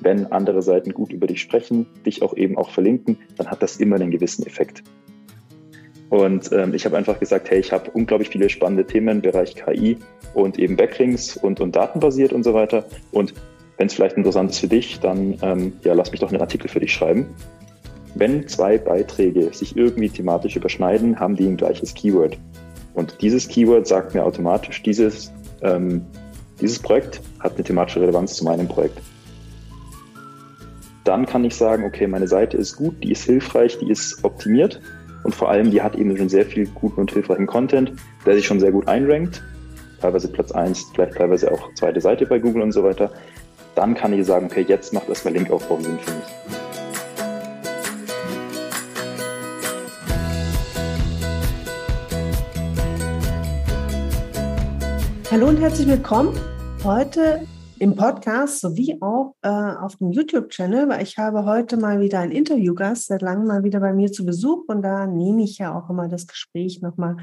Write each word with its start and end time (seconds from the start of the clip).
wenn 0.00 0.30
andere 0.32 0.62
Seiten 0.62 0.92
gut 0.92 1.12
über 1.12 1.26
dich 1.26 1.40
sprechen, 1.40 1.86
dich 2.06 2.22
auch 2.22 2.36
eben 2.36 2.56
auch 2.56 2.70
verlinken, 2.70 3.18
dann 3.36 3.48
hat 3.48 3.62
das 3.62 3.78
immer 3.78 3.96
einen 3.96 4.10
gewissen 4.10 4.46
Effekt. 4.46 4.82
Und 6.10 6.50
ähm, 6.52 6.72
ich 6.72 6.84
habe 6.86 6.96
einfach 6.96 7.20
gesagt, 7.20 7.50
hey, 7.50 7.58
ich 7.58 7.72
habe 7.72 7.90
unglaublich 7.90 8.30
viele 8.30 8.48
spannende 8.48 8.86
Themen 8.86 9.08
im 9.08 9.20
Bereich 9.20 9.54
KI 9.54 9.98
und 10.34 10.58
eben 10.58 10.76
Backlinks 10.76 11.36
und, 11.36 11.60
und 11.60 11.76
datenbasiert 11.76 12.32
und 12.32 12.44
so 12.44 12.54
weiter. 12.54 12.84
Und 13.12 13.34
wenn 13.76 13.88
es 13.88 13.94
vielleicht 13.94 14.16
interessant 14.16 14.50
ist 14.50 14.60
für 14.60 14.68
dich, 14.68 15.00
dann 15.00 15.36
ähm, 15.42 15.72
ja, 15.82 15.92
lass 15.92 16.10
mich 16.10 16.20
doch 16.20 16.30
einen 16.30 16.40
Artikel 16.40 16.68
für 16.68 16.80
dich 16.80 16.92
schreiben. 16.92 17.26
Wenn 18.14 18.48
zwei 18.48 18.78
Beiträge 18.78 19.52
sich 19.52 19.76
irgendwie 19.76 20.08
thematisch 20.08 20.56
überschneiden, 20.56 21.20
haben 21.20 21.36
die 21.36 21.46
ein 21.46 21.56
gleiches 21.56 21.94
Keyword. 21.94 22.38
Und 22.94 23.20
dieses 23.20 23.46
Keyword 23.46 23.86
sagt 23.86 24.14
mir 24.14 24.24
automatisch, 24.24 24.82
dieses, 24.82 25.30
ähm, 25.62 26.04
dieses 26.60 26.78
Projekt 26.78 27.20
hat 27.38 27.54
eine 27.54 27.62
thematische 27.62 28.00
Relevanz 28.00 28.34
zu 28.34 28.44
meinem 28.44 28.66
Projekt. 28.66 28.98
Dann 31.08 31.24
kann 31.24 31.42
ich 31.42 31.56
sagen, 31.56 31.84
okay, 31.84 32.06
meine 32.06 32.28
Seite 32.28 32.58
ist 32.58 32.76
gut, 32.76 33.02
die 33.02 33.12
ist 33.12 33.24
hilfreich, 33.24 33.78
die 33.78 33.90
ist 33.90 34.22
optimiert 34.24 34.78
und 35.24 35.34
vor 35.34 35.48
allem, 35.48 35.70
die 35.70 35.80
hat 35.80 35.96
eben 35.96 36.14
schon 36.14 36.28
sehr 36.28 36.44
viel 36.44 36.66
guten 36.66 37.00
und 37.00 37.10
hilfreichen 37.10 37.46
Content, 37.46 37.92
der 38.26 38.34
sich 38.34 38.46
schon 38.46 38.60
sehr 38.60 38.72
gut 38.72 38.86
einrankt. 38.88 39.42
Teilweise 40.02 40.28
Platz 40.28 40.52
1, 40.52 40.90
vielleicht 40.92 41.14
teilweise 41.14 41.50
auch 41.50 41.72
zweite 41.76 42.02
Seite 42.02 42.26
bei 42.26 42.38
Google 42.38 42.60
und 42.60 42.72
so 42.72 42.84
weiter. 42.84 43.10
Dann 43.74 43.94
kann 43.94 44.12
ich 44.12 44.26
sagen, 44.26 44.50
okay, 44.50 44.66
jetzt 44.68 44.92
macht 44.92 45.08
erstmal 45.08 45.32
Linkaufbau 45.32 45.80
Sinn 45.80 45.98
für 45.98 46.10
mich. 46.10 46.24
Hallo 55.30 55.48
und 55.48 55.58
herzlich 55.58 55.88
willkommen 55.88 56.38
heute 56.84 57.40
im 57.80 57.94
Podcast 57.94 58.60
sowie 58.60 58.98
auch 59.00 59.34
äh, 59.42 59.48
auf 59.48 59.96
dem 59.96 60.10
YouTube-Channel, 60.10 60.88
weil 60.88 61.02
ich 61.02 61.18
habe 61.18 61.44
heute 61.44 61.76
mal 61.76 62.00
wieder 62.00 62.20
einen 62.20 62.32
Interviewgast, 62.32 63.06
seit 63.06 63.22
langem 63.22 63.46
mal 63.46 63.64
wieder 63.64 63.80
bei 63.80 63.92
mir 63.92 64.10
zu 64.10 64.26
Besuch 64.26 64.64
und 64.68 64.82
da 64.82 65.06
nehme 65.06 65.42
ich 65.42 65.58
ja 65.58 65.76
auch 65.76 65.88
immer 65.90 66.08
das 66.08 66.26
Gespräch 66.26 66.82
nochmal 66.82 67.16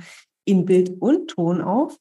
in 0.45 0.66
Bild 0.66 1.02
und 1.02 1.30
Ton 1.30 1.61
auf. 1.61 1.98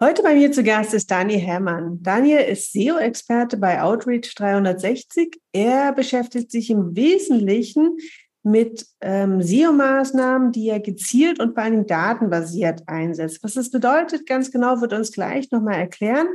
Heute 0.00 0.22
bei 0.22 0.34
mir 0.34 0.52
zu 0.52 0.62
Gast 0.62 0.94
ist 0.94 1.10
Daniel 1.10 1.40
Herrmann. 1.40 2.02
Daniel 2.02 2.40
ist 2.40 2.72
SEO-Experte 2.72 3.56
bei 3.56 3.82
Outreach 3.82 4.34
360. 4.36 5.40
Er 5.52 5.92
beschäftigt 5.92 6.52
sich 6.52 6.70
im 6.70 6.94
Wesentlichen 6.94 7.96
mit 8.42 8.86
ähm, 9.00 9.42
SEO-Maßnahmen, 9.42 10.52
die 10.52 10.68
er 10.68 10.80
gezielt 10.80 11.40
und 11.40 11.54
vor 11.54 11.64
allem 11.64 11.86
datenbasiert 11.86 12.82
einsetzt. 12.86 13.42
Was 13.42 13.54
das 13.54 13.70
bedeutet, 13.70 14.26
ganz 14.26 14.50
genau, 14.50 14.80
wird 14.80 14.92
uns 14.92 15.12
gleich 15.12 15.50
nochmal 15.50 15.74
erklären. 15.74 16.28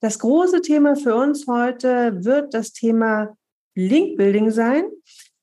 Das 0.00 0.18
große 0.18 0.62
Thema 0.62 0.96
für 0.96 1.14
uns 1.14 1.46
heute 1.46 2.24
wird 2.24 2.54
das 2.54 2.72
Thema 2.72 3.36
Link-Building 3.74 4.50
sein. 4.50 4.84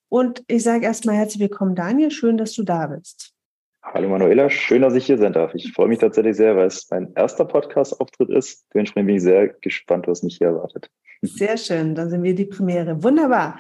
Und 0.10 0.44
ich 0.48 0.64
sage 0.64 0.86
erstmal 0.86 1.16
herzlich 1.16 1.42
willkommen, 1.42 1.76
Daniel. 1.76 2.12
Schön, 2.12 2.38
dass 2.38 2.54
du 2.54 2.64
da 2.64 2.88
bist. 2.88 3.36
Hallo 3.84 4.10
Manuela, 4.10 4.50
schön, 4.50 4.82
dass 4.82 4.96
ich 4.96 5.06
hier 5.06 5.18
sein 5.18 5.34
darf. 5.34 5.54
Ich 5.54 5.72
freue 5.72 5.88
mich 5.88 6.00
tatsächlich 6.00 6.36
sehr, 6.36 6.56
weil 6.56 6.68
es 6.68 6.88
mein 6.90 7.14
erster 7.16 7.46
Podcast-Auftritt 7.46 8.30
ist. 8.30 8.66
Dementsprechend 8.74 9.08
bin 9.08 9.16
ich 9.18 9.22
sehr 9.22 9.50
gespannt, 9.62 10.08
was 10.08 10.24
mich 10.24 10.38
hier 10.38 10.48
erwartet. 10.48 10.90
Sehr 11.22 11.56
schön, 11.56 11.94
dann 11.94 12.10
sind 12.10 12.24
wir 12.24 12.34
die 12.34 12.46
Premiere. 12.46 13.04
Wunderbar. 13.04 13.60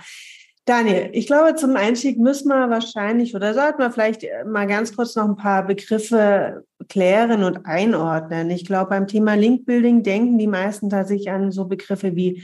Daniel, 0.65 1.11
ich 1.13 1.27
glaube, 1.27 1.53
zum 1.53 1.75
Einstieg 1.75 2.17
müssen 2.17 2.49
wir 2.49 2.71
wahrscheinlich 2.71 3.35
oder 3.35 3.53
sollten 3.53 3.77
wir 3.77 3.91
vielleicht 3.91 4.25
mal 4.47 4.65
ganz 4.65 4.95
kurz 4.95 5.15
noch 5.15 5.25
ein 5.25 5.35
paar 5.35 5.63
Begriffe 5.63 6.65
klären 6.89 7.43
und 7.43 7.67
einordnen. 7.67 8.49
Ich 8.49 8.65
glaube, 8.65 8.89
beim 8.89 9.05
Thema 9.05 9.35
Linkbuilding 9.35 10.01
denken 10.01 10.39
die 10.39 10.47
meisten 10.47 10.89
tatsächlich 10.89 11.29
an 11.29 11.51
so 11.51 11.65
Begriffe 11.65 12.15
wie 12.15 12.43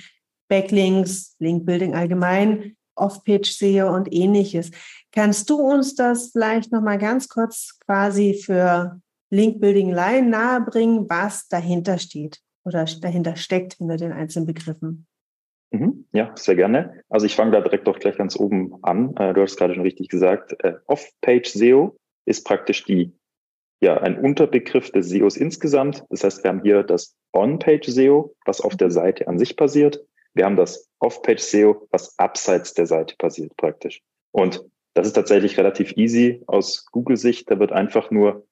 Backlinks, 0.49 1.35
Linkbuilding 1.39 1.95
allgemein, 1.95 2.75
Off-Page-SEO 2.95 3.91
und 3.91 4.13
ähnliches. 4.13 4.69
Kannst 5.11 5.49
du 5.49 5.55
uns 5.55 5.95
das 5.95 6.29
vielleicht 6.31 6.71
noch 6.71 6.81
mal 6.81 6.99
ganz 6.99 7.27
kurz 7.27 7.79
quasi 7.87 8.35
für 8.35 9.01
Linkbuilding-Laien 9.31 10.29
nahebringen, 10.29 11.09
was 11.09 11.47
dahinter 11.47 11.97
steht 11.97 12.39
oder 12.65 12.85
dahinter 12.85 13.35
steckt 13.35 13.75
hinter 13.75 13.97
den 13.97 14.11
einzelnen 14.11 14.45
Begriffen? 14.45 15.07
Mhm, 16.11 16.17
ja, 16.17 16.33
sehr 16.35 16.55
gerne. 16.55 17.03
Also 17.09 17.25
ich 17.25 17.35
fange 17.35 17.51
da 17.51 17.61
direkt 17.61 17.87
doch 17.87 17.99
gleich 17.99 18.17
ganz 18.17 18.35
oben 18.37 18.73
an. 18.83 19.15
Äh, 19.17 19.33
du 19.33 19.41
hast 19.41 19.57
gerade 19.57 19.73
schon 19.73 19.83
richtig 19.83 20.09
gesagt, 20.09 20.55
äh, 20.63 20.75
Off-Page 20.87 21.49
SEO 21.49 21.97
ist 22.25 22.45
praktisch 22.45 22.83
die, 22.85 23.13
ja, 23.81 23.97
ein 23.97 24.19
Unterbegriff 24.19 24.91
des 24.91 25.09
SEOs 25.09 25.37
insgesamt. 25.37 26.03
Das 26.09 26.23
heißt, 26.23 26.43
wir 26.43 26.49
haben 26.49 26.61
hier 26.63 26.83
das 26.83 27.15
On-Page 27.33 27.87
SEO, 27.87 28.35
was 28.45 28.61
auf 28.61 28.75
der 28.75 28.91
Seite 28.91 29.27
an 29.27 29.39
sich 29.39 29.55
passiert. 29.55 30.01
Wir 30.33 30.45
haben 30.45 30.55
das 30.55 30.89
Off-Page 30.99 31.41
SEO, 31.41 31.87
was 31.91 32.17
abseits 32.19 32.73
der 32.73 32.85
Seite 32.85 33.15
passiert 33.17 33.55
praktisch. 33.57 34.01
Und 34.31 34.63
das 34.93 35.07
ist 35.07 35.13
tatsächlich 35.13 35.57
relativ 35.57 35.95
easy 35.97 36.43
aus 36.47 36.85
Google-Sicht. 36.91 37.49
Da 37.49 37.59
wird 37.59 37.71
einfach 37.71 38.11
nur 38.11 38.45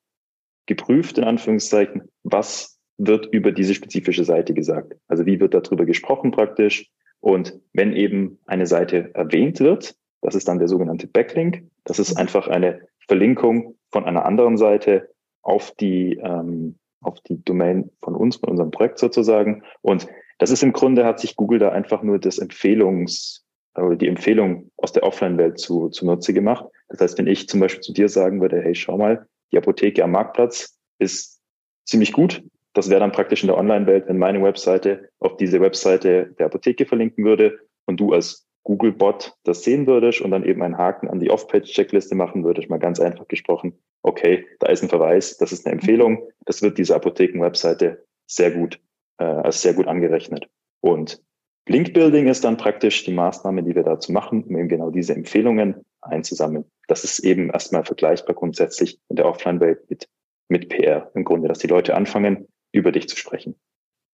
geprüft, 0.65 1.17
in 1.17 1.23
Anführungszeichen, 1.23 2.03
was 2.23 2.79
wird 2.97 3.27
über 3.27 3.51
diese 3.51 3.73
spezifische 3.73 4.23
Seite 4.23 4.53
gesagt. 4.53 4.95
Also 5.07 5.25
wie 5.25 5.39
wird 5.39 5.53
darüber 5.53 5.85
gesprochen 5.85 6.31
praktisch? 6.31 6.89
Und 7.21 7.59
wenn 7.73 7.93
eben 7.93 8.39
eine 8.45 8.65
Seite 8.65 9.13
erwähnt 9.13 9.59
wird, 9.59 9.95
das 10.21 10.35
ist 10.35 10.47
dann 10.47 10.59
der 10.59 10.67
sogenannte 10.67 11.07
Backlink. 11.07 11.63
Das 11.83 11.99
ist 11.99 12.17
einfach 12.17 12.47
eine 12.47 12.81
Verlinkung 13.07 13.75
von 13.91 14.05
einer 14.05 14.25
anderen 14.25 14.57
Seite 14.57 15.09
auf 15.41 15.71
die, 15.71 16.19
ähm, 16.21 16.77
auf 17.01 17.19
die 17.21 17.43
Domain 17.43 17.89
von 18.01 18.15
uns, 18.15 18.37
von 18.37 18.49
unserem 18.49 18.71
Projekt 18.71 18.99
sozusagen. 18.99 19.63
Und 19.81 20.07
das 20.37 20.51
ist 20.51 20.63
im 20.63 20.73
Grunde, 20.73 21.05
hat 21.05 21.19
sich 21.19 21.35
Google 21.35 21.59
da 21.59 21.69
einfach 21.69 22.03
nur 22.03 22.19
das 22.19 22.37
Empfehlungs, 22.37 23.45
also 23.73 23.95
die 23.95 24.07
Empfehlung 24.07 24.71
aus 24.77 24.91
der 24.93 25.03
Offline-Welt 25.03 25.59
zu, 25.59 25.89
zunutze 25.89 26.33
gemacht. 26.33 26.65
Das 26.89 26.99
heißt, 26.99 27.17
wenn 27.17 27.27
ich 27.27 27.47
zum 27.47 27.59
Beispiel 27.59 27.81
zu 27.81 27.93
dir 27.93 28.09
sagen 28.09 28.41
würde, 28.41 28.61
hey, 28.61 28.75
schau 28.75 28.97
mal, 28.97 29.27
die 29.51 29.57
Apotheke 29.57 30.03
am 30.03 30.11
Marktplatz 30.11 30.77
ist 30.99 31.41
ziemlich 31.85 32.13
gut, 32.13 32.43
das 32.73 32.89
wäre 32.89 32.99
dann 32.99 33.11
praktisch 33.11 33.43
in 33.43 33.47
der 33.47 33.57
Online-Welt, 33.57 34.07
wenn 34.07 34.17
meine 34.17 34.41
Webseite 34.43 35.09
auf 35.19 35.37
diese 35.37 35.59
Webseite 35.61 36.35
der 36.37 36.47
Apotheke 36.47 36.85
verlinken 36.85 37.25
würde 37.25 37.59
und 37.85 37.99
du 37.99 38.13
als 38.13 38.47
Google-Bot 38.63 39.33
das 39.43 39.63
sehen 39.63 39.87
würdest 39.87 40.21
und 40.21 40.31
dann 40.31 40.43
eben 40.43 40.61
einen 40.61 40.77
Haken 40.77 41.07
an 41.07 41.19
die 41.19 41.31
Off-Page-Checkliste 41.31 42.15
machen 42.15 42.43
würdest, 42.43 42.69
mal 42.69 42.77
ganz 42.77 42.99
einfach 42.99 43.27
gesprochen, 43.27 43.73
okay, 44.03 44.45
da 44.59 44.67
ist 44.67 44.83
ein 44.83 44.89
Verweis, 44.89 45.37
das 45.37 45.51
ist 45.51 45.65
eine 45.65 45.73
Empfehlung, 45.73 46.27
das 46.45 46.61
wird 46.61 46.77
diese 46.77 46.95
Apotheken-Webseite 46.95 48.05
sehr 48.27 48.51
gut, 48.51 48.79
äh, 49.17 49.23
als 49.23 49.61
sehr 49.61 49.73
gut 49.73 49.87
angerechnet. 49.87 50.47
Und 50.81 51.21
Link-Building 51.67 52.27
ist 52.27 52.43
dann 52.43 52.57
praktisch 52.57 53.03
die 53.03 53.13
Maßnahme, 53.13 53.63
die 53.63 53.75
wir 53.75 53.83
dazu 53.83 54.11
machen, 54.11 54.43
um 54.43 54.57
eben 54.57 54.69
genau 54.69 54.91
diese 54.91 55.15
Empfehlungen 55.15 55.85
einzusammeln. 56.01 56.65
Das 56.87 57.03
ist 57.03 57.19
eben 57.19 57.49
erstmal 57.49 57.83
vergleichbar 57.83 58.35
grundsätzlich 58.35 58.99
in 59.09 59.15
der 59.15 59.25
Offline-Welt 59.25 59.89
mit, 59.89 60.07
mit 60.47 60.69
PR 60.69 61.11
im 61.13 61.23
Grunde, 61.23 61.47
dass 61.47 61.59
die 61.59 61.67
Leute 61.67 61.95
anfangen, 61.95 62.47
über 62.71 62.91
dich 62.91 63.07
zu 63.07 63.17
sprechen. 63.17 63.55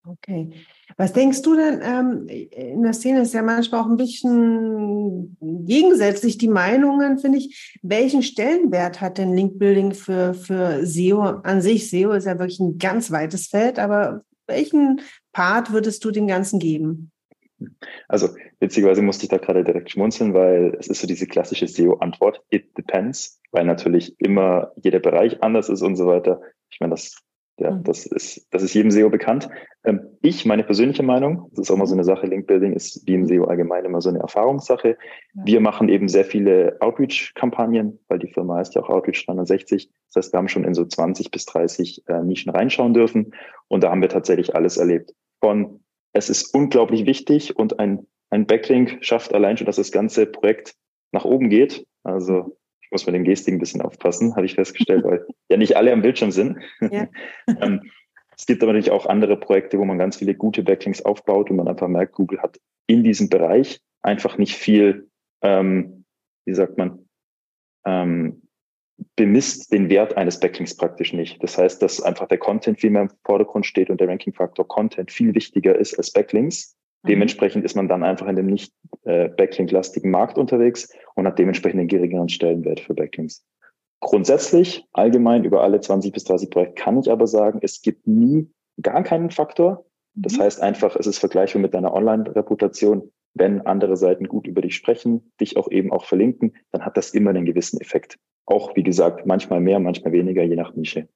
Okay. 0.08 0.52
Was 0.98 1.14
denkst 1.14 1.42
du 1.42 1.56
denn, 1.56 1.82
ähm, 1.84 2.28
in 2.28 2.84
der 2.84 2.94
Szene 2.94 3.22
ist 3.22 3.34
ja 3.34 3.42
manchmal 3.42 3.82
auch 3.82 3.88
ein 3.88 3.98
bisschen 3.98 5.36
gegensätzlich 5.42 6.38
die 6.38 6.48
Meinungen, 6.48 7.18
finde 7.18 7.40
ich. 7.40 7.80
Welchen 7.82 8.22
Stellenwert 8.22 9.02
hat 9.02 9.18
denn 9.18 9.34
Linkbuilding 9.34 9.94
für, 9.94 10.36
für 10.36 10.86
SEO 10.86 11.22
an 11.22 11.62
sich? 11.62 11.90
SEO 11.90 12.12
ist 12.12 12.26
ja 12.26 12.38
wirklich 12.38 12.60
ein 12.60 12.78
ganz 12.78 13.12
weites 13.12 13.48
Feld, 13.48 13.80
aber 13.80 14.22
welchen 14.48 15.02
Part 15.34 15.72
würdest 15.74 16.06
du 16.06 16.12
dem 16.12 16.28
Ganzen 16.28 16.60
geben? 16.60 17.12
Also 18.08 18.30
witzigerweise 18.60 19.02
musste 19.02 19.24
ich 19.24 19.30
da 19.30 19.38
gerade 19.38 19.64
direkt 19.64 19.90
schmunzeln, 19.90 20.34
weil 20.34 20.76
es 20.80 20.88
ist 20.88 21.02
so 21.02 21.08
diese 21.08 21.26
klassische 21.26 21.68
SEO-Antwort, 21.68 22.44
it 22.50 22.78
depends, 22.78 23.42
weil 23.52 23.66
natürlich 23.66 24.20
immer 24.20 24.72
jeder 24.76 25.00
Bereich 25.00 25.42
anders 25.42 25.70
ist 25.70 25.82
und 25.82 25.96
so 25.96 26.06
weiter. 26.06 26.42
Ich 26.70 26.80
meine, 26.80 26.92
das 26.92 27.16
ja, 27.58 27.72
mhm. 27.72 27.84
das 27.84 28.06
ist, 28.06 28.48
das 28.52 28.64
ist 28.64 28.74
jedem 28.74 28.92
SEO 28.92 29.10
bekannt. 29.10 29.50
Ähm, 29.86 30.02
ich, 30.22 30.46
meine 30.46 30.64
persönliche 30.64 31.04
Meinung, 31.04 31.50
das 31.52 31.60
ist 31.60 31.72
auch 31.72 31.78
mal 31.78 31.86
so 31.86 31.94
eine 31.94 32.04
Sache, 32.04 32.28
Link-Building 32.28 32.74
ist 32.74 33.06
wie 33.08 33.14
im 33.14 33.26
SEO 33.26 33.46
allgemein 33.46 33.86
immer 33.86 34.02
so 34.02 34.10
eine 34.10 34.20
Erfahrungssache. 34.20 34.98
Wir 35.34 35.62
machen 35.62 35.88
eben 35.88 36.10
sehr 36.10 36.26
viele 36.26 36.78
Outreach-Kampagnen, 36.82 38.00
weil 38.08 38.20
die 38.20 38.32
Firma 38.32 38.58
heißt 38.58 38.76
ja 38.76 38.82
auch 38.82 38.90
Outreach 38.90 39.26
360. 39.26 39.90
Das 40.08 40.26
heißt, 40.26 40.34
wir 40.34 40.38
haben 40.38 40.50
schon 40.50 40.66
in 40.66 40.74
so 40.74 40.86
20 40.86 41.32
bis 41.32 41.46
30 41.46 42.04
äh, 42.08 42.22
Nischen 42.24 42.52
reinschauen 42.52 42.94
dürfen. 42.94 43.34
Und 43.68 43.84
da 43.84 43.90
haben 43.90 44.02
wir 44.02 44.10
tatsächlich 44.10 44.56
alles 44.56 44.78
erlebt. 44.78 45.14
Von, 45.40 45.82
es 46.12 46.30
ist 46.30 46.54
unglaublich 46.54 47.06
wichtig 47.06 47.56
und 47.58 47.80
ein, 47.80 48.06
ein 48.30 48.48
Backlink 48.48 48.98
schafft 49.02 49.34
allein 49.34 49.58
schon, 49.58 49.66
dass 49.66 49.78
das 49.78 49.92
ganze 49.92 50.26
Projekt 50.26 50.76
nach 51.12 51.24
oben 51.24 51.50
geht. 51.50 51.86
Also 52.04 52.58
muss 52.96 53.06
mit 53.06 53.16
dem 53.16 53.26
Gestik 53.26 53.54
ein 53.54 53.60
bisschen 53.60 53.82
aufpassen, 53.82 54.36
habe 54.38 54.46
ich 54.46 54.56
festgestellt, 54.56 55.04
weil 55.04 55.26
ja 55.50 55.58
nicht 55.58 55.76
alle 55.76 55.92
am 55.92 56.02
Bildschirm 56.02 56.32
sind. 56.32 56.58
Ja. 56.80 57.08
ähm, 57.62 57.92
es 58.38 58.46
gibt 58.46 58.64
aber 58.64 58.72
natürlich 58.72 58.92
auch 58.92 59.06
andere 59.06 59.38
Projekte, 59.38 59.78
wo 59.78 59.86
man 59.86 59.98
ganz 59.98 60.16
viele 60.18 60.34
gute 60.34 60.64
Backlinks 60.64 61.02
aufbaut 61.02 61.50
und 61.50 61.58
man 61.58 61.68
einfach 61.68 61.90
merkt, 61.90 62.14
Google 62.14 62.42
hat 62.42 62.58
in 62.88 63.04
diesem 63.04 63.30
Bereich 63.30 63.82
einfach 64.02 64.38
nicht 64.38 64.56
viel, 64.56 65.10
ähm, 65.42 66.06
wie 66.46 66.54
sagt 66.54 66.78
man, 66.78 67.06
ähm, 67.86 68.42
bemisst 69.18 69.74
den 69.74 69.90
Wert 69.90 70.16
eines 70.16 70.40
Backlinks 70.40 70.78
praktisch 70.78 71.12
nicht. 71.12 71.44
Das 71.44 71.58
heißt, 71.58 71.82
dass 71.82 72.02
einfach 72.02 72.30
der 72.30 72.38
Content 72.38 72.80
viel 72.80 72.92
mehr 72.92 73.04
im 73.04 73.10
Vordergrund 73.26 73.66
steht 73.66 73.90
und 73.90 74.00
der 74.00 74.08
Ranking-Faktor 74.08 74.68
Content 74.68 75.12
viel 75.12 75.36
wichtiger 75.36 75.78
ist 75.78 75.98
als 75.98 76.12
Backlinks. 76.12 76.78
Mhm. 77.06 77.10
Dementsprechend 77.10 77.64
ist 77.64 77.76
man 77.76 77.88
dann 77.88 78.04
einfach 78.04 78.28
in 78.28 78.36
dem 78.36 78.48
nicht 78.48 78.74
äh, 79.04 79.30
Backlink-lastigen 79.30 80.12
Markt 80.12 80.38
unterwegs 80.38 80.90
und 81.16 81.28
hat 81.28 81.40
dementsprechend 81.40 81.80
einen 81.80 81.88
geringeren 81.88 82.30
Stellenwert 82.30 82.80
für 82.80 82.94
Backlinks. 82.94 83.46
Grundsätzlich, 84.02 84.86
allgemein 84.94 85.46
über 85.46 85.62
alle 85.62 85.80
20 85.80 86.12
bis 86.12 86.26
30 86.26 86.50
Projekte 86.50 86.82
kann 86.82 87.00
ich 87.00 87.10
aber 87.10 87.28
sagen, 87.28 87.60
es 87.62 87.82
gibt 87.82 88.08
nie 88.08 88.50
gar 88.82 89.04
keinen 89.04 89.32
Faktor. 89.32 89.86
Das 90.14 90.34
mhm. 90.38 90.42
heißt 90.42 90.62
einfach, 90.62 90.96
es 90.96 91.08
ist 91.08 91.20
vergleichbar 91.20 91.62
mit 91.62 91.74
deiner 91.74 91.94
Online-Reputation. 91.94 93.12
Wenn 93.34 93.62
andere 93.62 93.98
Seiten 93.98 94.28
gut 94.28 94.48
über 94.48 94.62
dich 94.62 94.76
sprechen, 94.76 95.32
dich 95.42 95.58
auch 95.58 95.70
eben 95.70 95.92
auch 95.92 96.06
verlinken, 96.06 96.56
dann 96.72 96.86
hat 96.86 96.96
das 96.98 97.14
immer 97.14 97.32
einen 97.32 97.46
gewissen 97.46 97.82
Effekt. 97.82 98.18
Auch, 98.46 98.76
wie 98.76 98.84
gesagt, 98.84 99.26
manchmal 99.26 99.60
mehr, 99.60 99.80
manchmal 99.80 100.14
weniger, 100.14 100.44
je 100.44 100.56
nach 100.56 100.74
Nische. 100.76 101.10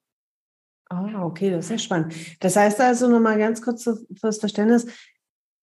Ah, 0.90 1.24
okay, 1.24 1.50
das 1.50 1.66
ist 1.66 1.70
ja 1.70 1.78
spannend. 1.78 2.14
Das 2.40 2.56
heißt 2.56 2.80
also 2.80 3.08
nochmal 3.08 3.38
ganz 3.38 3.62
kurz 3.62 3.88
fürs 4.18 4.38
Verständnis, 4.38 4.86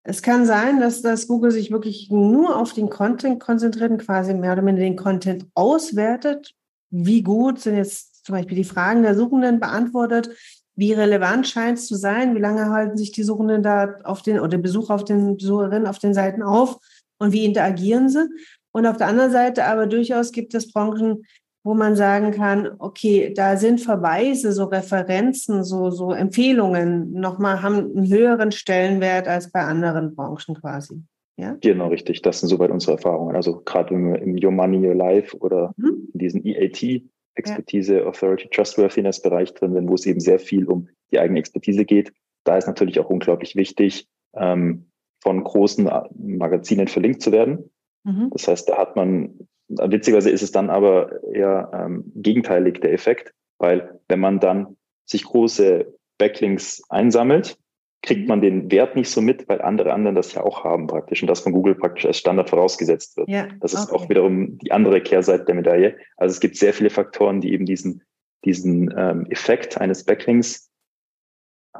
es 0.10 0.22
kann 0.22 0.46
sein, 0.46 0.80
dass 0.80 1.02
das 1.02 1.28
Google 1.28 1.52
sich 1.52 1.70
wirklich 1.70 2.10
nur 2.10 2.56
auf 2.56 2.72
den 2.72 2.90
Content 2.90 3.42
konzentriert 3.42 3.92
und 3.92 3.98
quasi 3.98 4.34
mehr 4.34 4.54
oder 4.54 4.66
weniger 4.66 4.86
den 4.86 4.96
Content 4.96 5.46
auswertet. 5.54 6.54
Wie 6.90 7.22
gut 7.22 7.60
sind 7.60 7.76
jetzt 7.76 8.26
zum 8.26 8.34
Beispiel 8.34 8.56
die 8.56 8.64
Fragen 8.64 9.04
der 9.04 9.16
Suchenden 9.16 9.60
beantwortet? 9.60 10.30
Wie 10.76 10.94
relevant 10.94 11.46
scheint 11.46 11.78
es 11.78 11.88
zu 11.88 11.96
sein? 11.96 12.36
Wie 12.36 12.40
lange 12.40 12.70
halten 12.70 12.96
sich 12.96 13.12
die 13.12 13.24
Suchenden 13.24 13.64
da 13.64 13.96
auf 14.06 14.22
den 14.22 14.40
oder 14.40 14.58
Besucher 14.58 14.96
auf 14.96 15.04
den 15.04 15.36
Besucherinnen 15.36 15.88
auf 15.88 16.00
den 16.00 16.14
Seiten 16.14 16.42
auf? 16.42 16.78
Und 17.20 17.34
wie 17.34 17.44
interagieren 17.44 18.08
sie? 18.08 18.30
Und 18.72 18.86
auf 18.86 18.96
der 18.96 19.08
anderen 19.08 19.32
Seite 19.32 19.66
aber 19.66 19.88
durchaus 19.88 20.32
gibt 20.32 20.56
es 20.56 20.72
Branchen, 20.72 21.26
wo 21.68 21.74
man 21.74 21.98
sagen 21.98 22.32
kann, 22.32 22.72
okay, 22.80 23.34
da 23.36 23.58
sind 23.58 23.82
Verweise, 23.82 24.54
so 24.54 24.64
Referenzen, 24.64 25.66
so, 25.66 25.90
so 25.90 26.14
Empfehlungen 26.14 27.12
nochmal, 27.12 27.62
haben 27.62 27.92
einen 27.94 28.08
höheren 28.08 28.54
Stellenwert 28.54 29.28
als 29.28 29.52
bei 29.52 29.60
anderen 29.60 30.16
Branchen 30.16 30.56
quasi. 30.56 31.04
Ja? 31.36 31.58
Genau, 31.60 31.90
richtig. 31.90 32.22
Das 32.22 32.40
sind 32.40 32.48
soweit 32.48 32.72
unsere 32.72 32.94
Erfahrungen. 32.94 33.36
Also 33.36 33.62
gerade 33.66 33.94
im 33.94 34.42
Your 34.42 34.52
Money, 34.52 34.78
Your 34.78 34.96
Life 34.96 35.38
oder 35.40 35.74
mhm. 35.76 36.08
in 36.14 36.20
diesen 36.20 36.46
EAT, 36.46 37.04
Expertise, 37.36 37.98
ja. 37.98 38.06
Authority, 38.06 38.48
Trustworthiness 38.48 39.22
Bereich 39.22 39.54
drin 39.54 39.74
sind, 39.74 39.90
wo 39.90 39.96
es 39.96 40.06
eben 40.06 40.22
sehr 40.22 40.40
viel 40.40 40.68
um 40.68 40.88
die 41.12 41.20
eigene 41.20 41.40
Expertise 41.40 41.84
geht. 41.84 42.14
Da 42.46 42.58
ist 42.58 42.68
natürlich 42.68 42.98
auch 43.02 43.10
unglaublich 43.10 43.58
wichtig, 43.58 44.08
ähm, 44.36 44.86
von 45.22 45.44
großen 45.44 45.90
Magazinen 46.18 46.88
verlinkt 46.88 47.22
zu 47.22 47.34
werden. 47.34 47.70
Mhm. 48.06 48.30
Das 48.32 48.48
heißt, 48.48 48.70
da 48.70 48.78
hat 48.78 48.96
man 48.96 49.48
Witzigerweise 49.70 50.30
ist 50.30 50.44
es 50.44 50.52
dann 50.52 50.70
aber 50.70 51.24
eher 51.34 51.72
ähm, 51.74 52.12
gegenteilig 52.16 52.80
der 52.80 52.94
Effekt, 52.94 53.34
weil 53.58 54.00
wenn 54.08 54.20
man 54.20 54.40
dann 54.40 54.78
sich 55.06 55.24
große 55.24 55.94
Backlinks 56.18 56.84
einsammelt, 56.90 57.58
kriegt 58.02 58.22
mhm. 58.22 58.28
man 58.28 58.42
den 58.42 58.72
Wert 58.72 58.96
nicht 58.96 59.10
so 59.10 59.22
mit, 59.22 59.48
weil 59.50 59.62
andere 59.62 59.94
anderen 59.94 60.16
das 60.16 60.34
ja 60.34 60.44
auch 60.44 60.64
haben 60.64 60.88
praktisch 60.88 61.22
und 61.22 61.28
das 61.28 61.42
von 61.42 61.52
Google 61.52 61.76
praktisch 61.76 62.06
als 62.06 62.18
Standard 62.18 62.50
vorausgesetzt 62.50 63.18
wird. 63.18 63.30
Ja, 63.30 63.48
das 63.60 63.74
ist 63.74 63.92
okay. 63.92 63.96
auch 63.96 64.10
wiederum 64.10 64.58
die 64.60 64.72
andere 64.72 65.02
Kehrseite 65.02 65.46
der 65.46 65.56
Medaille. 65.56 65.98
Also 66.16 66.34
es 66.34 66.40
gibt 66.40 66.56
sehr 66.56 66.74
viele 66.74 66.90
Faktoren, 66.90 67.42
die 67.42 67.52
eben 67.52 67.66
diesen, 67.66 68.04
diesen 68.46 68.94
ähm, 68.98 69.26
Effekt 69.30 69.80
eines 69.80 70.04
Backlinks 70.04 70.70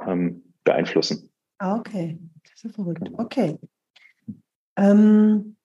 ähm, 0.06 0.44
beeinflussen. 0.64 1.30
Ah, 1.60 1.78
okay, 1.78 2.18
das 2.52 2.64
ist 2.64 2.76
verrückt. 2.76 3.10
Okay. 3.14 3.58
Ähm, 4.76 5.57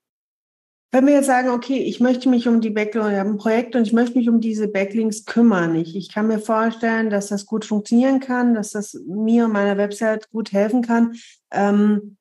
wenn 0.92 1.06
wir 1.06 1.14
jetzt 1.14 1.26
sagen, 1.26 1.48
okay, 1.48 1.78
ich 1.78 2.00
möchte 2.00 2.28
mich 2.28 2.46
um 2.46 2.60
die 2.60 2.68
Backlinks, 2.68 3.10
ich 3.10 3.18
habe 3.18 3.30
ein 3.30 3.38
Projekt 3.38 3.74
und 3.74 3.86
ich 3.86 3.94
möchte 3.94 4.18
mich 4.18 4.28
um 4.28 4.40
diese 4.40 4.68
Backlinks 4.68 5.24
kümmern. 5.24 5.74
Ich, 5.74 5.96
ich 5.96 6.12
kann 6.12 6.26
mir 6.26 6.38
vorstellen, 6.38 7.08
dass 7.08 7.28
das 7.28 7.46
gut 7.46 7.64
funktionieren 7.64 8.20
kann, 8.20 8.52
dass 8.52 8.72
das 8.72 9.00
mir 9.06 9.46
und 9.46 9.52
meiner 9.52 9.78
Website 9.78 10.30
gut 10.30 10.52
helfen 10.52 10.82
kann. 10.82 11.14
Ähm, 11.50 12.18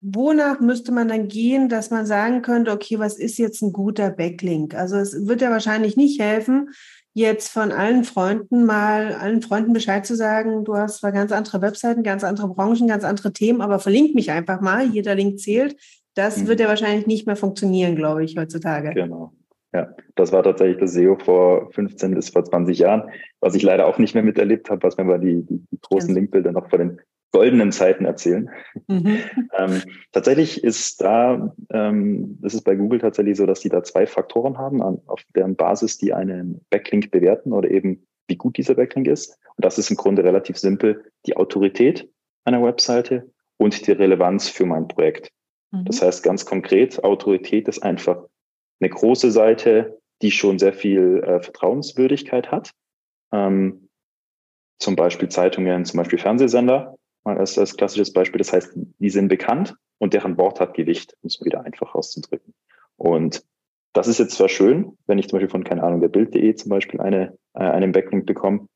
wonach 0.00 0.60
müsste 0.60 0.92
man 0.92 1.08
dann 1.08 1.26
gehen, 1.26 1.68
dass 1.68 1.90
man 1.90 2.06
sagen 2.06 2.42
könnte, 2.42 2.70
okay, 2.70 3.00
was 3.00 3.18
ist 3.18 3.38
jetzt 3.38 3.60
ein 3.60 3.72
guter 3.72 4.10
Backlink? 4.10 4.74
Also 4.76 4.96
es 4.96 5.26
wird 5.26 5.40
ja 5.40 5.50
wahrscheinlich 5.50 5.96
nicht 5.96 6.20
helfen, 6.20 6.70
jetzt 7.12 7.48
von 7.48 7.72
allen 7.72 8.04
Freunden 8.04 8.64
mal 8.64 9.14
allen 9.14 9.42
Freunden 9.42 9.72
Bescheid 9.72 10.06
zu 10.06 10.14
sagen, 10.14 10.64
du 10.64 10.76
hast 10.76 10.98
zwar 10.98 11.10
ganz 11.10 11.32
andere 11.32 11.60
Webseiten, 11.60 12.04
ganz 12.04 12.22
andere 12.22 12.48
Branchen, 12.48 12.86
ganz 12.86 13.02
andere 13.02 13.32
Themen, 13.32 13.60
aber 13.60 13.80
verlink 13.80 14.14
mich 14.14 14.30
einfach 14.30 14.60
mal, 14.60 14.86
jeder 14.86 15.16
Link 15.16 15.40
zählt. 15.40 15.76
Das 16.14 16.38
mhm. 16.38 16.48
wird 16.48 16.60
ja 16.60 16.68
wahrscheinlich 16.68 17.06
nicht 17.06 17.26
mehr 17.26 17.36
funktionieren, 17.36 17.96
glaube 17.96 18.24
ich, 18.24 18.36
heutzutage. 18.36 18.92
Genau. 18.94 19.32
Ja, 19.72 19.94
das 20.16 20.32
war 20.32 20.42
tatsächlich 20.42 20.78
das 20.78 20.92
SEO 20.92 21.16
vor 21.16 21.70
15 21.72 22.14
bis 22.14 22.30
vor 22.30 22.44
20 22.44 22.76
Jahren, 22.78 23.08
was 23.38 23.54
ich 23.54 23.62
leider 23.62 23.86
auch 23.86 23.98
nicht 23.98 24.14
mehr 24.14 24.24
miterlebt 24.24 24.68
habe, 24.68 24.82
was 24.82 24.96
mir 24.96 25.04
mal 25.04 25.20
die, 25.20 25.42
die, 25.46 25.64
die 25.70 25.78
großen 25.80 26.10
ja. 26.10 26.14
Linkbilder 26.16 26.50
noch 26.50 26.68
vor 26.68 26.80
den 26.80 27.00
goldenen 27.32 27.70
Zeiten 27.70 28.04
erzählen. 28.04 28.50
Mhm. 28.88 29.18
ähm, 29.58 29.82
tatsächlich 30.10 30.64
ist 30.64 31.00
da, 31.00 31.54
ähm, 31.72 32.38
das 32.40 32.54
ist 32.54 32.62
bei 32.62 32.74
Google 32.74 32.98
tatsächlich 32.98 33.36
so, 33.36 33.46
dass 33.46 33.60
die 33.60 33.68
da 33.68 33.84
zwei 33.84 34.06
Faktoren 34.06 34.58
haben, 34.58 34.82
an, 34.82 34.98
auf 35.06 35.22
deren 35.36 35.54
Basis 35.54 35.98
die 35.98 36.12
einen 36.12 36.64
Backlink 36.70 37.12
bewerten 37.12 37.52
oder 37.52 37.70
eben 37.70 38.06
wie 38.26 38.36
gut 38.36 38.56
dieser 38.56 38.74
Backlink 38.74 39.06
ist. 39.06 39.38
Und 39.56 39.64
das 39.64 39.78
ist 39.78 39.90
im 39.90 39.96
Grunde 39.96 40.24
relativ 40.24 40.58
simpel, 40.58 41.04
die 41.26 41.36
Autorität 41.36 42.08
einer 42.44 42.62
Webseite 42.62 43.30
und 43.56 43.86
die 43.86 43.92
Relevanz 43.92 44.48
für 44.48 44.66
mein 44.66 44.88
Projekt. 44.88 45.30
Mhm. 45.70 45.84
Das 45.84 46.02
heißt 46.02 46.22
ganz 46.22 46.46
konkret, 46.46 47.02
Autorität 47.04 47.68
ist 47.68 47.82
einfach 47.82 48.24
eine 48.80 48.90
große 48.90 49.30
Seite, 49.30 49.98
die 50.22 50.30
schon 50.30 50.58
sehr 50.58 50.72
viel 50.72 51.22
äh, 51.24 51.40
Vertrauenswürdigkeit 51.40 52.50
hat. 52.50 52.72
Ähm, 53.32 53.88
zum 54.78 54.96
Beispiel 54.96 55.28
Zeitungen, 55.28 55.84
zum 55.84 55.98
Beispiel 55.98 56.18
Fernsehsender, 56.18 56.96
mal 57.24 57.38
als, 57.38 57.58
als 57.58 57.76
klassisches 57.76 58.12
Beispiel. 58.12 58.38
Das 58.38 58.52
heißt, 58.52 58.72
die 58.74 59.10
sind 59.10 59.28
bekannt 59.28 59.74
und 59.98 60.14
deren 60.14 60.38
Wort 60.38 60.60
hat 60.60 60.74
Gewicht, 60.74 61.14
um 61.22 61.28
es 61.28 61.40
wieder 61.44 61.64
einfach 61.64 61.94
auszudrücken. 61.94 62.54
Und 62.96 63.44
das 63.92 64.08
ist 64.08 64.18
jetzt 64.18 64.36
zwar 64.36 64.48
schön, 64.48 64.96
wenn 65.06 65.18
ich 65.18 65.28
zum 65.28 65.36
Beispiel 65.36 65.50
von, 65.50 65.64
keine 65.64 65.82
Ahnung, 65.82 66.00
der 66.00 66.08
Bild.de 66.08 66.54
zum 66.54 66.70
Beispiel 66.70 67.00
eine, 67.00 67.36
äh, 67.54 67.60
einen 67.60 67.92
Backlink 67.92 68.26
bekomme. 68.26 68.68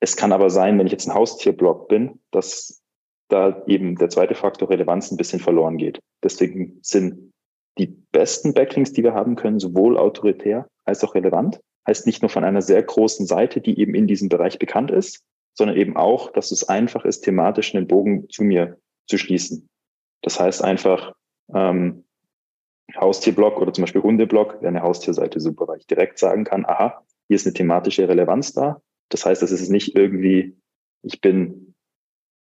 Es 0.00 0.16
kann 0.16 0.32
aber 0.32 0.50
sein, 0.50 0.78
wenn 0.78 0.86
ich 0.86 0.92
jetzt 0.92 1.08
ein 1.08 1.14
Haustierblog 1.14 1.88
bin, 1.88 2.20
dass 2.30 2.82
da 3.28 3.62
eben 3.66 3.96
der 3.96 4.08
zweite 4.08 4.34
Faktor 4.34 4.70
Relevanz 4.70 5.10
ein 5.10 5.16
bisschen 5.16 5.40
verloren 5.40 5.78
geht. 5.78 6.00
Deswegen 6.22 6.78
sind 6.82 7.32
die 7.78 7.86
besten 8.12 8.54
Backlinks, 8.54 8.92
die 8.92 9.02
wir 9.02 9.14
haben 9.14 9.36
können, 9.36 9.58
sowohl 9.58 9.98
autoritär 9.98 10.68
als 10.84 11.04
auch 11.04 11.14
relevant. 11.14 11.60
Heißt 11.86 12.06
nicht 12.06 12.22
nur 12.22 12.28
von 12.28 12.44
einer 12.44 12.62
sehr 12.62 12.82
großen 12.82 13.26
Seite, 13.26 13.60
die 13.60 13.78
eben 13.78 13.94
in 13.94 14.06
diesem 14.06 14.28
Bereich 14.28 14.58
bekannt 14.58 14.90
ist, 14.90 15.22
sondern 15.54 15.76
eben 15.76 15.96
auch, 15.96 16.32
dass 16.32 16.50
es 16.50 16.68
einfach 16.68 17.04
ist, 17.04 17.22
thematisch 17.22 17.74
einen 17.74 17.86
Bogen 17.86 18.28
zu 18.28 18.44
mir 18.44 18.78
zu 19.06 19.18
schließen. 19.18 19.68
Das 20.22 20.40
heißt 20.40 20.62
einfach, 20.62 21.12
ähm, 21.54 22.04
Haustierblog 22.94 23.60
oder 23.60 23.72
zum 23.72 23.82
Beispiel 23.82 24.02
Hundeblog 24.02 24.54
wäre 24.60 24.68
eine 24.68 24.82
Haustierseite 24.82 25.40
super, 25.40 25.66
weil 25.68 25.78
ich 25.78 25.86
direkt 25.86 26.18
sagen 26.18 26.44
kann, 26.44 26.64
aha, 26.66 27.04
hier 27.28 27.36
ist 27.36 27.46
eine 27.46 27.54
thematische 27.54 28.08
Relevanz 28.08 28.52
da. 28.52 28.80
Das 29.08 29.24
heißt, 29.24 29.42
das 29.42 29.50
ist 29.50 29.68
nicht 29.70 29.96
irgendwie, 29.96 30.56
ich 31.02 31.20
bin 31.20 31.74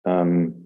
ähm, 0.06 0.59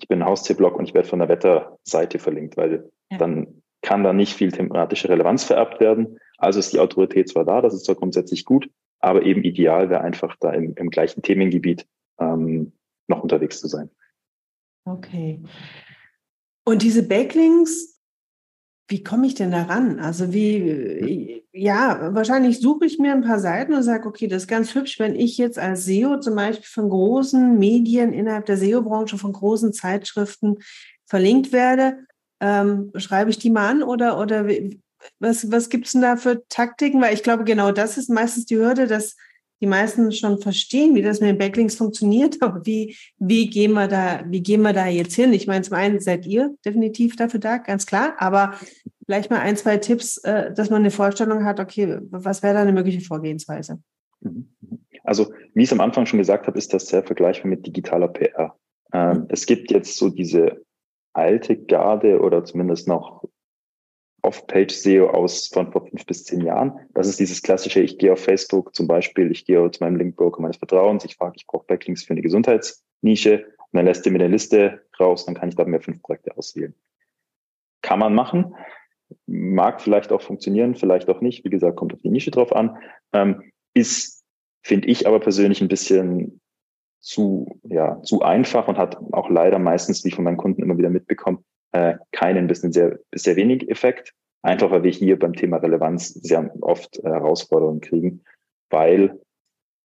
ich 0.00 0.08
bin 0.08 0.22
ein 0.22 0.28
Haustierblog 0.28 0.76
und 0.76 0.86
ich 0.86 0.94
werde 0.94 1.08
von 1.08 1.18
der 1.18 1.28
Wetterseite 1.28 2.18
verlinkt, 2.18 2.56
weil 2.56 2.90
ja. 3.10 3.18
dann 3.18 3.62
kann 3.82 4.04
da 4.04 4.12
nicht 4.12 4.34
viel 4.34 4.52
thematische 4.52 5.08
Relevanz 5.08 5.44
vererbt 5.44 5.80
werden. 5.80 6.18
Also 6.38 6.58
ist 6.58 6.72
die 6.72 6.80
Autorität 6.80 7.28
zwar 7.28 7.44
da, 7.44 7.60
das 7.60 7.74
ist 7.74 7.84
zwar 7.84 7.94
grundsätzlich 7.94 8.44
gut, 8.44 8.70
aber 8.98 9.22
eben 9.22 9.42
ideal 9.42 9.90
wäre 9.90 10.00
einfach 10.00 10.36
da 10.40 10.52
im, 10.52 10.74
im 10.74 10.90
gleichen 10.90 11.22
Themengebiet 11.22 11.86
ähm, 12.18 12.72
noch 13.08 13.22
unterwegs 13.22 13.60
zu 13.60 13.68
sein. 13.68 13.90
Okay. 14.84 15.42
Und 16.64 16.82
diese 16.82 17.06
Backlinks, 17.06 17.99
wie 18.90 19.04
komme 19.04 19.26
ich 19.28 19.36
denn 19.36 19.52
da 19.52 19.62
ran? 19.62 20.00
Also 20.00 20.32
wie, 20.32 21.44
ja, 21.52 22.12
wahrscheinlich 22.12 22.60
suche 22.60 22.86
ich 22.86 22.98
mir 22.98 23.12
ein 23.12 23.22
paar 23.22 23.38
Seiten 23.38 23.72
und 23.72 23.84
sage, 23.84 24.08
okay, 24.08 24.26
das 24.26 24.42
ist 24.42 24.48
ganz 24.48 24.74
hübsch, 24.74 24.98
wenn 24.98 25.14
ich 25.14 25.38
jetzt 25.38 25.60
als 25.60 25.84
SEO 25.84 26.18
zum 26.18 26.34
Beispiel 26.34 26.66
von 26.66 26.88
großen 26.88 27.56
Medien 27.56 28.12
innerhalb 28.12 28.46
der 28.46 28.56
SEO-Branche, 28.56 29.16
von 29.16 29.32
großen 29.32 29.72
Zeitschriften 29.72 30.56
verlinkt 31.06 31.52
werde, 31.52 31.98
ähm, 32.40 32.90
schreibe 32.96 33.30
ich 33.30 33.38
die 33.38 33.50
mal 33.50 33.70
an 33.70 33.82
oder, 33.84 34.18
oder 34.18 34.48
was, 35.20 35.52
was 35.52 35.68
gibt 35.68 35.86
es 35.86 35.92
denn 35.92 36.02
da 36.02 36.16
für 36.16 36.46
Taktiken? 36.48 37.00
Weil 37.00 37.14
ich 37.14 37.22
glaube, 37.22 37.44
genau 37.44 37.70
das 37.70 37.96
ist 37.96 38.10
meistens 38.10 38.46
die 38.46 38.56
Hürde, 38.56 38.88
dass 38.88 39.14
die 39.60 39.66
meisten 39.66 40.10
schon 40.12 40.38
verstehen, 40.38 40.94
wie 40.94 41.02
das 41.02 41.20
mit 41.20 41.28
den 41.28 41.38
Backlinks 41.38 41.74
funktioniert, 41.74 42.36
aber 42.40 42.64
wie, 42.64 42.96
wie 43.18 43.48
gehen 43.48 43.72
wir 43.72 43.88
da, 43.88 44.24
wie 44.26 44.42
gehen 44.42 44.62
wir 44.62 44.72
da 44.72 44.86
jetzt 44.86 45.14
hin? 45.14 45.32
Ich 45.32 45.46
meine, 45.46 45.62
zum 45.62 45.76
einen 45.76 46.00
seid 46.00 46.26
ihr 46.26 46.54
definitiv 46.64 47.16
dafür 47.16 47.40
da, 47.40 47.58
ganz 47.58 47.86
klar, 47.86 48.14
aber 48.18 48.54
vielleicht 49.04 49.30
mal 49.30 49.40
ein, 49.40 49.56
zwei 49.56 49.76
Tipps, 49.76 50.18
äh, 50.18 50.52
dass 50.52 50.70
man 50.70 50.80
eine 50.80 50.90
Vorstellung 50.90 51.44
hat, 51.44 51.60
okay, 51.60 51.98
was 52.10 52.42
wäre 52.42 52.54
da 52.54 52.62
eine 52.62 52.72
mögliche 52.72 53.00
Vorgehensweise? 53.00 53.80
Mhm. 54.20 54.48
Also, 55.04 55.32
wie 55.54 55.62
ich 55.62 55.68
es 55.68 55.72
am 55.72 55.80
Anfang 55.80 56.06
schon 56.06 56.18
gesagt 56.18 56.46
habe, 56.46 56.58
ist 56.58 56.74
das 56.74 56.86
sehr 56.86 57.02
vergleichbar 57.02 57.48
mit 57.48 57.66
digitaler 57.66 58.08
PR. 58.08 58.54
Ähm, 58.92 59.18
mhm. 59.18 59.26
Es 59.28 59.46
gibt 59.46 59.70
jetzt 59.70 59.96
so 59.96 60.10
diese 60.10 60.62
alte 61.12 61.56
Garde 61.56 62.20
oder 62.20 62.44
zumindest 62.44 62.86
noch 62.86 63.24
Off-Page-SEO 64.22 65.08
aus 65.08 65.48
von 65.48 65.70
vor 65.72 65.86
fünf 65.86 66.04
bis 66.06 66.24
zehn 66.24 66.40
Jahren. 66.42 66.78
Das 66.94 67.06
ist 67.06 67.20
dieses 67.20 67.42
klassische, 67.42 67.80
ich 67.80 67.98
gehe 67.98 68.12
auf 68.12 68.20
Facebook 68.20 68.74
zum 68.74 68.86
Beispiel, 68.86 69.30
ich 69.30 69.44
gehe 69.44 69.70
zu 69.70 69.82
meinem 69.82 69.96
Linkbroker 69.96 70.42
meines 70.42 70.56
Vertrauens, 70.56 71.04
ich 71.04 71.16
frage, 71.16 71.34
ich 71.36 71.46
brauche 71.46 71.66
Backlinks 71.66 72.04
für 72.04 72.12
eine 72.12 72.22
Gesundheitsnische 72.22 73.44
Und 73.58 73.76
dann 73.76 73.86
lässt 73.86 74.06
er 74.06 74.12
mir 74.12 74.18
eine 74.18 74.28
Liste 74.28 74.82
raus, 74.98 75.24
dann 75.26 75.34
kann 75.34 75.48
ich 75.48 75.56
da 75.56 75.64
mehr 75.64 75.80
fünf 75.80 76.02
Projekte 76.02 76.36
auswählen. 76.36 76.74
Kann 77.82 77.98
man 77.98 78.14
machen, 78.14 78.54
mag 79.26 79.80
vielleicht 79.80 80.12
auch 80.12 80.22
funktionieren, 80.22 80.74
vielleicht 80.74 81.08
auch 81.08 81.20
nicht. 81.20 81.44
Wie 81.44 81.50
gesagt, 81.50 81.76
kommt 81.76 81.94
auf 81.94 82.00
die 82.02 82.10
Nische 82.10 82.30
drauf 82.30 82.54
an. 82.54 82.76
Ähm, 83.12 83.50
ist, 83.74 84.24
finde 84.62 84.88
ich 84.88 85.06
aber 85.06 85.20
persönlich 85.20 85.60
ein 85.60 85.68
bisschen 85.68 86.40
zu, 87.00 87.60
ja, 87.62 88.00
zu 88.02 88.22
einfach 88.22 88.68
und 88.68 88.78
hat 88.78 88.98
auch 89.12 89.30
leider 89.30 89.58
meistens, 89.58 90.04
wie 90.04 90.08
ich 90.08 90.14
von 90.14 90.24
meinen 90.24 90.36
Kunden 90.36 90.62
immer 90.62 90.76
wieder 90.76 90.90
mitbekommen, 90.90 91.44
äh, 91.72 91.94
keinen 92.12 92.46
bis 92.46 92.60
sehr, 92.60 92.98
bis 93.10 93.22
sehr 93.22 93.36
wenig 93.36 93.68
Effekt. 93.70 94.14
Einfach 94.42 94.70
weil 94.70 94.82
wir 94.84 94.90
hier 94.90 95.18
beim 95.18 95.34
Thema 95.34 95.58
Relevanz 95.58 96.08
sehr 96.08 96.50
oft 96.62 96.98
äh, 96.98 97.08
Herausforderungen 97.08 97.80
kriegen, 97.80 98.24
weil 98.70 99.20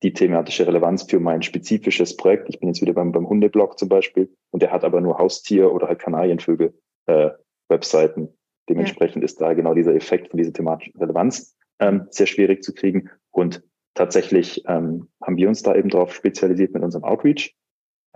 die 0.04 0.14
thematische 0.14 0.68
Relevanz 0.68 1.04
für 1.04 1.20
mein 1.20 1.42
spezifisches 1.42 2.16
Projekt, 2.16 2.50
ich 2.50 2.60
bin 2.60 2.70
jetzt 2.70 2.82
wieder 2.82 2.94
beim, 2.94 3.12
beim 3.12 3.28
Hundeblog 3.28 3.78
zum 3.78 3.90
Beispiel, 3.90 4.34
und 4.52 4.62
der 4.62 4.72
hat 4.72 4.84
aber 4.84 5.02
nur 5.02 5.18
Haustier 5.18 5.74
oder 5.74 5.88
halt 5.88 6.00
Kanarienvögel 6.00 6.74
äh, 7.08 7.32
Webseiten. 7.70 8.30
Dementsprechend 8.70 9.24
ja. 9.24 9.26
ist 9.26 9.42
da 9.42 9.54
genau 9.54 9.74
dieser 9.74 9.96
Effekt 9.96 10.30
von 10.30 10.38
dieser 10.38 10.54
thematischen 10.54 11.00
Relevanz 11.00 11.56
ähm, 11.80 12.08
sehr 12.10 12.28
schwierig 12.28 12.64
zu 12.64 12.74
kriegen. 12.74 13.10
Und 13.32 13.64
tatsächlich 13.94 14.64
ähm, 14.68 15.10
haben 15.22 15.38
wir 15.38 15.48
uns 15.48 15.64
da 15.64 15.76
eben 15.76 15.90
darauf 15.90 16.14
spezialisiert 16.14 16.74
mit 16.74 16.84
unserem 16.84 17.04
Outreach, 17.04 17.56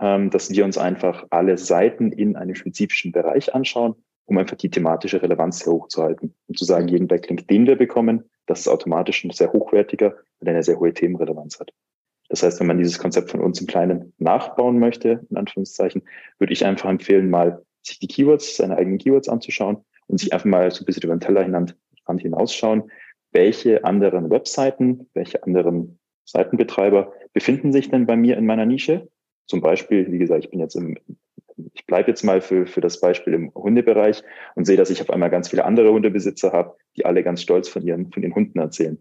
dass 0.00 0.50
wir 0.50 0.64
uns 0.64 0.78
einfach 0.78 1.26
alle 1.28 1.58
Seiten 1.58 2.10
in 2.10 2.34
einem 2.34 2.54
spezifischen 2.54 3.12
Bereich 3.12 3.54
anschauen, 3.54 3.94
um 4.24 4.38
einfach 4.38 4.56
die 4.56 4.70
thematische 4.70 5.20
Relevanz 5.20 5.58
sehr 5.58 5.72
hoch 5.74 5.88
zu 5.88 6.02
halten. 6.02 6.34
Und 6.48 6.58
zu 6.58 6.64
sagen, 6.64 6.88
jeden 6.88 7.06
Backlink, 7.06 7.46
den 7.48 7.66
wir 7.66 7.76
bekommen, 7.76 8.24
das 8.46 8.60
ist 8.60 8.68
automatisch 8.68 9.24
ein 9.24 9.30
sehr 9.30 9.52
hochwertiger, 9.52 10.14
weil 10.38 10.48
er 10.48 10.54
eine 10.54 10.62
sehr 10.62 10.80
hohe 10.80 10.94
Themenrelevanz 10.94 11.60
hat. 11.60 11.72
Das 12.30 12.42
heißt, 12.42 12.60
wenn 12.60 12.68
man 12.68 12.78
dieses 12.78 12.98
Konzept 12.98 13.30
von 13.30 13.40
uns 13.40 13.60
im 13.60 13.66
Kleinen 13.66 14.14
nachbauen 14.18 14.78
möchte, 14.78 15.26
in 15.28 15.36
Anführungszeichen, 15.36 16.02
würde 16.38 16.52
ich 16.52 16.64
einfach 16.64 16.88
empfehlen, 16.88 17.28
mal 17.28 17.62
sich 17.82 17.98
die 17.98 18.06
Keywords, 18.06 18.56
seine 18.56 18.76
eigenen 18.76 18.98
Keywords 18.98 19.28
anzuschauen 19.28 19.84
und 20.06 20.18
sich 20.18 20.32
einfach 20.32 20.46
mal 20.46 20.70
so 20.70 20.82
ein 20.82 20.86
bisschen 20.86 21.02
über 21.02 21.14
den 21.14 21.20
Tellerrand 21.20 21.74
hinausschauen, 22.18 22.90
welche 23.32 23.84
anderen 23.84 24.30
Webseiten, 24.30 25.08
welche 25.12 25.42
anderen 25.42 25.98
Seitenbetreiber 26.24 27.12
befinden 27.32 27.72
sich 27.72 27.90
denn 27.90 28.06
bei 28.06 28.16
mir 28.16 28.36
in 28.36 28.46
meiner 28.46 28.66
Nische? 28.66 29.08
Zum 29.50 29.60
Beispiel, 29.60 30.12
wie 30.12 30.18
gesagt, 30.18 30.44
ich 30.44 30.50
bin 30.50 30.60
jetzt 30.60 30.76
im, 30.76 30.96
ich 31.74 31.84
bleibe 31.84 32.08
jetzt 32.08 32.22
mal 32.22 32.40
für, 32.40 32.68
für 32.68 32.80
das 32.80 33.00
Beispiel 33.00 33.34
im 33.34 33.52
Hundebereich 33.52 34.22
und 34.54 34.64
sehe, 34.64 34.76
dass 34.76 34.90
ich 34.90 35.02
auf 35.02 35.10
einmal 35.10 35.28
ganz 35.28 35.48
viele 35.48 35.64
andere 35.64 35.90
Hundebesitzer 35.90 36.52
habe, 36.52 36.76
die 36.96 37.04
alle 37.04 37.24
ganz 37.24 37.42
stolz 37.42 37.68
von 37.68 37.82
ihren, 37.82 38.12
von 38.12 38.22
ihren 38.22 38.36
Hunden 38.36 38.60
erzählen. 38.60 38.96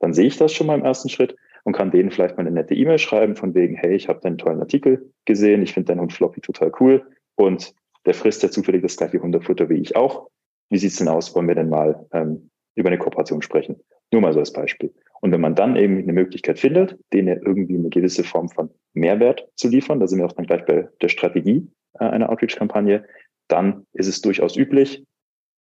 Dann 0.00 0.12
sehe 0.12 0.26
ich 0.26 0.36
das 0.36 0.52
schon 0.52 0.66
mal 0.66 0.76
im 0.76 0.84
ersten 0.84 1.10
Schritt 1.10 1.36
und 1.62 1.74
kann 1.74 1.92
denen 1.92 2.10
vielleicht 2.10 2.36
mal 2.36 2.40
eine 2.40 2.50
nette 2.50 2.74
E-Mail 2.74 2.98
schreiben 2.98 3.36
von 3.36 3.54
wegen, 3.54 3.76
hey, 3.76 3.94
ich 3.94 4.08
habe 4.08 4.18
deinen 4.20 4.36
tollen 4.36 4.58
Artikel 4.58 5.12
gesehen, 5.26 5.62
ich 5.62 5.72
finde 5.72 5.92
deinen 5.92 6.00
Hund 6.00 6.12
Floppy 6.12 6.40
total 6.40 6.72
cool 6.80 7.06
und 7.36 7.72
der 8.04 8.14
frisst 8.14 8.42
ja 8.42 8.50
zufällig 8.50 8.82
das 8.82 8.96
gleiche 8.96 9.22
Hundefutter 9.22 9.68
wie 9.68 9.78
ich 9.78 9.94
auch. 9.94 10.28
Wie 10.70 10.78
sieht's 10.78 10.96
denn 10.96 11.06
aus? 11.06 11.36
Wollen 11.36 11.46
wir 11.46 11.54
denn 11.54 11.68
mal 11.68 12.04
ähm, 12.12 12.50
über 12.74 12.88
eine 12.88 12.98
Kooperation 12.98 13.42
sprechen? 13.42 13.76
Nur 14.10 14.22
mal 14.22 14.32
so 14.32 14.40
als 14.40 14.52
Beispiel. 14.52 14.92
Und 15.24 15.32
wenn 15.32 15.40
man 15.40 15.54
dann 15.54 15.74
eben 15.76 15.96
eine 16.00 16.12
Möglichkeit 16.12 16.58
findet, 16.58 16.98
denen 17.14 17.40
irgendwie 17.46 17.78
eine 17.78 17.88
gewisse 17.88 18.24
Form 18.24 18.50
von 18.50 18.68
Mehrwert 18.92 19.48
zu 19.54 19.68
liefern, 19.68 19.98
da 19.98 20.06
sind 20.06 20.18
wir 20.18 20.26
auch 20.26 20.32
dann 20.32 20.44
gleich 20.44 20.66
bei 20.66 20.86
der 21.00 21.08
Strategie 21.08 21.66
äh, 21.98 22.04
einer 22.04 22.28
Outreach-Kampagne, 22.28 23.06
dann 23.48 23.86
ist 23.94 24.06
es 24.06 24.20
durchaus 24.20 24.54
üblich, 24.54 25.02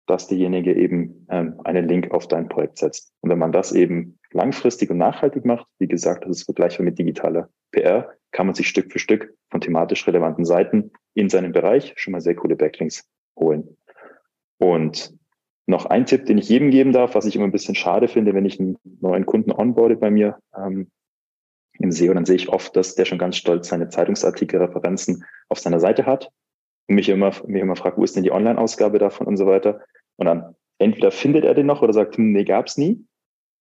dass 0.06 0.28
derjenige 0.28 0.76
eben 0.76 1.26
ähm, 1.28 1.60
einen 1.64 1.88
Link 1.88 2.12
auf 2.12 2.28
dein 2.28 2.48
Projekt 2.48 2.78
setzt. 2.78 3.12
Und 3.20 3.30
wenn 3.30 3.40
man 3.40 3.50
das 3.50 3.72
eben 3.72 4.20
langfristig 4.30 4.90
und 4.90 4.98
nachhaltig 4.98 5.44
macht, 5.44 5.66
wie 5.80 5.88
gesagt, 5.88 6.24
das 6.24 6.36
ist 6.36 6.44
vergleichbar 6.44 6.84
mit 6.84 6.96
digitaler 6.96 7.48
PR, 7.72 8.12
kann 8.30 8.46
man 8.46 8.54
sich 8.54 8.68
Stück 8.68 8.92
für 8.92 9.00
Stück 9.00 9.34
von 9.50 9.60
thematisch 9.60 10.06
relevanten 10.06 10.44
Seiten 10.44 10.92
in 11.14 11.28
seinem 11.28 11.50
Bereich 11.50 11.94
schon 11.96 12.12
mal 12.12 12.20
sehr 12.20 12.36
coole 12.36 12.54
Backlinks 12.54 13.10
holen. 13.36 13.76
Und 14.58 15.17
noch 15.68 15.86
ein 15.86 16.06
Tipp, 16.06 16.24
den 16.24 16.38
ich 16.38 16.48
jedem 16.48 16.70
geben 16.70 16.92
darf, 16.92 17.14
was 17.14 17.26
ich 17.26 17.36
immer 17.36 17.44
ein 17.44 17.52
bisschen 17.52 17.74
schade 17.74 18.08
finde, 18.08 18.34
wenn 18.34 18.46
ich 18.46 18.58
einen 18.58 18.78
neuen 19.00 19.26
Kunden 19.26 19.52
onboarde 19.52 19.96
bei 19.96 20.10
mir 20.10 20.38
ähm, 20.56 20.90
im 21.78 21.92
SEO, 21.92 22.14
dann 22.14 22.24
sehe 22.24 22.36
ich 22.36 22.48
oft, 22.48 22.74
dass 22.74 22.94
der 22.94 23.04
schon 23.04 23.18
ganz 23.18 23.36
stolz 23.36 23.68
seine 23.68 23.90
Zeitungsartikel, 23.90 24.60
Referenzen 24.60 25.24
auf 25.48 25.58
seiner 25.58 25.78
Seite 25.78 26.06
hat 26.06 26.30
und 26.88 26.94
mich 26.94 27.10
immer, 27.10 27.32
mich 27.46 27.60
immer 27.60 27.76
fragt, 27.76 27.98
wo 27.98 28.04
ist 28.04 28.16
denn 28.16 28.22
die 28.22 28.32
Online-Ausgabe 28.32 28.98
davon 28.98 29.26
und 29.26 29.36
so 29.36 29.46
weiter. 29.46 29.82
Und 30.16 30.26
dann 30.26 30.56
entweder 30.78 31.10
findet 31.10 31.44
er 31.44 31.54
den 31.54 31.66
noch 31.66 31.82
oder 31.82 31.92
sagt, 31.92 32.16
hm, 32.16 32.32
nee, 32.32 32.44
gab's 32.44 32.78
nie. 32.78 33.04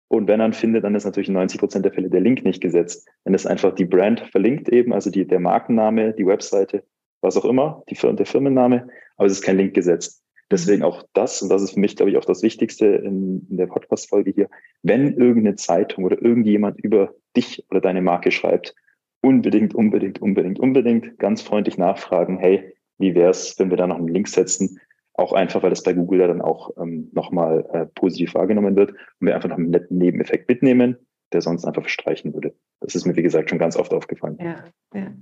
Und 0.06 0.28
wenn 0.28 0.40
er 0.40 0.46
ihn 0.46 0.52
findet, 0.52 0.84
dann 0.84 0.94
ist 0.94 1.04
natürlich 1.04 1.28
in 1.28 1.34
90 1.34 1.58
Prozent 1.58 1.84
der 1.84 1.92
Fälle 1.92 2.08
der 2.08 2.20
Link 2.20 2.44
nicht 2.44 2.62
gesetzt. 2.62 3.08
Wenn 3.24 3.34
es 3.34 3.44
einfach 3.44 3.74
die 3.74 3.84
Brand 3.84 4.20
verlinkt 4.20 4.68
eben, 4.68 4.92
also 4.92 5.10
die, 5.10 5.26
der 5.26 5.40
Markenname, 5.40 6.14
die 6.14 6.26
Webseite, 6.26 6.84
was 7.20 7.36
auch 7.36 7.44
immer, 7.44 7.82
die, 7.90 7.96
der 7.96 8.24
Firmenname, 8.24 8.88
aber 9.16 9.26
es 9.26 9.32
ist 9.32 9.42
kein 9.42 9.58
Link 9.58 9.74
gesetzt. 9.74 10.22
Deswegen 10.50 10.82
auch 10.82 11.04
das, 11.12 11.42
und 11.42 11.50
das 11.50 11.62
ist 11.62 11.72
für 11.72 11.80
mich, 11.80 11.96
glaube 11.96 12.10
ich, 12.10 12.16
auch 12.16 12.24
das 12.24 12.42
Wichtigste 12.42 12.86
in, 12.86 13.46
in 13.50 13.56
der 13.58 13.66
Podcast-Folge 13.66 14.30
hier, 14.30 14.48
wenn 14.82 15.14
irgendeine 15.14 15.56
Zeitung 15.56 16.04
oder 16.04 16.20
irgendjemand 16.22 16.80
über 16.80 17.14
dich 17.36 17.66
oder 17.70 17.80
deine 17.80 18.00
Marke 18.00 18.30
schreibt, 18.30 18.74
unbedingt, 19.20 19.74
unbedingt, 19.74 20.22
unbedingt, 20.22 20.58
unbedingt 20.58 21.18
ganz 21.18 21.42
freundlich 21.42 21.76
nachfragen, 21.76 22.38
hey, 22.38 22.74
wie 22.98 23.14
wäre 23.14 23.30
es, 23.30 23.58
wenn 23.58 23.70
wir 23.70 23.76
da 23.76 23.86
noch 23.86 23.98
einen 23.98 24.08
Link 24.08 24.28
setzen? 24.28 24.80
Auch 25.12 25.32
einfach, 25.32 25.62
weil 25.62 25.70
das 25.70 25.82
bei 25.82 25.92
Google 25.92 26.20
ja 26.20 26.28
dann 26.28 26.40
auch 26.40 26.70
ähm, 26.78 27.10
nochmal 27.12 27.66
äh, 27.72 27.86
positiv 27.86 28.34
wahrgenommen 28.34 28.76
wird 28.76 28.92
und 28.92 29.26
wir 29.26 29.34
einfach 29.34 29.48
noch 29.48 29.58
einen 29.58 29.70
netten 29.70 29.98
Nebeneffekt 29.98 30.48
mitnehmen, 30.48 30.96
der 31.32 31.42
sonst 31.42 31.64
einfach 31.64 31.82
verstreichen 31.82 32.32
würde. 32.34 32.54
Das 32.80 32.94
ist 32.94 33.06
mir, 33.06 33.16
wie 33.16 33.22
gesagt, 33.22 33.50
schon 33.50 33.58
ganz 33.58 33.76
oft 33.76 33.92
aufgefallen. 33.92 34.38
Ja, 34.40 34.64
ja. 34.94 35.12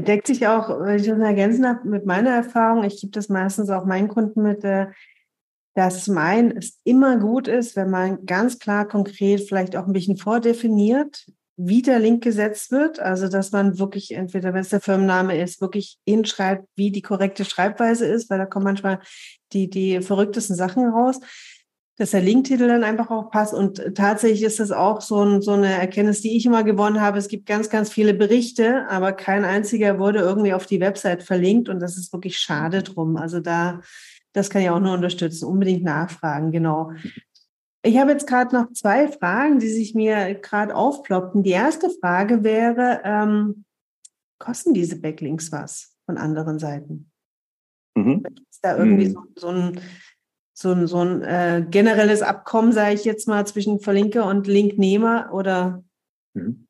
Deckt 0.00 0.26
sich 0.26 0.46
auch, 0.46 0.68
wenn 0.80 0.96
ich 0.96 1.06
das 1.06 1.18
ergänzen 1.18 1.66
habe, 1.66 1.88
mit 1.88 2.06
meiner 2.06 2.30
Erfahrung, 2.30 2.84
ich 2.84 3.00
gebe 3.00 3.12
das 3.12 3.28
meistens 3.28 3.70
auch 3.70 3.84
meinen 3.84 4.08
Kunden 4.08 4.42
mit, 4.42 4.64
äh, 4.64 4.86
dass 5.74 6.06
mein 6.08 6.56
es 6.56 6.78
immer 6.84 7.18
gut 7.18 7.48
ist, 7.48 7.76
wenn 7.76 7.90
man 7.90 8.26
ganz 8.26 8.58
klar, 8.58 8.86
konkret, 8.86 9.48
vielleicht 9.48 9.74
auch 9.76 9.86
ein 9.86 9.92
bisschen 9.92 10.18
vordefiniert, 10.18 11.26
wie 11.56 11.82
der 11.82 11.98
Link 11.98 12.22
gesetzt 12.22 12.70
wird. 12.72 13.00
Also, 13.00 13.28
dass 13.28 13.52
man 13.52 13.78
wirklich 13.78 14.12
entweder, 14.12 14.52
wenn 14.52 14.60
es 14.60 14.70
der 14.70 14.80
Firmenname 14.80 15.40
ist, 15.40 15.60
wirklich 15.60 15.98
hinschreibt, 16.06 16.66
wie 16.76 16.90
die 16.90 17.02
korrekte 17.02 17.44
Schreibweise 17.44 18.06
ist, 18.06 18.28
weil 18.30 18.38
da 18.38 18.46
kommen 18.46 18.64
manchmal 18.64 19.00
die, 19.52 19.70
die 19.70 20.00
verrücktesten 20.02 20.56
Sachen 20.56 20.86
raus 20.86 21.20
dass 21.98 22.12
der 22.12 22.22
Linktitel 22.22 22.68
dann 22.68 22.84
einfach 22.84 23.10
auch 23.10 23.30
passt. 23.30 23.52
Und 23.52 23.94
tatsächlich 23.94 24.42
ist 24.42 24.60
das 24.60 24.72
auch 24.72 25.00
so, 25.00 25.22
ein, 25.22 25.42
so 25.42 25.52
eine 25.52 25.72
Erkenntnis, 25.72 26.22
die 26.22 26.36
ich 26.36 26.46
immer 26.46 26.64
gewonnen 26.64 27.00
habe. 27.00 27.18
Es 27.18 27.28
gibt 27.28 27.46
ganz, 27.46 27.68
ganz 27.68 27.90
viele 27.90 28.14
Berichte, 28.14 28.88
aber 28.88 29.12
kein 29.12 29.44
einziger 29.44 29.98
wurde 29.98 30.20
irgendwie 30.20 30.54
auf 30.54 30.66
die 30.66 30.80
Website 30.80 31.22
verlinkt 31.22 31.68
und 31.68 31.80
das 31.80 31.98
ist 31.98 32.12
wirklich 32.12 32.38
schade 32.38 32.82
drum. 32.82 33.16
Also 33.16 33.40
da, 33.40 33.80
das 34.32 34.48
kann 34.48 34.62
ich 34.62 34.70
auch 34.70 34.80
nur 34.80 34.94
unterstützen. 34.94 35.46
Unbedingt 35.46 35.84
nachfragen, 35.84 36.50
genau. 36.50 36.92
Ich 37.84 37.98
habe 37.98 38.12
jetzt 38.12 38.26
gerade 38.26 38.54
noch 38.54 38.72
zwei 38.72 39.08
Fragen, 39.08 39.58
die 39.58 39.68
sich 39.68 39.94
mir 39.94 40.34
gerade 40.36 40.74
aufploppten. 40.74 41.42
Die 41.42 41.50
erste 41.50 41.90
Frage 41.90 42.44
wäre, 42.44 43.00
ähm, 43.04 43.64
kosten 44.38 44.72
diese 44.72 45.00
Backlinks 45.00 45.52
was 45.52 45.94
von 46.06 46.16
anderen 46.16 46.58
Seiten? 46.58 47.10
Mhm. 47.94 48.24
Ist 48.50 48.64
da 48.64 48.76
irgendwie 48.76 49.08
mhm. 49.08 49.12
so, 49.12 49.22
so 49.36 49.48
ein 49.48 49.80
so 50.54 50.72
ein, 50.72 50.86
so 50.86 50.98
ein 50.98 51.22
äh, 51.22 51.64
generelles 51.68 52.22
Abkommen, 52.22 52.72
sage 52.72 52.94
ich 52.94 53.04
jetzt 53.04 53.28
mal, 53.28 53.46
zwischen 53.46 53.80
Verlinker 53.80 54.26
und 54.26 54.46
Linknehmer 54.46 55.30
oder? 55.32 55.82
Mhm. 56.34 56.66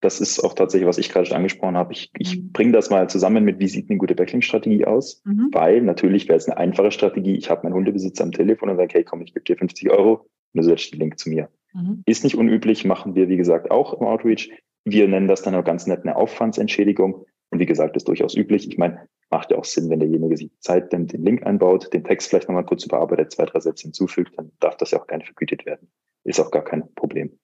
Das 0.00 0.20
ist 0.20 0.40
auch 0.40 0.54
tatsächlich, 0.54 0.86
was 0.86 0.98
ich 0.98 1.08
gerade 1.08 1.26
schon 1.26 1.36
angesprochen 1.36 1.76
habe. 1.76 1.92
Ich, 1.92 2.10
ich 2.18 2.36
mhm. 2.38 2.52
bringe 2.52 2.72
das 2.72 2.90
mal 2.90 3.08
zusammen 3.08 3.44
mit, 3.44 3.58
wie 3.58 3.68
sieht 3.68 3.88
eine 3.88 3.98
gute 3.98 4.14
Backlink-Strategie 4.14 4.84
aus? 4.84 5.22
Mhm. 5.24 5.48
Weil 5.52 5.80
natürlich 5.80 6.28
wäre 6.28 6.36
es 6.36 6.46
eine 6.46 6.58
einfache 6.58 6.90
Strategie. 6.90 7.34
Ich 7.34 7.50
habe 7.50 7.62
meinen 7.64 7.74
Hundebesitzer 7.74 8.22
am 8.22 8.32
Telefon 8.32 8.68
und 8.68 8.76
sage, 8.76 8.92
hey, 8.92 9.04
komm, 9.04 9.22
ich 9.22 9.32
gebe 9.32 9.44
dir 9.44 9.56
50 9.56 9.90
Euro 9.90 10.12
und 10.12 10.28
du 10.54 10.62
setzt 10.62 10.92
den 10.92 11.00
Link 11.00 11.18
zu 11.18 11.30
mir. 11.30 11.48
Mhm. 11.72 12.02
Ist 12.04 12.24
nicht 12.24 12.36
unüblich, 12.36 12.84
machen 12.84 13.14
wir, 13.14 13.28
wie 13.28 13.38
gesagt, 13.38 13.70
auch 13.70 13.94
im 13.94 14.06
Outreach. 14.06 14.50
Wir 14.84 15.08
nennen 15.08 15.28
das 15.28 15.42
dann 15.42 15.54
auch 15.54 15.64
ganz 15.64 15.86
nett 15.86 16.02
eine 16.02 16.14
Aufwandsentschädigung. 16.14 17.24
Und 17.50 17.58
wie 17.58 17.66
gesagt, 17.66 17.96
ist 17.96 18.06
durchaus 18.08 18.36
üblich. 18.36 18.68
Ich 18.68 18.76
meine, 18.76 19.08
macht 19.30 19.50
ja 19.50 19.58
auch 19.58 19.64
Sinn, 19.64 19.90
wenn 19.90 20.00
derjenige 20.00 20.36
sich 20.36 20.50
Zeit 20.60 20.92
nimmt, 20.92 21.12
den 21.12 21.24
Link 21.24 21.44
einbaut, 21.44 21.92
den 21.92 22.04
Text 22.04 22.28
vielleicht 22.28 22.48
nochmal 22.48 22.64
kurz 22.64 22.84
überarbeitet, 22.84 23.32
zwei, 23.32 23.44
drei 23.44 23.60
Sätze 23.60 23.84
hinzufügt, 23.84 24.32
dann 24.36 24.52
darf 24.60 24.76
das 24.76 24.92
ja 24.92 25.00
auch 25.00 25.06
gerne 25.06 25.24
vergütet 25.24 25.66
werden. 25.66 25.88
Ist 26.24 26.40
auch 26.40 26.50
gar 26.50 26.64
kein 26.64 26.92
Problem. 26.94 27.38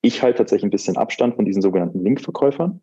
Ich 0.00 0.22
halte 0.22 0.38
tatsächlich 0.38 0.64
ein 0.64 0.70
bisschen 0.70 0.96
Abstand 0.96 1.36
von 1.36 1.44
diesen 1.44 1.62
sogenannten 1.62 2.02
Linkverkäufern, 2.02 2.80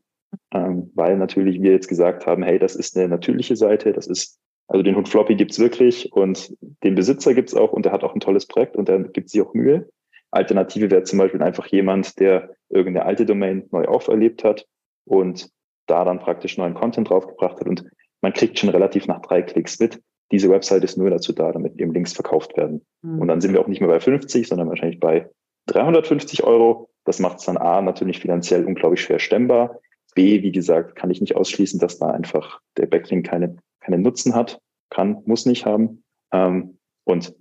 ähm, 0.54 0.92
weil 0.96 1.18
natürlich 1.18 1.62
wir 1.62 1.72
jetzt 1.72 1.88
gesagt 1.88 2.26
haben, 2.26 2.44
hey, 2.44 2.60
das 2.60 2.76
ist 2.76 2.98
eine 2.98 3.08
natürliche 3.08 3.56
Seite, 3.56 3.94
das 3.94 4.08
ist, 4.08 4.40
also 4.68 4.84
den 4.84 4.96
Hund 4.96 5.08
Floppy 5.10 5.36
gibt's 5.36 5.60
wirklich 5.60 6.12
und 6.14 6.56
den 6.84 6.96
Besitzer 6.96 7.34
gibt's 7.34 7.54
auch 7.54 7.72
und 7.72 7.86
der 7.86 7.92
hat 7.92 8.04
auch 8.04 8.14
ein 8.14 8.20
tolles 8.20 8.48
Projekt 8.48 8.76
und 8.76 8.88
der 8.88 9.00
gibt 9.04 9.30
sich 9.30 9.42
auch 9.42 9.54
Mühe. 9.54 9.90
Alternative 10.32 10.92
wäre 10.92 11.04
zum 11.04 11.20
Beispiel 11.20 11.42
einfach 11.42 11.68
jemand, 11.68 12.20
der 12.20 12.56
irgendeine 12.70 13.06
alte 13.06 13.26
Domain 13.26 13.68
neu 13.72 13.86
auferlebt 13.86 14.44
hat 14.44 14.68
und 15.06 15.50
da 15.86 16.04
dann 16.04 16.20
praktisch 16.20 16.58
neuen 16.58 16.74
Content 16.74 17.10
draufgebracht 17.10 17.60
hat 17.60 17.68
und 17.68 17.86
man 18.22 18.34
kriegt 18.34 18.60
schon 18.60 18.70
relativ 18.70 19.08
nach 19.08 19.22
drei 19.22 19.42
Klicks 19.42 19.80
mit. 19.80 20.02
Diese 20.32 20.50
Website 20.50 20.84
ist 20.84 20.98
nur 20.98 21.10
dazu 21.10 21.34
da, 21.34 21.52
damit 21.52 21.80
eben 21.80 21.94
Links 21.94 22.14
verkauft 22.14 22.58
werden. 22.58 22.86
Mhm. 23.02 23.20
Und 23.20 23.28
dann 23.28 23.42
sind 23.42 23.54
wir 23.54 23.62
auch 23.62 23.68
nicht 23.68 23.82
mehr 23.82 23.90
bei 23.90 24.00
50, 24.00 24.48
sondern 24.48 24.70
wahrscheinlich 24.70 25.00
bei 25.00 25.30
350 25.68 26.44
Euro. 26.44 26.90
Das 27.04 27.20
macht 27.20 27.40
es 27.40 27.46
dann 27.46 27.58
A 27.58 27.82
natürlich 27.82 28.20
finanziell 28.20 28.66
unglaublich 28.66 29.02
schwer 29.02 29.20
stemmbar. 29.20 29.80
B, 30.16 30.42
wie 30.42 30.52
gesagt, 30.52 30.96
kann 30.96 31.12
ich 31.12 31.22
nicht 31.22 31.36
ausschließen, 31.36 31.80
dass 31.80 32.00
da 32.00 32.10
einfach 32.10 32.60
der 32.78 32.88
Backlink 32.88 33.28
keine, 33.28 33.58
keinen 33.82 34.02
Nutzen 34.02 34.34
hat, 34.34 34.60
kann, 34.90 35.22
muss 35.26 35.46
nicht 35.46 35.66
haben. 35.66 36.04
Ähm, 36.32 36.78
und 37.04 37.36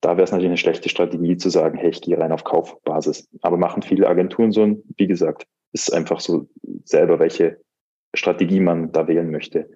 da 0.00 0.16
wäre 0.16 0.24
es 0.24 0.32
natürlich 0.32 0.50
eine 0.50 0.58
schlechte 0.58 0.88
Strategie 0.88 1.36
zu 1.36 1.50
sagen, 1.50 1.78
hey, 1.78 1.90
ich 1.90 2.02
gehe 2.02 2.18
rein 2.18 2.32
auf 2.32 2.44
Kaufbasis. 2.44 3.28
Aber 3.42 3.56
machen 3.56 3.82
viele 3.82 4.08
Agenturen 4.08 4.52
so. 4.52 4.82
Wie 4.96 5.06
gesagt, 5.06 5.46
ist 5.72 5.92
einfach 5.92 6.20
so 6.20 6.48
selber, 6.84 7.18
welche 7.18 7.60
Strategie 8.14 8.60
man 8.60 8.92
da 8.92 9.08
wählen 9.08 9.30
möchte. 9.30 9.68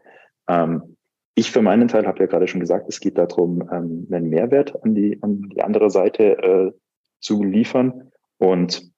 Ähm, 0.48 0.96
ich 1.34 1.52
für 1.52 1.62
meinen 1.62 1.86
Teil 1.86 2.06
habe 2.06 2.18
ja 2.20 2.26
gerade 2.26 2.48
schon 2.48 2.60
gesagt, 2.60 2.86
es 2.88 2.98
geht 2.98 3.16
darum, 3.16 3.62
ähm, 3.70 4.08
einen 4.10 4.28
Mehrwert 4.28 4.82
an 4.82 4.94
die, 4.94 5.22
an 5.22 5.48
die 5.54 5.62
andere 5.62 5.90
Seite 5.90 6.38
äh, 6.42 6.72
zu 7.20 7.44
liefern. 7.44 8.10
Und 8.38 8.90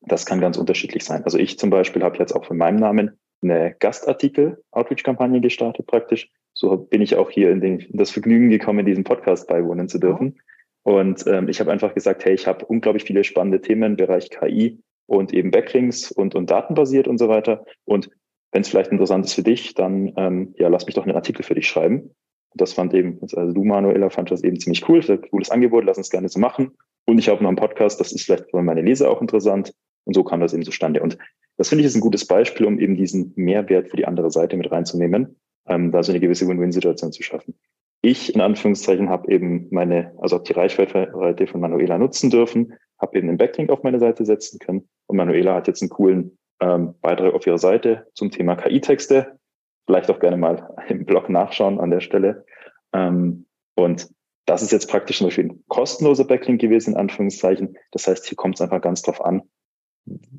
das 0.00 0.26
kann 0.26 0.40
ganz 0.40 0.58
unterschiedlich 0.58 1.04
sein. 1.04 1.22
Also 1.24 1.38
ich 1.38 1.58
zum 1.58 1.70
Beispiel 1.70 2.02
habe 2.02 2.18
jetzt 2.18 2.32
auch 2.32 2.44
von 2.44 2.56
meinem 2.56 2.76
Namen 2.76 3.12
eine 3.42 3.74
Gastartikel-Outreach-Kampagne 3.78 5.40
gestartet 5.40 5.86
praktisch. 5.86 6.30
So 6.54 6.76
bin 6.76 7.00
ich 7.00 7.16
auch 7.16 7.30
hier 7.30 7.50
in, 7.50 7.60
den, 7.60 7.78
in 7.78 7.98
das 7.98 8.10
Vergnügen 8.10 8.50
gekommen, 8.50 8.84
diesem 8.84 9.04
Podcast 9.04 9.48
beiwohnen 9.48 9.88
zu 9.88 9.98
dürfen. 9.98 10.40
Und 10.82 11.26
ähm, 11.26 11.48
ich 11.48 11.60
habe 11.60 11.70
einfach 11.70 11.94
gesagt, 11.94 12.24
hey, 12.24 12.34
ich 12.34 12.46
habe 12.46 12.66
unglaublich 12.66 13.04
viele 13.04 13.24
spannende 13.24 13.60
Themen 13.60 13.92
im 13.92 13.96
Bereich 13.96 14.30
KI 14.30 14.80
und 15.06 15.32
eben 15.32 15.50
Backlinks 15.50 16.10
und, 16.10 16.34
und 16.34 16.50
datenbasiert 16.50 17.06
und 17.06 17.18
so 17.18 17.28
weiter. 17.28 17.64
Und 17.84 18.10
wenn 18.52 18.62
es 18.62 18.68
vielleicht 18.68 18.92
interessant 18.92 19.24
ist 19.24 19.34
für 19.34 19.42
dich, 19.42 19.74
dann 19.74 20.12
ähm, 20.16 20.54
ja, 20.58 20.68
lass 20.68 20.86
mich 20.86 20.94
doch 20.94 21.04
einen 21.04 21.16
Artikel 21.16 21.42
für 21.42 21.54
dich 21.54 21.66
schreiben. 21.66 22.14
Und 22.50 22.60
das 22.60 22.74
fand 22.74 22.92
eben, 22.92 23.18
also 23.20 23.52
du, 23.52 23.64
Manuela, 23.64 24.10
fand 24.10 24.30
das 24.30 24.44
eben 24.44 24.60
ziemlich 24.60 24.86
cool. 24.88 25.00
Das 25.00 25.08
ist 25.08 25.10
ein 25.10 25.30
cooles 25.30 25.50
Angebot, 25.50 25.84
lass 25.84 25.96
uns 25.96 26.10
gerne 26.10 26.28
so 26.28 26.38
machen. 26.38 26.72
Und 27.06 27.18
ich 27.18 27.28
habe 27.28 27.42
noch 27.42 27.48
einen 27.48 27.56
Podcast, 27.56 27.98
das 27.98 28.12
ist 28.12 28.24
vielleicht 28.24 28.50
für 28.50 28.62
meine 28.62 28.82
Leser 28.82 29.10
auch 29.10 29.20
interessant. 29.20 29.72
Und 30.04 30.14
so 30.14 30.22
kam 30.22 30.40
das 30.40 30.52
eben 30.52 30.64
zustande. 30.64 31.02
Und 31.02 31.16
das 31.56 31.68
finde 31.68 31.82
ich 31.82 31.86
ist 31.86 31.94
ein 31.94 32.00
gutes 32.00 32.26
Beispiel, 32.26 32.66
um 32.66 32.78
eben 32.78 32.96
diesen 32.96 33.32
Mehrwert 33.36 33.88
für 33.88 33.96
die 33.96 34.06
andere 34.06 34.30
Seite 34.30 34.56
mit 34.56 34.70
reinzunehmen, 34.70 35.36
ähm, 35.66 35.92
da 35.92 36.02
so 36.02 36.12
eine 36.12 36.20
gewisse 36.20 36.46
Win-Win-Situation 36.46 37.12
zu 37.12 37.22
schaffen. 37.22 37.54
Ich 38.02 38.34
in 38.34 38.40
Anführungszeichen 38.40 39.08
habe 39.08 39.30
eben 39.30 39.68
meine, 39.70 40.12
also 40.20 40.36
auch 40.36 40.42
die 40.42 40.52
Reichweite 40.52 41.46
von 41.46 41.60
Manuela 41.60 41.98
nutzen 41.98 42.30
dürfen, 42.30 42.74
habe 42.98 43.16
eben 43.16 43.28
einen 43.28 43.38
Backlink 43.38 43.70
auf 43.70 43.84
meine 43.84 44.00
Seite 44.00 44.24
setzen 44.24 44.58
können 44.58 44.88
und 45.06 45.16
Manuela 45.16 45.54
hat 45.54 45.68
jetzt 45.68 45.82
einen 45.82 45.90
coolen 45.90 46.36
ähm, 46.62 46.94
Beitrag 47.00 47.34
auf 47.34 47.46
ihrer 47.46 47.58
Seite 47.58 48.06
zum 48.14 48.30
Thema 48.30 48.56
KI-Texte. 48.56 49.38
Vielleicht 49.86 50.10
auch 50.10 50.20
gerne 50.20 50.36
mal 50.36 50.76
im 50.88 51.04
Blog 51.04 51.28
nachschauen 51.28 51.80
an 51.80 51.90
der 51.90 52.00
Stelle. 52.00 52.46
Ähm, 52.92 53.46
und 53.74 54.08
das 54.46 54.62
ist 54.62 54.72
jetzt 54.72 54.88
praktisch 54.88 55.18
zum 55.18 55.26
Beispiel 55.26 55.46
ein 55.46 55.64
kostenloser 55.68 56.24
Backlink 56.24 56.60
gewesen, 56.60 56.92
in 56.92 57.00
Anführungszeichen. 57.00 57.76
Das 57.90 58.06
heißt, 58.06 58.26
hier 58.26 58.36
kommt 58.36 58.54
es 58.56 58.60
einfach 58.60 58.80
ganz 58.80 59.02
drauf 59.02 59.24
an, 59.24 59.42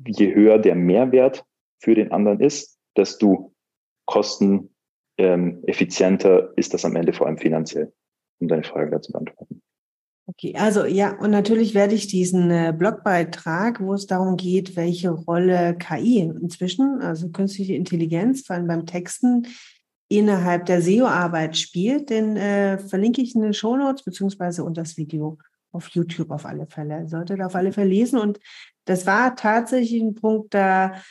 je 0.06 0.34
höher 0.34 0.58
der 0.58 0.74
Mehrwert 0.74 1.44
für 1.78 1.94
den 1.94 2.12
anderen 2.12 2.40
ist, 2.40 2.78
desto 2.96 3.54
kosteneffizienter 4.06 6.40
ähm, 6.40 6.48
ist 6.56 6.74
das 6.74 6.84
am 6.84 6.96
Ende 6.96 7.14
vor 7.14 7.26
allem 7.26 7.38
finanziell, 7.38 7.92
um 8.40 8.48
deine 8.48 8.64
Frage 8.64 8.90
dazu 8.90 9.12
beantworten. 9.12 9.62
Okay, 10.26 10.54
also 10.56 10.86
ja, 10.86 11.18
und 11.18 11.30
natürlich 11.30 11.74
werde 11.74 11.94
ich 11.94 12.06
diesen 12.06 12.50
äh, 12.50 12.74
Blogbeitrag, 12.76 13.80
wo 13.80 13.92
es 13.92 14.06
darum 14.06 14.36
geht, 14.36 14.74
welche 14.74 15.10
Rolle 15.10 15.76
KI 15.76 16.20
inzwischen, 16.20 17.02
also 17.02 17.28
künstliche 17.28 17.74
Intelligenz, 17.74 18.46
vor 18.46 18.56
allem 18.56 18.66
beim 18.66 18.86
Texten, 18.86 19.46
innerhalb 20.08 20.64
der 20.64 20.80
SEO-Arbeit 20.80 21.58
spielt, 21.58 22.08
den 22.08 22.36
äh, 22.38 22.78
verlinke 22.78 23.20
ich 23.20 23.34
in 23.34 23.42
den 23.42 23.52
Shownotes 23.52 24.02
beziehungsweise 24.02 24.64
unter 24.64 24.82
das 24.82 24.96
Video 24.96 25.38
auf 25.72 25.88
YouTube 25.88 26.30
auf 26.30 26.46
alle 26.46 26.66
Fälle. 26.66 27.06
Solltet 27.06 27.42
auf 27.42 27.54
alle 27.54 27.72
Fälle 27.72 27.90
lesen. 27.90 28.18
Und 28.18 28.38
das 28.86 29.06
war 29.06 29.36
tatsächlich 29.36 30.00
ein 30.00 30.14
Punkt, 30.14 30.54
da 30.54 31.02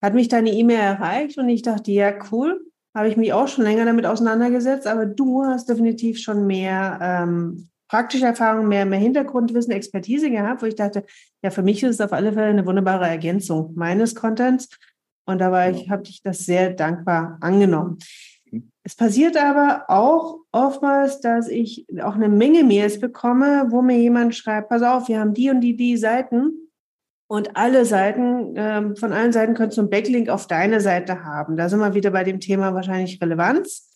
hat 0.00 0.14
mich 0.14 0.28
deine 0.28 0.50
E-Mail 0.50 0.80
erreicht 0.80 1.36
und 1.36 1.48
ich 1.48 1.62
dachte, 1.62 1.90
ja, 1.90 2.14
cool, 2.30 2.64
habe 2.94 3.08
ich 3.08 3.16
mich 3.16 3.32
auch 3.32 3.48
schon 3.48 3.64
länger 3.64 3.84
damit 3.84 4.06
auseinandergesetzt, 4.06 4.86
aber 4.86 5.06
du 5.06 5.44
hast 5.44 5.68
definitiv 5.68 6.18
schon 6.18 6.46
mehr 6.46 6.98
ähm, 7.02 7.68
praktische 7.92 8.24
Erfahrung, 8.24 8.68
mehr, 8.68 8.86
mehr 8.86 8.98
Hintergrundwissen, 8.98 9.70
Expertise 9.70 10.30
gehabt, 10.30 10.62
wo 10.62 10.66
ich 10.66 10.76
dachte, 10.76 11.04
ja, 11.42 11.50
für 11.50 11.62
mich 11.62 11.82
ist 11.82 11.96
es 11.96 12.00
auf 12.00 12.14
alle 12.14 12.32
Fälle 12.32 12.46
eine 12.46 12.64
wunderbare 12.64 13.06
Ergänzung 13.06 13.74
meines 13.74 14.14
Contents. 14.14 14.70
Und 15.26 15.42
da 15.42 15.52
war 15.52 15.68
ich, 15.68 15.90
habe 15.90 16.02
ich 16.04 16.22
das 16.22 16.46
sehr 16.46 16.70
dankbar 16.70 17.36
angenommen. 17.42 17.98
Es 18.82 18.96
passiert 18.96 19.36
aber 19.36 19.84
auch 19.88 20.38
oftmals, 20.52 21.20
dass 21.20 21.48
ich 21.48 21.84
auch 22.02 22.14
eine 22.14 22.30
Menge 22.30 22.64
Mails 22.64 22.98
bekomme, 22.98 23.66
wo 23.68 23.82
mir 23.82 23.98
jemand 23.98 24.34
schreibt, 24.34 24.70
pass 24.70 24.82
auf, 24.82 25.08
wir 25.08 25.20
haben 25.20 25.34
die 25.34 25.50
und 25.50 25.60
die, 25.60 25.76
die 25.76 25.98
Seiten 25.98 26.70
und 27.28 27.58
alle 27.58 27.84
Seiten, 27.84 28.54
ähm, 28.56 28.96
von 28.96 29.12
allen 29.12 29.34
Seiten 29.34 29.52
könntest 29.52 29.76
du 29.76 29.82
einen 29.82 29.90
Backlink 29.90 30.30
auf 30.30 30.46
deine 30.46 30.80
Seite 30.80 31.24
haben. 31.24 31.58
Da 31.58 31.68
sind 31.68 31.80
wir 31.80 31.92
wieder 31.92 32.10
bei 32.10 32.24
dem 32.24 32.40
Thema 32.40 32.72
wahrscheinlich 32.72 33.20
Relevanz, 33.20 33.90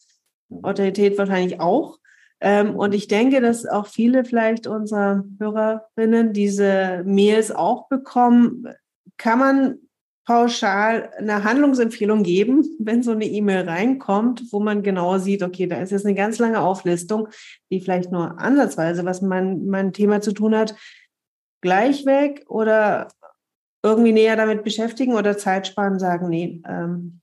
Autorität 0.63 1.17
wahrscheinlich 1.17 1.61
auch. 1.61 1.99
Ähm, 2.41 2.77
und 2.77 2.95
ich 2.95 3.09
denke, 3.09 3.41
dass 3.41 3.67
auch 3.67 3.87
viele 3.87 4.25
vielleicht 4.25 4.67
unserer 4.67 5.25
Hörerinnen 5.39 6.33
diese 6.33 7.03
Mails 7.07 7.51
auch 7.51 7.89
bekommen. 7.89 8.67
Kann 9.17 9.39
man 9.39 9.79
pauschal 10.27 11.11
eine 11.17 11.45
Handlungsempfehlung 11.45 12.25
geben, 12.25 12.65
wenn 12.81 13.03
so 13.03 13.13
eine 13.13 13.27
E-Mail 13.27 13.69
reinkommt, 13.69 14.53
wo 14.53 14.59
man 14.59 14.83
genau 14.83 15.19
sieht, 15.19 15.43
okay, 15.43 15.69
da 15.69 15.77
ist 15.77 15.93
jetzt 15.93 16.05
eine 16.05 16.17
ganz 16.17 16.39
lange 16.39 16.61
Auflistung, 16.61 17.29
die 17.71 17.81
vielleicht 17.81 18.11
nur 18.11 18.39
ansatzweise, 18.41 19.05
was 19.05 19.23
man 19.23 19.67
mein 19.67 19.93
Thema 19.93 20.21
zu 20.21 20.33
tun 20.33 20.55
hat, 20.55 20.75
gleich 21.63 22.05
weg 22.07 22.45
oder 22.49 23.09
irgendwie 23.85 24.13
näher 24.13 24.35
damit 24.35 24.65
beschäftigen 24.65 25.15
oder 25.15 25.39
Zeit 25.39 25.69
sparen, 25.69 26.01
sagen, 26.01 26.29
nee, 26.29 26.61
ähm, 26.69 27.21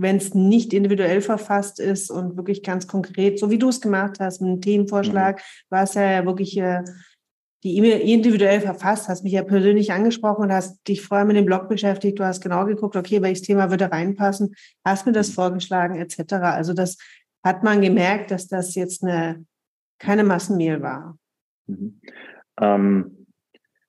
wenn 0.00 0.16
es 0.16 0.34
nicht 0.34 0.72
individuell 0.72 1.20
verfasst 1.20 1.80
ist 1.80 2.10
und 2.10 2.36
wirklich 2.36 2.62
ganz 2.62 2.86
konkret, 2.86 3.38
so 3.38 3.50
wie 3.50 3.58
du 3.58 3.68
es 3.68 3.80
gemacht 3.80 4.20
hast, 4.20 4.40
mit 4.40 4.50
einem 4.50 4.60
Themenvorschlag, 4.60 5.36
mhm. 5.36 5.42
war 5.70 5.82
es 5.82 5.94
ja 5.94 6.24
wirklich 6.24 6.56
äh, 6.58 6.82
die 7.64 7.76
E-Mail 7.76 8.00
individuell 8.00 8.60
verfasst, 8.60 9.08
hast 9.08 9.24
mich 9.24 9.32
ja 9.32 9.42
persönlich 9.42 9.92
angesprochen 9.92 10.44
und 10.44 10.52
hast 10.52 10.86
dich 10.86 11.02
vorher 11.02 11.26
mit 11.26 11.36
dem 11.36 11.46
Blog 11.46 11.68
beschäftigt. 11.68 12.18
Du 12.18 12.24
hast 12.24 12.40
genau 12.40 12.64
geguckt, 12.66 12.94
okay, 12.94 13.20
welches 13.20 13.42
Thema 13.42 13.70
würde 13.70 13.90
reinpassen, 13.90 14.54
hast 14.84 15.06
mir 15.06 15.12
das 15.12 15.30
mhm. 15.30 15.34
vorgeschlagen, 15.34 15.96
etc. 15.96 16.34
Also 16.34 16.72
das 16.72 16.96
hat 17.44 17.64
man 17.64 17.80
gemerkt, 17.80 18.30
dass 18.30 18.46
das 18.46 18.74
jetzt 18.74 19.02
eine 19.02 19.44
keine 19.98 20.24
Massenmail 20.24 20.80
war. 20.80 21.18
Mhm. 21.66 22.00
Ähm, 22.60 23.17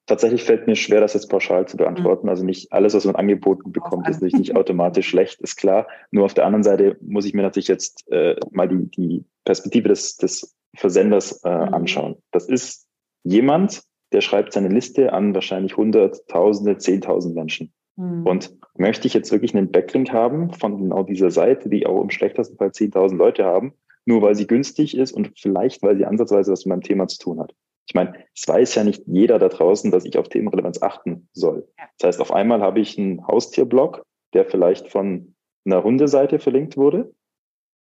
tatsächlich 0.09 0.43
fällt 0.43 0.67
mir 0.67 0.75
schwer, 0.75 0.99
das 0.99 1.13
jetzt 1.13 1.29
pauschal 1.29 1.67
zu 1.67 1.77
beantworten. 1.77 2.25
Mhm. 2.25 2.29
Also 2.29 2.43
nicht 2.43 2.73
alles, 2.73 2.93
was 2.95 3.05
man 3.05 3.15
angeboten 3.15 3.71
bekommt, 3.71 4.09
ist 4.09 4.15
natürlich 4.15 4.39
nicht 4.39 4.55
automatisch 4.55 5.07
schlecht, 5.07 5.39
ist 5.39 5.55
klar. 5.55 5.87
Nur 6.11 6.25
auf 6.25 6.33
der 6.33 6.45
anderen 6.45 6.63
Seite 6.63 6.97
muss 6.99 7.25
ich 7.25 7.33
mir 7.33 7.43
natürlich 7.43 7.67
jetzt 7.67 8.11
äh, 8.11 8.35
mal 8.51 8.67
die, 8.67 8.89
die 8.89 9.25
Perspektive 9.45 9.87
des, 9.87 10.17
des 10.17 10.55
Versenders 10.75 11.43
äh, 11.43 11.49
mhm. 11.49 11.73
anschauen. 11.73 12.15
Das 12.31 12.49
ist 12.49 12.87
jemand, 13.23 13.83
der 14.11 14.21
schreibt 14.21 14.53
seine 14.53 14.69
Liste 14.69 15.13
an 15.13 15.35
wahrscheinlich 15.35 15.77
Hunderttausende, 15.77 16.77
Zehntausend 16.77 17.35
Menschen. 17.35 17.71
Mhm. 17.95 18.25
Und 18.25 18.57
möchte 18.77 19.07
ich 19.07 19.13
jetzt 19.13 19.31
wirklich 19.31 19.55
einen 19.55 19.71
Backlink 19.71 20.11
haben 20.11 20.51
von 20.53 20.77
genau 20.81 21.03
dieser 21.03 21.29
Seite, 21.29 21.69
die 21.69 21.85
auch 21.85 22.01
im 22.01 22.09
schlechtesten 22.09 22.57
Fall 22.57 22.69
10.000 22.69 23.15
Leute 23.15 23.45
haben, 23.45 23.73
nur 24.05 24.23
weil 24.23 24.33
sie 24.33 24.47
günstig 24.47 24.97
ist 24.97 25.11
und 25.11 25.33
vielleicht, 25.37 25.83
weil 25.83 25.97
sie 25.97 26.05
ansatzweise 26.05 26.51
was 26.51 26.65
mit 26.65 26.69
meinem 26.69 26.81
Thema 26.81 27.07
zu 27.07 27.19
tun 27.19 27.39
hat. 27.39 27.53
Ich 27.89 27.95
meine, 27.95 28.13
es 28.35 28.47
weiß 28.47 28.75
ja 28.75 28.83
nicht 28.83 29.01
jeder 29.07 29.39
da 29.39 29.49
draußen, 29.49 29.89
dass 29.89 30.05
ich 30.05 30.19
auf 30.19 30.29
Themenrelevanz 30.29 30.79
achten 30.83 31.27
soll. 31.33 31.67
Das 31.97 32.07
heißt, 32.07 32.21
auf 32.21 32.31
einmal 32.31 32.61
habe 32.61 32.79
ich 32.79 32.99
einen 32.99 33.25
Haustierblog, 33.25 34.05
der 34.33 34.45
vielleicht 34.45 34.89
von 34.89 35.33
einer 35.65 35.83
Hundeseite 35.83 36.37
verlinkt 36.37 36.77
wurde, 36.77 37.11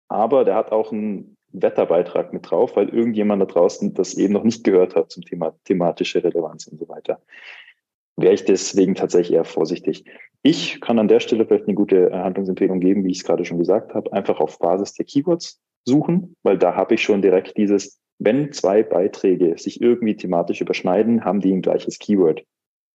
aber 0.07 0.45
der 0.45 0.55
hat 0.55 0.71
auch 0.71 0.91
einen 0.91 1.37
Wetterbeitrag 1.51 2.33
mit 2.33 2.49
drauf, 2.49 2.75
weil 2.75 2.89
irgendjemand 2.89 3.43
da 3.43 3.45
draußen 3.45 3.93
das 3.93 4.15
eben 4.15 4.33
noch 4.33 4.43
nicht 4.43 4.63
gehört 4.63 4.95
hat 4.95 5.11
zum 5.11 5.23
Thema 5.23 5.55
thematische 5.65 6.23
Relevanz 6.23 6.65
und 6.65 6.79
so 6.79 6.89
weiter. 6.89 7.21
Wäre 8.17 8.33
ich 8.33 8.45
deswegen 8.45 8.95
tatsächlich 8.95 9.35
eher 9.35 9.45
vorsichtig. 9.45 10.05
Ich 10.41 10.81
kann 10.81 10.97
an 10.97 11.07
der 11.07 11.19
Stelle 11.19 11.45
vielleicht 11.45 11.67
eine 11.67 11.75
gute 11.75 12.11
Handlungsempfehlung 12.11 12.79
geben, 12.79 13.03
wie 13.03 13.11
ich 13.11 13.19
es 13.19 13.23
gerade 13.25 13.45
schon 13.45 13.59
gesagt 13.59 13.93
habe, 13.93 14.11
einfach 14.11 14.39
auf 14.39 14.57
Basis 14.57 14.93
der 14.93 15.05
Keywords 15.05 15.61
suchen, 15.85 16.35
weil 16.41 16.57
da 16.57 16.73
habe 16.73 16.95
ich 16.95 17.03
schon 17.03 17.21
direkt 17.21 17.57
dieses, 17.57 17.99
wenn 18.19 18.51
zwei 18.51 18.83
Beiträge 18.83 19.57
sich 19.57 19.81
irgendwie 19.81 20.15
thematisch 20.15 20.61
überschneiden, 20.61 21.23
haben 21.23 21.39
die 21.39 21.53
ein 21.53 21.61
gleiches 21.61 21.99
Keyword. 21.99 22.43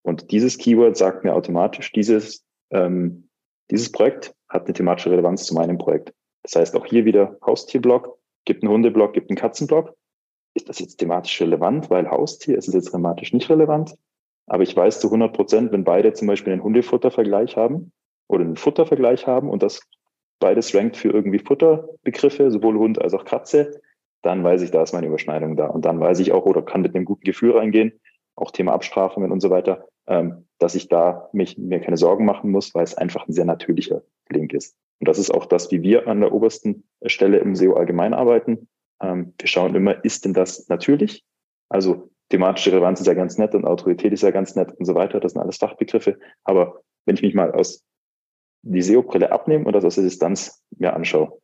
Und 0.03 0.31
dieses 0.31 0.59
Keyword 0.59 0.97
sagt 0.97 1.25
mir 1.25 1.35
automatisch, 1.35 1.91
dieses, 1.93 2.45
ähm, 2.71 3.29
dieses 3.71 3.91
Projekt 3.91 4.35
hat 4.49 4.67
eine 4.67 4.75
thematische 4.75 5.11
Relevanz 5.11 5.45
zu 5.47 5.55
meinem 5.55 5.79
Projekt. 5.79 6.13
Das 6.43 6.57
heißt 6.57 6.77
auch 6.77 6.85
hier 6.85 7.07
wieder 7.07 7.39
Haustierblog, 7.45 8.19
gibt 8.45 8.63
einen 8.63 8.73
Hundeblock, 8.73 9.15
gibt 9.15 9.31
einen 9.31 9.39
Katzenblock. 9.39 9.97
Ist 10.53 10.69
das 10.69 10.79
jetzt 10.79 10.97
thematisch 10.97 11.41
relevant, 11.41 11.89
weil 11.89 12.11
Haustier 12.11 12.59
ist 12.59 12.69
es 12.69 12.75
jetzt 12.75 12.93
thematisch 12.93 13.33
nicht 13.33 13.49
relevant? 13.49 13.97
Aber 14.47 14.63
ich 14.63 14.77
weiß 14.77 15.01
zu 15.01 15.09
100 15.09 15.35
Prozent, 15.35 15.73
wenn 15.73 15.85
beide 15.85 16.13
zum 16.13 16.29
Beispiel 16.29 16.53
einen 16.53 16.63
Hundefuttervergleich 16.63 17.57
haben 17.57 17.93
oder 18.29 18.45
einen 18.45 18.57
Futtervergleich 18.57 19.27
haben 19.27 19.49
und 19.49 19.63
das 19.63 19.81
beides 20.39 20.75
rankt 20.75 20.99
für 20.99 21.09
irgendwie 21.09 21.39
Futterbegriffe, 21.39 22.51
sowohl 22.51 22.77
Hund 22.77 23.01
als 23.01 23.15
auch 23.15 23.25
Katze, 23.25 23.81
dann 24.25 24.43
weiß 24.43 24.63
ich, 24.63 24.71
da 24.71 24.83
ist 24.83 24.93
meine 24.93 25.07
Überschneidung 25.07 25.57
da. 25.57 25.67
Und 25.67 25.85
dann 25.85 26.01
weiß 26.01 26.19
ich 26.21 26.33
auch 26.33 26.47
oder 26.47 26.63
kann 26.63 26.83
mit 26.83 26.95
einem 26.95 27.05
guten 27.05 27.25
Gefühl 27.25 27.53
reingehen, 27.53 27.93
auch 28.37 28.51
Thema 28.51 28.73
Abstrafungen 28.73 29.31
und 29.31 29.41
so 29.41 29.51
weiter. 29.51 29.87
Ähm, 30.07 30.47
dass 30.59 30.75
ich 30.75 30.89
da 30.89 31.29
mich, 31.33 31.59
mir 31.59 31.81
keine 31.81 31.97
Sorgen 31.97 32.25
machen 32.25 32.51
muss, 32.51 32.75
weil 32.75 32.85
es 32.85 32.95
einfach 32.95 33.27
ein 33.27 33.33
sehr 33.33 33.45
natürlicher 33.45 34.03
Link 34.31 34.53
ist. 34.53 34.77
Und 35.01 35.09
das 35.09 35.19
ist 35.19 35.31
auch 35.31 35.47
das, 35.47 35.71
wie 35.71 35.83
wir 35.83 36.09
an 36.09 36.21
der 36.21 36.33
obersten 36.33 36.85
Stelle 37.05 37.39
im 37.39 37.55
SEO 37.55 37.75
allgemein 37.75 38.15
arbeiten. 38.15 38.69
Ähm, 39.03 39.35
wir 39.39 39.49
schauen 39.49 39.75
immer, 39.75 40.03
ist 40.05 40.25
denn 40.25 40.33
das 40.33 40.69
natürlich? 40.69 41.25
Also 41.69 42.11
thematische 42.31 42.73
Relevanz 42.73 43.01
ist 43.01 43.07
ja 43.07 43.15
ganz 43.15 43.37
nett 43.39 43.55
und 43.55 43.65
Autorität 43.65 44.13
ist 44.13 44.23
ja 44.23 44.31
ganz 44.31 44.55
nett 44.55 44.73
und 44.73 44.85
so 44.85 44.95
weiter. 44.95 45.21
Das 45.21 45.33
sind 45.33 45.43
alles 45.43 45.59
Fachbegriffe. 45.59 46.19
Aber 46.45 46.81
wenn 47.05 47.17
ich 47.17 47.23
mich 47.23 47.35
mal 47.35 47.53
aus 47.53 47.85
die 48.63 48.83
SEO-Brille 48.83 49.31
abnehme 49.33 49.67
und 49.67 49.73
das 49.73 49.85
aus 49.85 49.97
der 49.97 50.05
Distanz 50.05 50.63
mir 50.79 50.95
anschaue, 50.95 51.39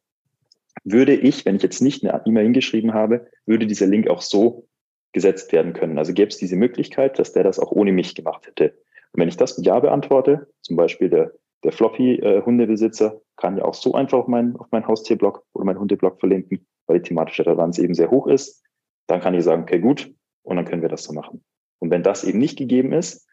würde 0.84 1.14
ich, 1.14 1.44
wenn 1.44 1.56
ich 1.56 1.62
jetzt 1.62 1.82
nicht 1.82 2.04
eine 2.04 2.22
E-Mail 2.24 2.44
hingeschrieben 2.44 2.94
habe, 2.94 3.26
würde 3.46 3.66
dieser 3.66 3.86
Link 3.86 4.08
auch 4.08 4.22
so 4.22 4.66
gesetzt 5.12 5.52
werden 5.52 5.72
können. 5.72 5.98
Also 5.98 6.12
gäbe 6.12 6.28
es 6.28 6.38
diese 6.38 6.56
Möglichkeit, 6.56 7.18
dass 7.18 7.32
der 7.32 7.44
das 7.44 7.58
auch 7.58 7.72
ohne 7.72 7.92
mich 7.92 8.14
gemacht 8.14 8.46
hätte. 8.46 8.74
Und 9.12 9.20
wenn 9.20 9.28
ich 9.28 9.36
das 9.36 9.58
mit 9.58 9.66
Ja 9.66 9.80
beantworte, 9.80 10.48
zum 10.62 10.76
Beispiel 10.76 11.10
der, 11.10 11.32
der 11.64 11.72
Floppy-Hundebesitzer 11.72 13.14
äh, 13.14 13.20
kann 13.36 13.56
ja 13.56 13.64
auch 13.64 13.74
so 13.74 13.94
einfach 13.94 14.18
auf 14.18 14.28
meinen, 14.28 14.56
auf 14.56 14.68
meinen 14.70 14.86
Haustierblog 14.86 15.44
oder 15.52 15.64
meinen 15.64 15.80
Hundeblog 15.80 16.20
verlinken, 16.20 16.66
weil 16.86 17.00
die 17.00 17.08
thematische 17.08 17.44
Relevanz 17.44 17.78
eben 17.78 17.94
sehr 17.94 18.10
hoch 18.10 18.26
ist. 18.28 18.62
Dann 19.08 19.20
kann 19.20 19.34
ich 19.34 19.44
sagen, 19.44 19.62
okay, 19.62 19.80
gut, 19.80 20.14
und 20.42 20.56
dann 20.56 20.64
können 20.64 20.82
wir 20.82 20.88
das 20.88 21.04
so 21.04 21.12
machen. 21.12 21.42
Und 21.80 21.90
wenn 21.90 22.02
das 22.02 22.24
eben 22.24 22.38
nicht 22.38 22.56
gegeben 22.56 22.92
ist, 22.92 23.26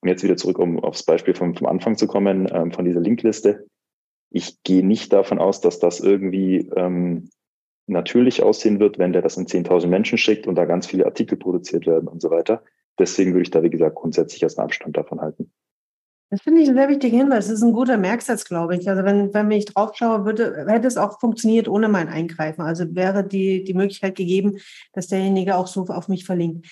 und 0.00 0.08
jetzt 0.08 0.22
wieder 0.22 0.36
zurück, 0.36 0.58
um 0.58 0.78
aufs 0.80 1.02
Beispiel 1.02 1.34
vom, 1.34 1.54
vom 1.54 1.66
Anfang 1.66 1.96
zu 1.96 2.06
kommen, 2.06 2.46
ähm, 2.52 2.72
von 2.72 2.84
dieser 2.84 3.00
Linkliste, 3.00 3.66
ich 4.30 4.62
gehe 4.62 4.84
nicht 4.84 5.12
davon 5.12 5.38
aus, 5.38 5.60
dass 5.60 5.78
das 5.78 6.00
irgendwie 6.00 6.68
ähm, 6.76 7.30
natürlich 7.86 8.42
aussehen 8.42 8.80
wird, 8.80 8.98
wenn 8.98 9.12
der 9.12 9.22
das 9.22 9.36
in 9.36 9.46
10.000 9.46 9.86
Menschen 9.86 10.18
schickt 10.18 10.46
und 10.46 10.54
da 10.54 10.64
ganz 10.64 10.86
viele 10.86 11.06
Artikel 11.06 11.36
produziert 11.36 11.86
werden 11.86 12.08
und 12.08 12.20
so 12.20 12.30
weiter. 12.30 12.62
Deswegen 12.98 13.32
würde 13.32 13.42
ich 13.42 13.50
da, 13.50 13.62
wie 13.62 13.70
gesagt, 13.70 13.96
grundsätzlich 13.96 14.42
erstmal 14.42 14.66
Abstand 14.66 14.96
davon 14.96 15.20
halten. 15.20 15.52
Das 16.30 16.42
finde 16.42 16.62
ich 16.62 16.68
ein 16.68 16.74
sehr 16.74 16.88
wichtiger 16.88 17.16
Hinweis. 17.16 17.46
Das 17.46 17.58
ist 17.58 17.62
ein 17.62 17.72
guter 17.72 17.96
Merksatz, 17.96 18.44
glaube 18.44 18.76
ich. 18.76 18.88
Also 18.88 19.04
wenn, 19.04 19.32
wenn 19.32 19.50
ich 19.52 19.66
drauf 19.66 19.92
schaue, 19.94 20.24
würde, 20.24 20.66
hätte 20.68 20.88
es 20.88 20.96
auch 20.96 21.20
funktioniert 21.20 21.68
ohne 21.68 21.88
mein 21.88 22.08
Eingreifen. 22.08 22.62
Also 22.62 22.92
wäre 22.94 23.24
die, 23.24 23.62
die 23.62 23.74
Möglichkeit 23.74 24.16
gegeben, 24.16 24.58
dass 24.94 25.06
derjenige 25.06 25.54
auch 25.54 25.68
so 25.68 25.82
auf 25.82 26.08
mich 26.08 26.24
verlinkt. 26.24 26.66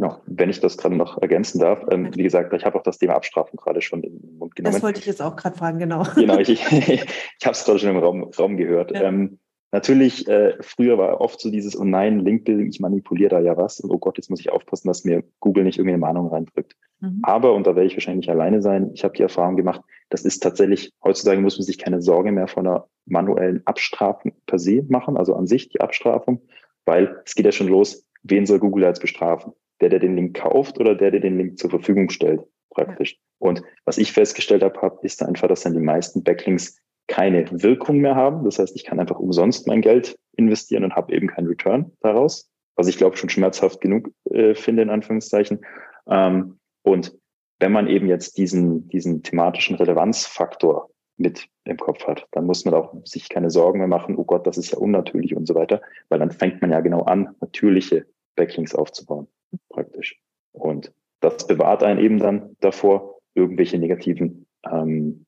Genau, 0.00 0.16
wenn 0.24 0.48
ich 0.48 0.60
das 0.60 0.78
gerade 0.78 0.96
noch 0.96 1.20
ergänzen 1.20 1.60
darf, 1.60 1.84
ähm, 1.90 2.10
wie 2.14 2.22
gesagt, 2.22 2.54
ich 2.54 2.64
habe 2.64 2.78
auch 2.78 2.82
das 2.82 2.96
Thema 2.96 3.16
Abstrafen 3.16 3.58
gerade 3.58 3.82
schon 3.82 4.02
in 4.02 4.18
den 4.18 4.38
Mund 4.38 4.56
genommen. 4.56 4.72
Das 4.72 4.82
wollte 4.82 4.98
ich 4.98 5.04
jetzt 5.04 5.20
auch 5.20 5.36
gerade 5.36 5.58
fragen, 5.58 5.78
genau. 5.78 6.04
Genau, 6.14 6.38
ich, 6.38 6.48
ich, 6.72 6.88
ich 6.88 7.00
habe 7.44 7.52
es 7.52 7.64
gerade 7.64 7.78
schon 7.78 7.90
im 7.90 7.98
Raum, 7.98 8.22
Raum 8.38 8.56
gehört. 8.56 8.92
Ja. 8.92 9.02
Ähm, 9.02 9.38
Natürlich, 9.72 10.26
äh, 10.26 10.56
früher 10.60 10.98
war 10.98 11.20
oft 11.20 11.40
so 11.40 11.48
dieses, 11.48 11.78
oh 11.78 11.84
nein, 11.84 12.18
LinkedIn, 12.18 12.66
ich 12.66 12.80
manipuliere 12.80 13.30
da 13.30 13.40
ja 13.40 13.56
was 13.56 13.78
und 13.78 13.90
oh 13.90 13.98
Gott, 13.98 14.16
jetzt 14.16 14.28
muss 14.28 14.40
ich 14.40 14.50
aufpassen, 14.50 14.88
dass 14.88 15.04
mir 15.04 15.22
Google 15.38 15.62
nicht 15.62 15.78
irgendeine 15.78 16.00
Mahnung 16.00 16.26
reindrückt. 16.26 16.74
Mhm. 16.98 17.20
Aber, 17.22 17.54
und 17.54 17.68
da 17.68 17.76
werde 17.76 17.86
ich 17.86 17.94
wahrscheinlich 17.94 18.28
alleine 18.28 18.62
sein, 18.62 18.90
ich 18.94 19.04
habe 19.04 19.14
die 19.14 19.22
Erfahrung 19.22 19.56
gemacht, 19.56 19.80
das 20.08 20.24
ist 20.24 20.40
tatsächlich, 20.40 20.92
heutzutage 21.04 21.40
muss 21.40 21.56
man 21.56 21.66
sich 21.66 21.78
keine 21.78 22.02
Sorge 22.02 22.32
mehr 22.32 22.48
von 22.48 22.66
einer 22.66 22.88
manuellen 23.06 23.62
Abstrafung 23.64 24.32
per 24.46 24.58
se 24.58 24.84
machen, 24.88 25.16
also 25.16 25.36
an 25.36 25.46
sich 25.46 25.68
die 25.68 25.80
Abstrafung, 25.80 26.42
weil 26.84 27.22
es 27.24 27.36
geht 27.36 27.46
ja 27.46 27.52
schon 27.52 27.68
los, 27.68 28.04
wen 28.24 28.46
soll 28.46 28.58
Google 28.58 28.84
jetzt 28.84 29.00
bestrafen? 29.00 29.52
Der, 29.80 29.88
der 29.88 29.98
den 29.98 30.16
Link 30.16 30.36
kauft 30.36 30.78
oder 30.78 30.94
der, 30.94 31.10
der 31.10 31.20
den 31.20 31.38
Link 31.38 31.58
zur 31.58 31.70
Verfügung 31.70 32.10
stellt, 32.10 32.42
praktisch. 32.70 33.18
Und 33.38 33.62
was 33.84 33.98
ich 33.98 34.12
festgestellt 34.12 34.62
habe, 34.62 34.98
ist 35.02 35.22
einfach, 35.22 35.48
dass 35.48 35.62
dann 35.62 35.74
die 35.74 35.80
meisten 35.80 36.22
Backlinks 36.22 36.78
keine 37.08 37.44
Wirkung 37.50 37.98
mehr 37.98 38.14
haben. 38.14 38.44
Das 38.44 38.58
heißt, 38.58 38.76
ich 38.76 38.84
kann 38.84 39.00
einfach 39.00 39.18
umsonst 39.18 39.66
mein 39.66 39.82
Geld 39.82 40.16
investieren 40.36 40.84
und 40.84 40.94
habe 40.94 41.12
eben 41.12 41.26
keinen 41.26 41.48
Return 41.48 41.92
daraus, 42.00 42.48
was 42.76 42.86
ich 42.86 42.98
glaube 42.98 43.16
schon 43.16 43.28
schmerzhaft 43.28 43.80
genug 43.80 44.10
äh, 44.30 44.54
finde, 44.54 44.82
in 44.82 44.90
Anführungszeichen. 44.90 45.60
Ähm, 46.08 46.58
und 46.82 47.18
wenn 47.58 47.72
man 47.72 47.88
eben 47.88 48.08
jetzt 48.08 48.38
diesen, 48.38 48.88
diesen 48.88 49.22
thematischen 49.22 49.76
Relevanzfaktor 49.76 50.88
mit 51.16 51.48
im 51.64 51.76
Kopf 51.76 52.06
hat, 52.06 52.26
dann 52.32 52.46
muss 52.46 52.64
man 52.64 52.74
auch 52.74 52.94
sich 53.04 53.28
keine 53.28 53.50
Sorgen 53.50 53.78
mehr 53.78 53.88
machen, 53.88 54.16
oh 54.16 54.24
Gott, 54.24 54.46
das 54.46 54.56
ist 54.56 54.72
ja 54.72 54.78
unnatürlich 54.78 55.36
und 55.36 55.46
so 55.46 55.54
weiter, 55.54 55.82
weil 56.08 56.18
dann 56.18 56.30
fängt 56.30 56.62
man 56.62 56.70
ja 56.70 56.80
genau 56.80 57.02
an, 57.02 57.34
natürliche 57.40 58.06
Backlinks 58.40 58.74
aufzubauen, 58.74 59.28
praktisch. 59.68 60.18
Und 60.52 60.92
das 61.20 61.46
bewahrt 61.46 61.82
einen 61.82 62.00
eben 62.00 62.18
dann 62.18 62.56
davor, 62.60 63.20
irgendwelche 63.34 63.78
negativen 63.78 64.46
ähm, 64.64 65.26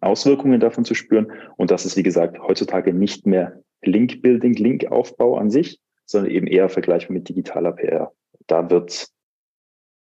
Auswirkungen 0.00 0.58
davon 0.58 0.84
zu 0.84 0.94
spüren. 0.94 1.32
Und 1.56 1.70
das 1.70 1.86
ist, 1.86 1.96
wie 1.96 2.02
gesagt, 2.02 2.40
heutzutage 2.40 2.92
nicht 2.92 3.24
mehr 3.24 3.62
Link-Building, 3.82 4.54
Link-Aufbau 4.54 5.36
an 5.36 5.50
sich, 5.50 5.80
sondern 6.04 6.32
eben 6.32 6.48
eher 6.48 6.68
vergleichbar 6.68 7.14
mit 7.14 7.28
digitaler 7.28 7.72
PR. 7.72 8.12
Da 8.48 8.68
wird, 8.68 9.08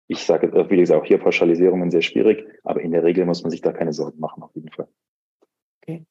ich 0.07 0.23
sage, 0.23 0.51
wie 0.69 0.77
gesagt, 0.77 0.99
auch 0.99 1.05
hier 1.05 1.19
Pauschalisierungen 1.19 1.91
sehr 1.91 2.01
schwierig, 2.01 2.43
aber 2.63 2.81
in 2.81 2.91
der 2.91 3.03
Regel 3.03 3.25
muss 3.25 3.43
man 3.43 3.51
sich 3.51 3.61
da 3.61 3.71
keine 3.71 3.93
Sorgen 3.93 4.19
machen, 4.19 4.41
auf 4.41 4.55
jeden 4.55 4.71
Fall. 4.71 4.87
Okay. 5.81 6.05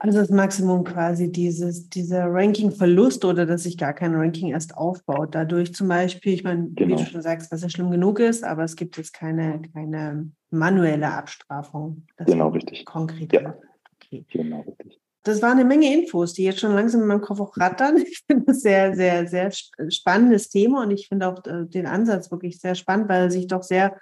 Also 0.00 0.20
das 0.20 0.30
Maximum 0.30 0.84
quasi 0.84 1.30
dieses, 1.32 1.88
dieser 1.88 2.26
Ranking-Verlust 2.26 3.24
oder 3.24 3.46
dass 3.46 3.64
sich 3.64 3.76
gar 3.76 3.92
kein 3.92 4.14
Ranking 4.14 4.50
erst 4.52 4.76
aufbaut. 4.76 5.34
Dadurch 5.34 5.74
zum 5.74 5.88
Beispiel, 5.88 6.34
ich 6.34 6.44
meine, 6.44 6.68
genau. 6.70 6.96
wie 6.96 7.02
du 7.02 7.10
schon 7.10 7.22
sagst, 7.22 7.50
was 7.50 7.62
ja 7.62 7.68
schlimm 7.68 7.90
genug 7.90 8.20
ist, 8.20 8.44
aber 8.44 8.62
es 8.62 8.76
gibt 8.76 8.96
jetzt 8.96 9.12
keine, 9.12 9.60
keine 9.72 10.30
manuelle 10.50 11.12
Abstrafung. 11.12 12.06
genau, 12.24 12.48
richtig. 12.50 12.84
Konkret. 12.84 13.32
Ja. 13.32 13.56
Okay. 13.96 14.24
Genau, 14.30 14.60
richtig. 14.60 15.00
Das 15.24 15.42
war 15.42 15.50
eine 15.50 15.64
Menge 15.64 15.92
Infos, 15.92 16.32
die 16.32 16.44
jetzt 16.44 16.60
schon 16.60 16.74
langsam 16.74 17.02
in 17.02 17.08
meinem 17.08 17.20
Kopf 17.20 17.40
auch 17.40 17.56
rattern. 17.56 17.96
Ich 17.98 18.22
finde 18.26 18.46
das 18.46 18.60
sehr, 18.60 18.94
sehr, 18.94 19.26
sehr 19.26 19.50
spannendes 19.90 20.48
Thema 20.48 20.82
und 20.84 20.92
ich 20.92 21.08
finde 21.08 21.28
auch 21.28 21.44
äh, 21.44 21.66
den 21.66 21.86
Ansatz 21.86 22.30
wirklich 22.30 22.60
sehr 22.60 22.76
spannend, 22.76 23.08
weil 23.08 23.22
er 23.22 23.30
sich 23.30 23.48
doch 23.48 23.62
sehr 23.62 23.98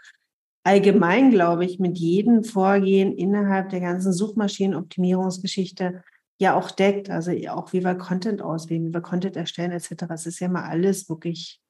allgemein, 0.66 1.31
glaube 1.31 1.64
ich, 1.64 1.79
mit 1.79 1.96
jedem 1.96 2.42
Vorgehen 2.42 3.14
innerhalb 3.14 3.68
der 3.68 3.81
ganzen 3.81 4.12
Suchmaschinenoptimierungsgeschichte 4.12 6.02
ja 6.38 6.57
auch 6.57 6.72
deckt. 6.72 7.09
Also 7.09 7.31
auch 7.50 7.72
wie 7.72 7.85
wir 7.85 7.94
Content 7.94 8.42
auswählen, 8.42 8.85
wie 8.85 8.92
wir 8.92 9.00
Content 9.00 9.37
erstellen 9.37 9.70
etc. 9.70 10.05
Es 10.11 10.26
ist 10.26 10.40
ja 10.40 10.48
mal 10.48 10.64
alles 10.64 11.09
wirklich 11.09 11.61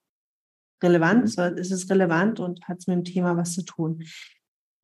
relevant. 0.83 1.25
Mhm. 1.25 1.27
So, 1.27 1.43
es 1.43 1.71
ist 1.71 1.91
relevant 1.91 2.41
und 2.41 2.67
hat 2.67 2.79
es 2.79 2.87
mit 2.87 2.97
dem 2.97 3.05
Thema 3.05 3.37
was 3.37 3.53
zu 3.53 3.65
tun. 3.65 4.03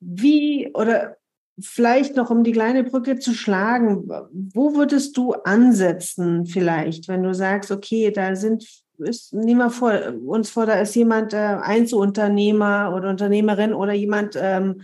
Wie 0.00 0.70
oder 0.74 1.16
vielleicht 1.58 2.14
noch, 2.14 2.28
um 2.28 2.44
die 2.44 2.52
kleine 2.52 2.84
Brücke 2.84 3.18
zu 3.18 3.32
schlagen, 3.32 4.08
wo 4.52 4.74
würdest 4.74 5.16
du 5.16 5.32
ansetzen 5.32 6.44
vielleicht, 6.44 7.08
wenn 7.08 7.22
du 7.22 7.34
sagst, 7.34 7.70
okay, 7.70 8.10
da 8.10 8.36
sind 8.36 8.81
ist, 9.02 9.32
nehmen 9.32 9.60
wir 9.60 9.70
vor, 9.70 9.92
uns 10.26 10.50
vor, 10.50 10.66
da 10.66 10.80
ist 10.80 10.94
jemand 10.94 11.32
äh, 11.34 11.36
Einzelunternehmer 11.36 12.92
oder 12.94 13.10
Unternehmerin 13.10 13.74
oder 13.74 13.92
jemand 13.92 14.38
ähm, 14.40 14.82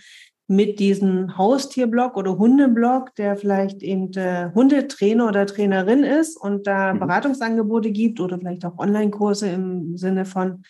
mit 0.48 0.78
diesem 0.80 1.36
Haustierblog 1.36 2.16
oder 2.16 2.38
Hundeblog, 2.38 3.14
der 3.16 3.36
vielleicht 3.36 3.82
eben 3.82 4.12
äh, 4.14 4.50
Hundetrainer 4.54 5.28
oder 5.28 5.46
Trainerin 5.46 6.04
ist 6.04 6.36
und 6.36 6.66
da 6.66 6.94
mhm. 6.94 7.00
Beratungsangebote 7.00 7.92
gibt 7.92 8.18
oder 8.18 8.38
vielleicht 8.38 8.64
auch 8.64 8.78
Online-Kurse 8.78 9.48
im 9.48 9.96
Sinne 9.98 10.24
von, 10.24 10.62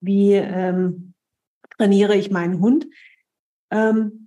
wie 0.00 0.34
ähm, 0.34 1.14
trainiere 1.76 2.14
ich 2.14 2.30
meinen 2.30 2.60
Hund. 2.60 2.86
Ähm, 3.72 4.19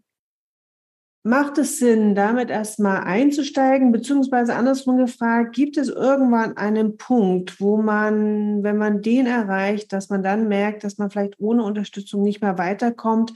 Macht 1.26 1.58
es 1.58 1.80
Sinn, 1.80 2.16
damit 2.16 2.50
erstmal 2.50 3.06
einzusteigen, 3.06 3.94
beziehungsweise 3.94 4.56
andersrum 4.56 4.98
gefragt, 4.98 5.56
gibt 5.56 5.78
es 5.78 5.88
irgendwann 5.88 6.58
einen 6.58 6.98
Punkt, 6.98 7.62
wo 7.62 7.78
man, 7.78 8.62
wenn 8.62 8.76
man 8.76 9.02
den 9.02 9.26
erreicht, 9.26 9.94
dass 9.94 10.10
man 10.10 10.22
dann 10.22 10.50
merkt, 10.50 10.84
dass 10.84 10.98
man 10.98 11.10
vielleicht 11.10 11.40
ohne 11.40 11.64
Unterstützung 11.64 12.24
nicht 12.24 12.42
mehr 12.42 12.58
weiterkommt, 12.58 13.32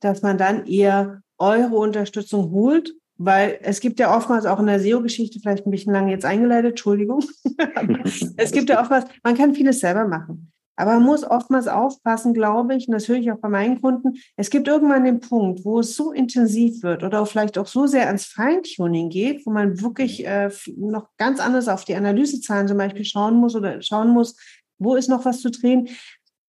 dass 0.00 0.22
man 0.22 0.38
dann 0.38 0.64
eher 0.64 1.20
eure 1.36 1.76
Unterstützung 1.76 2.52
holt? 2.52 2.94
Weil 3.18 3.58
es 3.62 3.80
gibt 3.80 4.00
ja 4.00 4.16
oftmals 4.16 4.46
auch 4.46 4.60
in 4.60 4.66
der 4.66 4.80
SEO-Geschichte, 4.80 5.38
vielleicht 5.40 5.66
ein 5.66 5.70
bisschen 5.70 5.92
lange 5.92 6.12
jetzt 6.12 6.24
eingeleitet, 6.24 6.70
Entschuldigung. 6.70 7.22
es 8.38 8.50
gibt 8.50 8.70
ja 8.70 8.80
oftmals, 8.80 9.06
man 9.22 9.36
kann 9.36 9.54
vieles 9.54 9.80
selber 9.80 10.08
machen. 10.08 10.52
Aber 10.76 10.94
man 10.94 11.04
muss 11.04 11.24
oftmals 11.24 11.68
aufpassen, 11.68 12.34
glaube 12.34 12.74
ich, 12.74 12.86
und 12.86 12.92
das 12.92 13.08
höre 13.08 13.16
ich 13.16 13.32
auch 13.32 13.38
bei 13.38 13.48
meinen 13.48 13.80
Kunden. 13.80 14.18
Es 14.36 14.50
gibt 14.50 14.68
irgendwann 14.68 15.04
den 15.04 15.20
Punkt, 15.20 15.64
wo 15.64 15.80
es 15.80 15.96
so 15.96 16.12
intensiv 16.12 16.82
wird 16.82 17.02
oder 17.02 17.24
vielleicht 17.24 17.56
auch 17.56 17.66
so 17.66 17.86
sehr 17.86 18.06
ans 18.06 18.26
Feintuning 18.26 19.08
geht, 19.08 19.46
wo 19.46 19.50
man 19.50 19.80
wirklich 19.80 20.20
mhm. 20.20 20.26
äh, 20.26 20.50
noch 20.76 21.08
ganz 21.16 21.40
anders 21.40 21.68
auf 21.68 21.84
die 21.84 21.94
Analysezahlen 21.94 22.68
zum 22.68 22.76
Beispiel 22.76 23.04
schauen 23.04 23.36
muss 23.36 23.56
oder 23.56 23.80
schauen 23.80 24.10
muss, 24.10 24.36
wo 24.78 24.94
ist 24.94 25.08
noch 25.08 25.24
was 25.24 25.40
zu 25.40 25.50
drehen. 25.50 25.88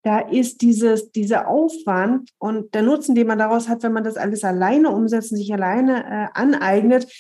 Da 0.03 0.19
ist 0.19 0.61
dieses, 0.61 1.11
dieser 1.11 1.47
Aufwand 1.47 2.29
und 2.37 2.73
der 2.73 2.81
Nutzen, 2.81 3.15
den 3.15 3.27
man 3.27 3.39
daraus 3.39 3.67
hat, 3.67 3.83
wenn 3.83 3.93
man 3.93 4.03
das 4.03 4.17
alles 4.17 4.43
alleine 4.43 4.91
umsetzt 4.91 5.31
und 5.31 5.37
sich 5.37 5.53
alleine 5.53 6.03
äh, 6.05 6.27
aneignet, 6.33 7.11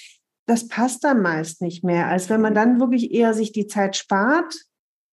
das 0.45 0.67
passt 0.67 1.03
dann 1.03 1.21
meist 1.21 1.61
nicht 1.61 1.83
mehr, 1.83 2.07
als 2.07 2.29
wenn 2.29 2.41
man 2.41 2.55
dann 2.55 2.79
wirklich 2.79 3.11
eher 3.11 3.33
sich 3.33 3.51
die 3.51 3.67
Zeit 3.67 3.97
spart, 3.97 4.55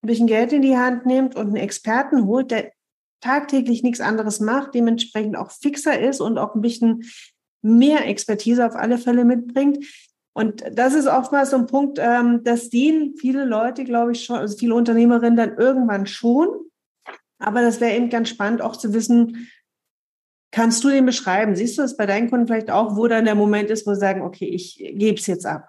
ein 0.04 0.06
bisschen 0.06 0.26
Geld 0.26 0.52
in 0.52 0.62
die 0.62 0.76
Hand 0.76 1.06
nimmt 1.06 1.34
und 1.34 1.48
einen 1.48 1.56
Experten 1.56 2.26
holt, 2.26 2.50
der 2.50 2.72
tagtäglich 3.20 3.82
nichts 3.82 4.00
anderes 4.00 4.40
macht, 4.40 4.74
dementsprechend 4.74 5.36
auch 5.36 5.50
fixer 5.50 5.98
ist 5.98 6.20
und 6.20 6.38
auch 6.38 6.54
ein 6.54 6.60
bisschen 6.60 7.04
mehr 7.62 8.06
Expertise 8.06 8.66
auf 8.66 8.76
alle 8.76 8.98
Fälle 8.98 9.24
mitbringt. 9.24 9.84
Und 10.34 10.62
das 10.72 10.94
ist 10.94 11.06
oftmals 11.06 11.50
so 11.50 11.56
ein 11.56 11.66
Punkt, 11.66 11.98
ähm, 12.00 12.42
das 12.44 12.66
sehen 12.66 13.14
viele 13.18 13.44
Leute, 13.44 13.84
glaube 13.84 14.12
ich, 14.12 14.24
schon, 14.24 14.36
also 14.36 14.56
viele 14.56 14.74
Unternehmerinnen 14.74 15.36
dann 15.36 15.56
irgendwann 15.56 16.06
schon. 16.06 16.48
Aber 17.38 17.62
das 17.62 17.80
wäre 17.80 17.96
eben 17.96 18.10
ganz 18.10 18.28
spannend, 18.28 18.60
auch 18.60 18.76
zu 18.76 18.92
wissen, 18.92 19.48
Kannst 20.54 20.84
du 20.84 20.88
den 20.88 21.04
beschreiben? 21.04 21.56
Siehst 21.56 21.78
du 21.78 21.82
das 21.82 21.96
bei 21.96 22.06
deinen 22.06 22.30
Kunden 22.30 22.46
vielleicht 22.46 22.70
auch, 22.70 22.96
wo 22.96 23.08
dann 23.08 23.24
der 23.24 23.34
Moment 23.34 23.70
ist, 23.70 23.88
wo 23.88 23.94
sie 23.94 23.98
sagen, 23.98 24.22
okay, 24.22 24.44
ich 24.44 24.76
gebe 24.76 25.18
es 25.18 25.26
jetzt 25.26 25.46
ab? 25.46 25.68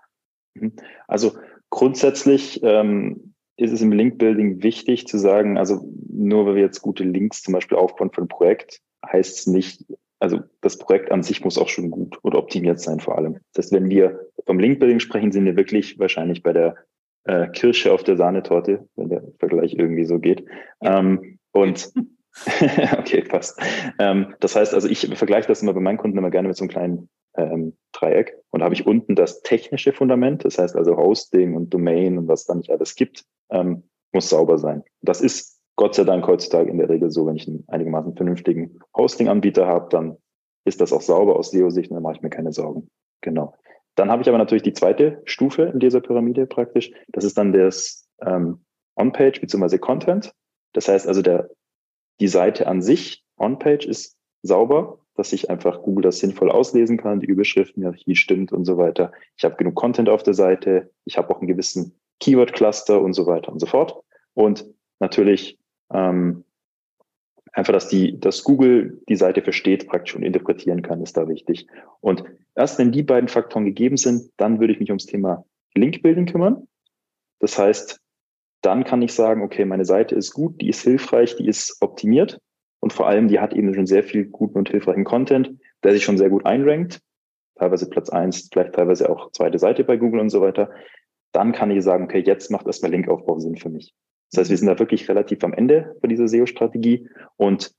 Mhm. 0.53 0.73
Also 1.07 1.35
grundsätzlich 1.71 2.61
ähm, 2.61 3.33
ist 3.57 3.71
es 3.71 3.81
im 3.81 3.91
Link-Building 3.91 4.63
wichtig 4.63 5.07
zu 5.07 5.17
sagen, 5.17 5.57
also 5.57 5.87
nur 6.09 6.45
weil 6.45 6.55
wir 6.55 6.61
jetzt 6.61 6.81
gute 6.81 7.03
Links 7.03 7.41
zum 7.41 7.53
Beispiel 7.53 7.77
aufbauen 7.77 8.11
für 8.11 8.21
ein 8.21 8.27
Projekt, 8.27 8.81
heißt 9.05 9.39
es 9.39 9.47
nicht, 9.47 9.85
also 10.19 10.39
das 10.61 10.77
Projekt 10.77 11.11
an 11.11 11.23
sich 11.23 11.43
muss 11.43 11.57
auch 11.57 11.69
schon 11.69 11.91
gut 11.91 12.17
oder 12.23 12.39
optimiert 12.39 12.79
sein 12.79 12.99
vor 12.99 13.17
allem. 13.17 13.37
Das 13.53 13.65
heißt, 13.65 13.73
wenn 13.73 13.89
wir 13.89 14.19
vom 14.45 14.59
Link-Building 14.59 14.99
sprechen, 14.99 15.31
sind 15.31 15.45
wir 15.45 15.55
wirklich 15.55 15.99
wahrscheinlich 15.99 16.43
bei 16.43 16.53
der 16.53 16.75
äh, 17.25 17.47
Kirsche 17.49 17.93
auf 17.93 18.03
der 18.03 18.17
Sahnetorte, 18.17 18.87
wenn 18.95 19.09
der 19.09 19.23
Vergleich 19.39 19.73
irgendwie 19.73 20.05
so 20.05 20.19
geht. 20.19 20.45
Ähm, 20.81 21.39
und 21.51 21.91
okay, 22.97 23.21
passt. 23.21 23.59
Ähm, 23.99 24.35
das 24.39 24.55
heißt, 24.55 24.73
also 24.73 24.89
ich 24.89 25.07
vergleiche 25.17 25.47
das 25.47 25.61
immer 25.61 25.73
bei 25.73 25.79
meinen 25.79 25.97
Kunden 25.97 26.17
immer 26.17 26.31
gerne 26.31 26.49
mit 26.49 26.57
so 26.57 26.63
einem 26.63 26.69
kleinen 26.69 27.09
ähm, 27.37 27.77
Dreieck. 27.93 28.37
Und 28.49 28.59
da 28.59 28.65
habe 28.65 28.75
ich 28.75 28.85
unten 28.85 29.15
das 29.15 29.41
technische 29.41 29.93
Fundament, 29.93 30.43
das 30.43 30.57
heißt 30.57 30.75
also 30.75 30.97
Hosting 30.97 31.55
und 31.55 31.73
Domain 31.73 32.17
und 32.17 32.27
was 32.27 32.45
da 32.45 32.55
nicht 32.55 32.71
alles 32.71 32.95
gibt, 32.95 33.23
ähm, 33.49 33.83
muss 34.11 34.29
sauber 34.29 34.57
sein. 34.57 34.83
Das 35.01 35.21
ist 35.21 35.59
Gott 35.75 35.95
sei 35.95 36.05
Dank 36.05 36.25
heutzutage 36.27 36.69
in 36.69 36.77
der 36.77 36.89
Regel 36.89 37.11
so, 37.11 37.25
wenn 37.25 37.35
ich 37.35 37.47
einen 37.47 37.65
einigermaßen 37.67 38.15
vernünftigen 38.15 38.79
Hosting-Anbieter 38.95 39.67
habe, 39.67 39.89
dann 39.89 40.17
ist 40.63 40.81
das 40.81 40.93
auch 40.93 41.01
sauber 41.01 41.35
aus 41.35 41.51
SEO-Sicht 41.51 41.91
und 41.91 41.95
dann 41.95 42.03
mache 42.03 42.15
ich 42.15 42.21
mir 42.21 42.29
keine 42.29 42.53
Sorgen. 42.53 42.89
Genau. 43.21 43.53
Dann 43.95 44.09
habe 44.09 44.21
ich 44.21 44.29
aber 44.29 44.37
natürlich 44.37 44.63
die 44.63 44.73
zweite 44.73 45.21
Stufe 45.25 45.63
in 45.63 45.79
dieser 45.79 46.01
Pyramide 46.01 46.47
praktisch. 46.47 46.91
Das 47.09 47.23
ist 47.23 47.37
dann 47.37 47.53
das 47.53 48.07
ähm, 48.21 48.65
On-Page 48.95 49.41
bzw. 49.41 49.77
Content. 49.77 50.33
Das 50.73 50.87
heißt 50.87 51.07
also, 51.07 51.21
der, 51.21 51.49
die 52.19 52.27
Seite 52.27 52.67
an 52.67 52.81
sich, 52.81 53.23
On-Page, 53.37 53.85
ist 53.85 54.17
sauber, 54.41 54.99
dass 55.15 55.33
ich 55.33 55.49
einfach 55.49 55.81
Google 55.81 56.03
das 56.03 56.19
sinnvoll 56.19 56.51
auslesen 56.51 56.97
kann, 56.97 57.19
die 57.19 57.27
Überschriften, 57.27 57.83
ja, 57.83 57.93
hier 57.93 58.15
stimmt 58.15 58.51
und 58.51 58.65
so 58.65 58.77
weiter. 58.77 59.11
Ich 59.37 59.45
habe 59.45 59.55
genug 59.55 59.75
Content 59.75 60.09
auf 60.09 60.23
der 60.23 60.33
Seite. 60.33 60.91
Ich 61.05 61.17
habe 61.17 61.33
auch 61.33 61.39
einen 61.39 61.47
gewissen 61.47 61.97
Keyword-Cluster 62.19 63.01
und 63.01 63.13
so 63.13 63.25
weiter 63.25 63.51
und 63.51 63.59
so 63.59 63.65
fort. 63.65 63.95
Und 64.33 64.65
natürlich 64.99 65.59
ähm, 65.93 66.43
einfach, 67.51 67.73
dass 67.73 67.87
die, 67.87 68.19
dass 68.19 68.43
Google 68.43 69.01
die 69.07 69.15
Seite 69.15 69.41
versteht 69.41 69.87
praktisch 69.87 70.15
und 70.15 70.23
interpretieren 70.23 70.81
kann, 70.81 71.01
ist 71.01 71.17
da 71.17 71.27
wichtig. 71.27 71.67
Und 72.01 72.23
erst 72.55 72.79
wenn 72.79 72.91
die 72.91 73.03
beiden 73.03 73.29
Faktoren 73.29 73.65
gegeben 73.65 73.97
sind, 73.97 74.31
dann 74.37 74.59
würde 74.59 74.73
ich 74.73 74.79
mich 74.79 74.89
ums 74.89 75.05
Thema 75.05 75.45
Link-Building 75.73 76.25
kümmern. 76.25 76.67
Das 77.39 77.57
heißt, 77.57 77.99
dann 78.61 78.83
kann 78.83 79.01
ich 79.01 79.13
sagen, 79.13 79.43
okay, 79.43 79.65
meine 79.65 79.85
Seite 79.85 80.15
ist 80.15 80.33
gut, 80.33 80.59
die 80.61 80.69
ist 80.69 80.81
hilfreich, 80.81 81.35
die 81.35 81.47
ist 81.47 81.77
optimiert 81.81 82.39
und 82.79 82.93
vor 82.93 83.07
allem, 83.07 83.27
die 83.27 83.39
hat 83.39 83.53
eben 83.53 83.73
schon 83.73 83.85
sehr 83.85 84.03
viel 84.03 84.25
guten 84.25 84.57
und 84.57 84.69
hilfreichen 84.69 85.03
Content, 85.03 85.51
der 85.83 85.91
sich 85.91 86.03
schon 86.03 86.17
sehr 86.17 86.29
gut 86.29 86.45
einrankt, 86.45 87.01
teilweise 87.57 87.89
Platz 87.89 88.09
eins, 88.09 88.49
vielleicht 88.51 88.73
teilweise 88.73 89.09
auch 89.09 89.31
zweite 89.31 89.59
Seite 89.59 89.83
bei 89.83 89.97
Google 89.97 90.19
und 90.19 90.29
so 90.29 90.41
weiter. 90.41 90.69
Dann 91.35 91.51
kann 91.51 91.69
ich 91.69 91.83
sagen, 91.83 92.05
okay, 92.05 92.23
jetzt 92.25 92.49
macht 92.49 92.65
erstmal 92.65 92.91
Linkaufbau 92.91 93.39
Sinn 93.39 93.57
für 93.57 93.67
mich. 93.67 93.93
Das 94.31 94.39
heißt, 94.39 94.49
wir 94.51 94.57
sind 94.57 94.69
da 94.69 94.79
wirklich 94.79 95.09
relativ 95.09 95.43
am 95.43 95.51
Ende 95.51 95.97
bei 96.01 96.07
dieser 96.07 96.29
SEO-Strategie 96.29 97.09
und 97.35 97.75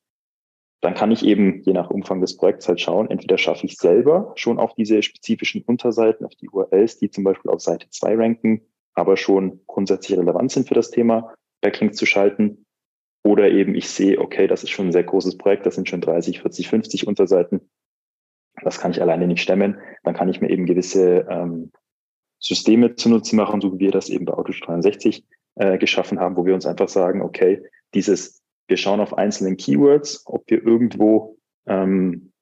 dann 0.83 0.93
kann 0.93 1.11
ich 1.11 1.25
eben 1.25 1.63
je 1.63 1.73
nach 1.73 1.89
Umfang 1.89 2.21
des 2.21 2.37
Projekts 2.37 2.69
halt 2.69 2.83
schauen, 2.83 3.11
entweder 3.11 3.39
schaffe 3.39 3.65
ich 3.65 3.79
selber 3.79 4.33
schon 4.37 4.59
auf 4.59 4.75
diese 4.75 5.03
spezifischen 5.03 5.63
Unterseiten, 5.63 6.27
auf 6.27 6.35
die 6.35 6.51
URLs, 6.51 6.99
die 6.99 7.11
zum 7.11 7.25
Beispiel 7.25 7.51
auf 7.51 7.63
Seite 7.63 7.89
2 7.89 8.17
ranken, 8.17 8.61
aber 8.93 9.17
schon 9.17 9.61
grundsätzlich 9.67 10.19
relevant 10.19 10.53
sind 10.53 10.69
für 10.69 10.75
das 10.75 10.91
Thema, 10.91 11.33
Backlinks 11.63 11.97
zu 11.97 12.05
schalten. 12.05 12.67
Oder 13.25 13.51
eben 13.51 13.75
ich 13.75 13.89
sehe, 13.89 14.21
okay, 14.21 14.49
das 14.49 14.65
ist 14.65 14.71
schon 14.71 14.89
ein 14.89 14.93
sehr 14.93 15.05
großes 15.05 15.39
Projekt, 15.39 15.65
das 15.65 15.77
sind 15.77 15.89
schon 15.89 16.03
30, 16.03 16.43
40, 16.43 16.69
50 16.69 17.07
Unterseiten. 17.07 17.71
Das 18.63 18.79
kann 18.79 18.91
ich 18.91 19.01
alleine 19.01 19.27
nicht 19.27 19.41
stemmen. 19.41 19.79
Dann 20.05 20.15
kann 20.15 20.29
ich 20.29 20.43
mir 20.43 20.51
eben 20.51 20.67
gewisse 20.67 21.27
ähm, 21.31 21.73
Systeme 22.39 22.95
zunutze 22.95 23.37
machen, 23.37 23.61
so 23.61 23.75
wie 23.75 23.79
wir 23.79 23.91
das 23.93 24.09
eben 24.09 24.25
bei 24.25 24.35
Auto 24.35 24.53
63 24.53 25.25
äh, 25.57 25.79
geschaffen 25.79 26.21
haben, 26.21 26.37
wo 26.37 26.45
wir 26.45 26.55
uns 26.55 26.67
einfach 26.67 26.89
sagen, 26.89 27.23
okay, 27.23 27.65
dieses, 27.95 28.43
wir 28.69 28.77
schauen 28.77 29.01
auf 29.01 29.17
einzelnen 29.17 29.57
Keywords, 29.57 30.23
ob 30.27 30.49
wir 30.51 30.63
irgendwo, 30.63 31.39
ähm, 31.67 32.33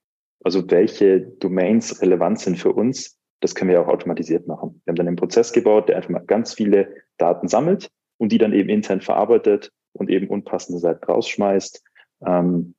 also 0.43 0.69
welche 0.71 1.21
Domains 1.21 2.03
relevant 2.03 2.41
sind 2.41 2.59
für 2.59 2.73
uns, 2.73 3.19
das 3.41 3.55
können 3.55 3.71
wir 3.71 3.81
auch 3.81 3.89
automatisiert 3.89 4.47
machen. 4.47 4.81
Wir 4.85 4.93
haben 4.93 4.97
dann 4.97 5.09
einen 5.09 5.17
Prozess 5.17 5.53
gebaut, 5.53 5.89
der 5.89 5.97
einfach 5.97 6.11
mal 6.11 6.25
ganz 6.25 6.55
viele 6.55 6.95
Daten 7.19 7.49
sammelt 7.49 7.91
und 8.19 8.33
die 8.33 8.39
dann 8.39 8.53
eben 8.53 8.69
intern 8.69 9.01
verarbeitet 9.01 9.71
und 9.93 10.11
eben 10.11 10.29
unpassende 10.29 10.81
Seiten 10.81 11.05
rausschmeißt. 11.05 11.85
Ähm, 12.27 12.75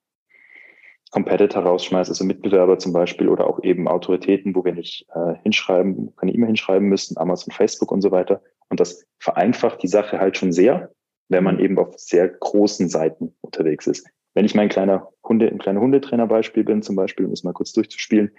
Competitor 1.15 1.63
rausschmeißt, 1.63 2.09
also 2.09 2.25
Mitbewerber 2.25 2.77
zum 2.77 2.91
Beispiel 2.91 3.29
oder 3.29 3.47
auch 3.47 3.63
eben 3.63 3.87
Autoritäten, 3.87 4.53
wo 4.53 4.65
wir 4.65 4.73
nicht 4.73 5.07
äh, 5.15 5.35
hinschreiben, 5.43 6.13
keine 6.17 6.33
E-Mail 6.33 6.47
hinschreiben 6.47 6.89
müssen, 6.89 7.17
Amazon, 7.17 7.53
Facebook 7.53 7.89
und 7.93 8.01
so 8.01 8.11
weiter. 8.11 8.41
Und 8.67 8.81
das 8.81 9.05
vereinfacht 9.19 9.81
die 9.81 9.87
Sache 9.87 10.19
halt 10.19 10.35
schon 10.35 10.51
sehr, 10.51 10.91
wenn 11.29 11.45
man 11.45 11.59
eben 11.59 11.79
auf 11.79 11.97
sehr 11.97 12.27
großen 12.27 12.89
Seiten 12.89 13.33
unterwegs 13.39 13.87
ist. 13.87 14.05
Wenn 14.33 14.43
ich 14.43 14.55
mein 14.55 14.67
kleiner 14.67 15.07
Hunde, 15.23 15.47
ein 15.47 15.57
kleiner 15.57 15.79
Hundetrainer-Beispiel 15.79 16.65
bin, 16.65 16.81
zum 16.81 16.97
Beispiel, 16.97 17.25
um 17.25 17.31
es 17.31 17.45
mal 17.45 17.53
kurz 17.53 17.71
durchzuspielen, 17.71 18.31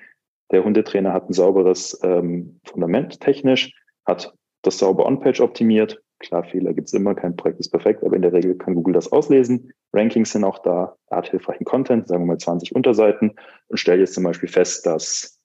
der 0.51 0.63
Hundetrainer 0.63 1.15
hat 1.15 1.31
ein 1.31 1.33
sauberes 1.33 1.99
ähm, 2.03 2.61
Fundament 2.67 3.23
technisch, 3.23 3.73
hat 4.05 4.35
das 4.61 4.77
sauber 4.77 5.07
On-Page 5.07 5.41
optimiert, 5.41 6.03
Klar, 6.19 6.45
Fehler 6.45 6.73
gibt 6.73 6.89
es 6.89 6.95
immer, 6.95 7.15
kein 7.15 7.37
Projekt 7.37 7.61
ist 7.61 7.71
perfekt, 7.71 8.03
aber 8.03 8.17
in 8.17 8.23
der 8.23 8.33
Regel 8.33 8.57
kann 8.57 8.75
Google 8.75 8.95
das 8.95 9.13
auslesen. 9.13 9.73
Rankings 9.93 10.33
sind 10.33 10.45
auch 10.45 10.59
da, 10.61 10.97
Art 11.09 11.31
hilfreichen 11.31 11.65
Content, 11.65 12.09
sagen 12.09 12.23
wir 12.23 12.29
mal 12.29 12.39
20 12.39 12.75
Unterseiten 12.75 13.35
und 13.69 13.77
stelle 13.77 14.01
jetzt 14.01 14.15
zum 14.15 14.25
Beispiel 14.25 14.49
fest, 14.49 14.87
dass 14.87 15.39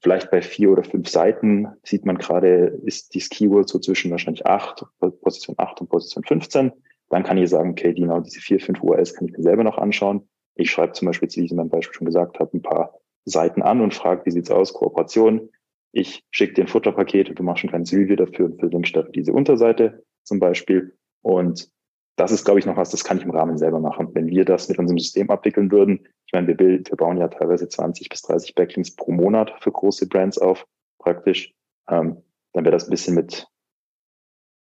vielleicht 0.00 0.30
bei 0.30 0.42
vier 0.42 0.70
oder 0.70 0.84
fünf 0.84 1.08
Seiten 1.08 1.66
sieht 1.82 2.06
man 2.06 2.18
gerade, 2.18 2.78
ist 2.84 3.14
dieses 3.14 3.30
Keyword 3.30 3.68
so 3.68 3.80
zwischen 3.80 4.10
wahrscheinlich 4.12 4.46
acht, 4.46 4.84
Position 5.00 5.56
8 5.58 5.80
und 5.80 5.88
Position 5.88 6.22
15. 6.22 6.72
Dann 7.08 7.22
kann 7.24 7.38
ich 7.38 7.50
sagen, 7.50 7.70
okay, 7.70 7.92
genau 7.92 8.20
diese 8.20 8.40
vier, 8.40 8.60
fünf 8.60 8.82
URLs 8.82 9.14
kann 9.14 9.26
ich 9.26 9.36
mir 9.36 9.42
selber 9.42 9.64
noch 9.64 9.78
anschauen. 9.78 10.28
Ich 10.54 10.70
schreibe 10.70 10.92
zum 10.92 11.06
Beispiel, 11.06 11.28
wie 11.34 11.44
ich 11.44 11.50
in 11.50 11.56
meinem 11.56 11.70
Beispiel 11.70 11.94
schon 11.94 12.06
gesagt 12.06 12.38
habe, 12.38 12.56
ein 12.56 12.62
paar 12.62 12.94
Seiten 13.24 13.62
an 13.62 13.80
und 13.80 13.94
frage, 13.94 14.24
wie 14.24 14.30
sieht's 14.30 14.50
aus, 14.50 14.72
Kooperation, 14.72 15.50
ich 15.96 16.26
schicke 16.30 16.52
dir 16.52 16.64
ein 16.64 16.68
Futterpaket 16.68 17.30
und 17.30 17.38
du 17.38 17.42
machst 17.42 17.64
ein 17.64 17.70
kleines 17.70 17.90
Review 17.90 18.16
dafür 18.16 18.46
und 18.46 18.58
verlinkst 18.58 18.94
dafür 18.94 19.12
diese 19.12 19.32
Unterseite 19.32 20.04
zum 20.24 20.38
Beispiel. 20.38 20.94
Und 21.22 21.70
das 22.16 22.32
ist, 22.32 22.44
glaube 22.44 22.60
ich, 22.60 22.66
noch 22.66 22.76
was, 22.76 22.90
das 22.90 23.02
kann 23.02 23.16
ich 23.16 23.24
im 23.24 23.30
Rahmen 23.30 23.56
selber 23.56 23.80
machen. 23.80 24.14
Wenn 24.14 24.26
wir 24.26 24.44
das 24.44 24.68
mit 24.68 24.78
unserem 24.78 24.98
System 24.98 25.30
abwickeln 25.30 25.72
würden, 25.72 26.06
ich 26.26 26.34
meine, 26.34 26.48
wir, 26.48 26.58
wir 26.58 26.96
bauen 26.96 27.16
ja 27.16 27.28
teilweise 27.28 27.66
20 27.66 28.10
bis 28.10 28.20
30 28.22 28.54
Backlinks 28.54 28.94
pro 28.94 29.10
Monat 29.10 29.54
für 29.62 29.72
große 29.72 30.06
Brands 30.06 30.36
auf, 30.36 30.66
praktisch, 30.98 31.54
ähm, 31.88 32.22
dann 32.52 32.64
wäre 32.64 32.72
das 32.72 32.88
ein 32.88 32.90
bisschen 32.90 33.14
mit, 33.14 33.46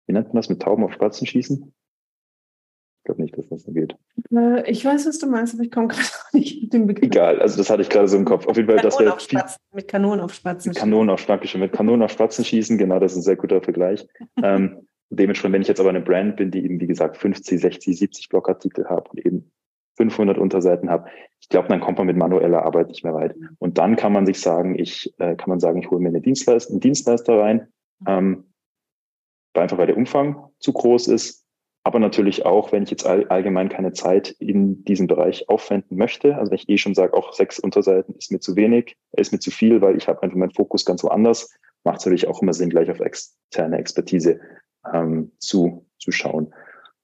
wie 0.06 0.14
nennt 0.14 0.28
man 0.28 0.37
das, 0.37 0.48
mit 0.48 0.62
Tauben 0.62 0.85
auf 0.85 0.94
Spatzen 0.94 1.26
schießen? 1.26 1.74
Ich 2.98 3.04
glaube 3.04 3.20
nicht, 3.20 3.37
dass 3.37 3.48
das 3.48 3.64
so 3.64 3.72
geht. 3.72 3.94
Äh, 4.34 4.70
ich 4.70 4.84
weiß, 4.84 5.06
was 5.06 5.18
du 5.18 5.26
meinst, 5.26 5.54
aber 5.54 5.64
ich 5.64 5.70
komme 5.70 5.88
gerade 5.88 6.06
nicht 6.32 6.62
mit 6.62 6.72
dem 6.72 6.86
Begriff. 6.86 7.06
Egal, 7.06 7.40
also 7.40 7.56
das 7.56 7.70
hatte 7.70 7.82
ich 7.82 7.88
gerade 7.88 8.08
so 8.08 8.16
im 8.16 8.24
Kopf. 8.24 8.46
Auf 8.46 8.56
jeden 8.56 8.68
Fall, 8.68 8.78
das 8.78 8.98
wäre 8.98 9.16
mit 9.72 9.88
Kanonen 9.88 10.20
auf 10.20 10.34
Spatzen. 10.34 10.70
Mit 10.70 10.78
Kanonen 10.78 11.10
auf 11.10 11.20
Spatzen, 11.20 11.60
mit 11.60 11.72
Kanonen 11.72 12.02
auf 12.02 12.12
Spatzen 12.12 12.44
schießen, 12.44 12.78
genau, 12.78 12.98
das 12.98 13.12
ist 13.12 13.18
ein 13.18 13.22
sehr 13.22 13.36
guter 13.36 13.60
Vergleich. 13.60 14.06
ähm, 14.42 14.86
dementsprechend, 15.10 15.54
wenn 15.54 15.62
ich 15.62 15.68
jetzt 15.68 15.80
aber 15.80 15.90
eine 15.90 16.00
Brand 16.00 16.36
bin, 16.36 16.50
die 16.50 16.64
eben, 16.64 16.80
wie 16.80 16.86
gesagt, 16.86 17.16
50, 17.16 17.60
60, 17.60 17.98
70 17.98 18.28
Blogartikel 18.28 18.88
habe 18.88 19.10
und 19.10 19.24
eben 19.24 19.50
500 19.96 20.38
Unterseiten 20.38 20.88
habe, 20.88 21.10
ich 21.40 21.48
glaube, 21.48 21.68
dann 21.68 21.80
kommt 21.80 21.98
man 21.98 22.06
mit 22.06 22.16
manueller 22.16 22.62
Arbeit 22.64 22.88
nicht 22.88 23.04
mehr 23.04 23.14
weit. 23.14 23.34
Und 23.58 23.78
dann 23.78 23.96
kann 23.96 24.12
man 24.12 24.24
sich 24.26 24.40
sagen, 24.40 24.78
ich 24.78 25.12
äh, 25.18 25.34
kann 25.34 25.48
man 25.48 25.60
sagen, 25.60 25.80
ich 25.80 25.90
hole 25.90 26.00
mir 26.00 26.08
eine 26.08 26.20
Dienstleister, 26.20 26.70
einen 26.70 26.80
Dienstleister 26.80 27.38
rein, 27.38 27.68
ähm, 28.06 28.44
einfach 29.54 29.78
weil 29.78 29.88
der 29.88 29.96
Umfang 29.96 30.48
zu 30.60 30.72
groß 30.72 31.08
ist 31.08 31.44
aber 31.82 31.98
natürlich 31.98 32.44
auch, 32.44 32.72
wenn 32.72 32.82
ich 32.82 32.90
jetzt 32.90 33.06
all, 33.06 33.26
allgemein 33.28 33.68
keine 33.68 33.92
Zeit 33.92 34.30
in 34.38 34.84
diesem 34.84 35.06
Bereich 35.06 35.48
aufwenden 35.48 35.96
möchte, 35.96 36.36
also 36.36 36.50
wenn 36.50 36.58
ich 36.58 36.68
eh 36.68 36.76
schon 36.76 36.94
sage, 36.94 37.14
auch 37.14 37.32
sechs 37.32 37.58
Unterseiten 37.58 38.14
ist 38.16 38.30
mir 38.30 38.40
zu 38.40 38.54
wenig, 38.56 38.96
ist 39.12 39.32
mir 39.32 39.38
zu 39.38 39.50
viel, 39.50 39.80
weil 39.80 39.96
ich 39.96 40.06
habe 40.08 40.22
einfach 40.22 40.36
meinen 40.36 40.52
Fokus 40.52 40.84
ganz 40.84 41.02
woanders, 41.02 41.50
macht 41.84 42.00
es 42.00 42.06
natürlich 42.06 42.28
auch 42.28 42.42
immer 42.42 42.52
Sinn, 42.52 42.70
gleich 42.70 42.90
auf 42.90 43.00
externe 43.00 43.78
Expertise 43.78 44.40
ähm, 44.92 45.32
zu, 45.38 45.86
zu 45.98 46.12
schauen. 46.12 46.52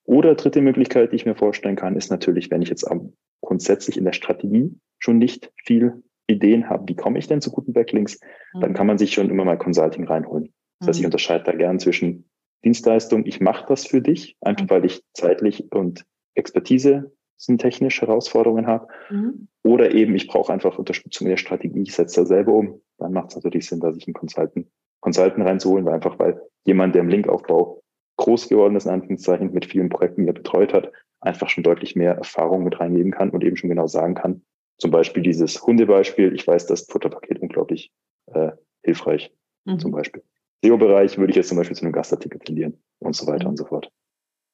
Oder 0.04 0.34
dritte 0.34 0.60
Möglichkeit, 0.60 1.12
die 1.12 1.16
ich 1.16 1.26
mir 1.26 1.34
vorstellen 1.34 1.76
kann, 1.76 1.96
ist 1.96 2.10
natürlich, 2.10 2.50
wenn 2.50 2.62
ich 2.62 2.68
jetzt 2.68 2.84
am, 2.84 3.14
grundsätzlich 3.40 3.96
in 3.96 4.04
der 4.04 4.12
Strategie 4.12 4.78
schon 4.98 5.18
nicht 5.18 5.52
viel 5.64 6.02
Ideen 6.26 6.68
habe, 6.68 6.84
wie 6.88 6.96
komme 6.96 7.18
ich 7.18 7.28
denn 7.28 7.40
zu 7.40 7.50
guten 7.50 7.72
Backlinks, 7.72 8.20
mhm. 8.54 8.60
dann 8.60 8.74
kann 8.74 8.86
man 8.86 8.98
sich 8.98 9.14
schon 9.14 9.30
immer 9.30 9.44
mal 9.44 9.58
Consulting 9.58 10.04
reinholen. 10.04 10.52
Das 10.80 10.88
heißt, 10.88 10.98
ich 10.98 11.02
mhm. 11.02 11.06
unterscheide 11.06 11.44
da 11.44 11.52
gern 11.52 11.80
zwischen 11.80 12.28
Dienstleistung, 12.64 13.26
ich 13.26 13.40
mache 13.40 13.66
das 13.68 13.86
für 13.86 14.00
dich, 14.00 14.36
einfach 14.40 14.64
mhm. 14.64 14.70
weil 14.70 14.84
ich 14.84 15.02
zeitlich 15.14 15.70
und 15.72 16.04
Expertise 16.34 17.12
sind 17.36 17.60
technische 17.60 18.06
Herausforderungen 18.06 18.66
habe. 18.66 18.88
Mhm. 19.10 19.48
Oder 19.62 19.94
eben, 19.94 20.14
ich 20.14 20.26
brauche 20.26 20.52
einfach 20.52 20.78
Unterstützung 20.78 21.26
in 21.26 21.30
der 21.30 21.36
Strategie, 21.36 21.82
ich 21.82 21.94
setze 21.94 22.20
da 22.20 22.26
selber 22.26 22.52
um. 22.54 22.80
Dann 22.98 23.12
macht 23.12 23.30
es 23.30 23.36
natürlich 23.36 23.66
Sinn, 23.68 23.80
dass 23.80 23.96
ich 23.96 24.06
einen 24.06 24.14
Consultant, 24.14 24.66
Consultant 25.00 25.46
reinzuholen, 25.46 25.84
weil 25.84 25.94
einfach, 25.94 26.18
weil 26.18 26.40
jemand, 26.64 26.94
der 26.94 27.02
im 27.02 27.08
Linkaufbau 27.08 27.82
groß 28.16 28.48
geworden 28.48 28.76
ist, 28.76 28.86
in 28.86 28.92
Anführungszeichen, 28.92 29.52
mit 29.52 29.66
vielen 29.66 29.90
Projekten, 29.90 30.22
die 30.22 30.28
er 30.28 30.34
betreut 30.34 30.72
hat, 30.72 30.90
einfach 31.20 31.48
schon 31.48 31.64
deutlich 31.64 31.96
mehr 31.96 32.14
Erfahrung 32.14 32.64
mit 32.64 32.80
reingeben 32.80 33.12
kann 33.12 33.30
und 33.30 33.44
eben 33.44 33.56
schon 33.56 33.70
genau 33.70 33.86
sagen 33.86 34.14
kann, 34.14 34.42
zum 34.78 34.90
Beispiel 34.90 35.22
dieses 35.22 35.62
Hundebeispiel. 35.62 36.34
Ich 36.34 36.46
weiß, 36.46 36.66
das 36.66 36.86
Futterpaket 36.86 37.40
unglaublich 37.40 37.92
äh, 38.32 38.52
hilfreich, 38.82 39.32
mhm. 39.64 39.78
zum 39.78 39.90
Beispiel. 39.90 40.22
SEO-Bereich 40.64 41.18
würde 41.18 41.30
ich 41.30 41.36
jetzt 41.36 41.48
zum 41.48 41.58
Beispiel 41.58 41.76
zu 41.76 41.84
einem 41.84 41.92
Gastartikel 41.92 42.40
tendieren 42.40 42.82
und 42.98 43.14
so 43.14 43.26
weiter 43.26 43.44
mhm. 43.44 43.50
und 43.50 43.56
so 43.56 43.64
fort. 43.64 43.90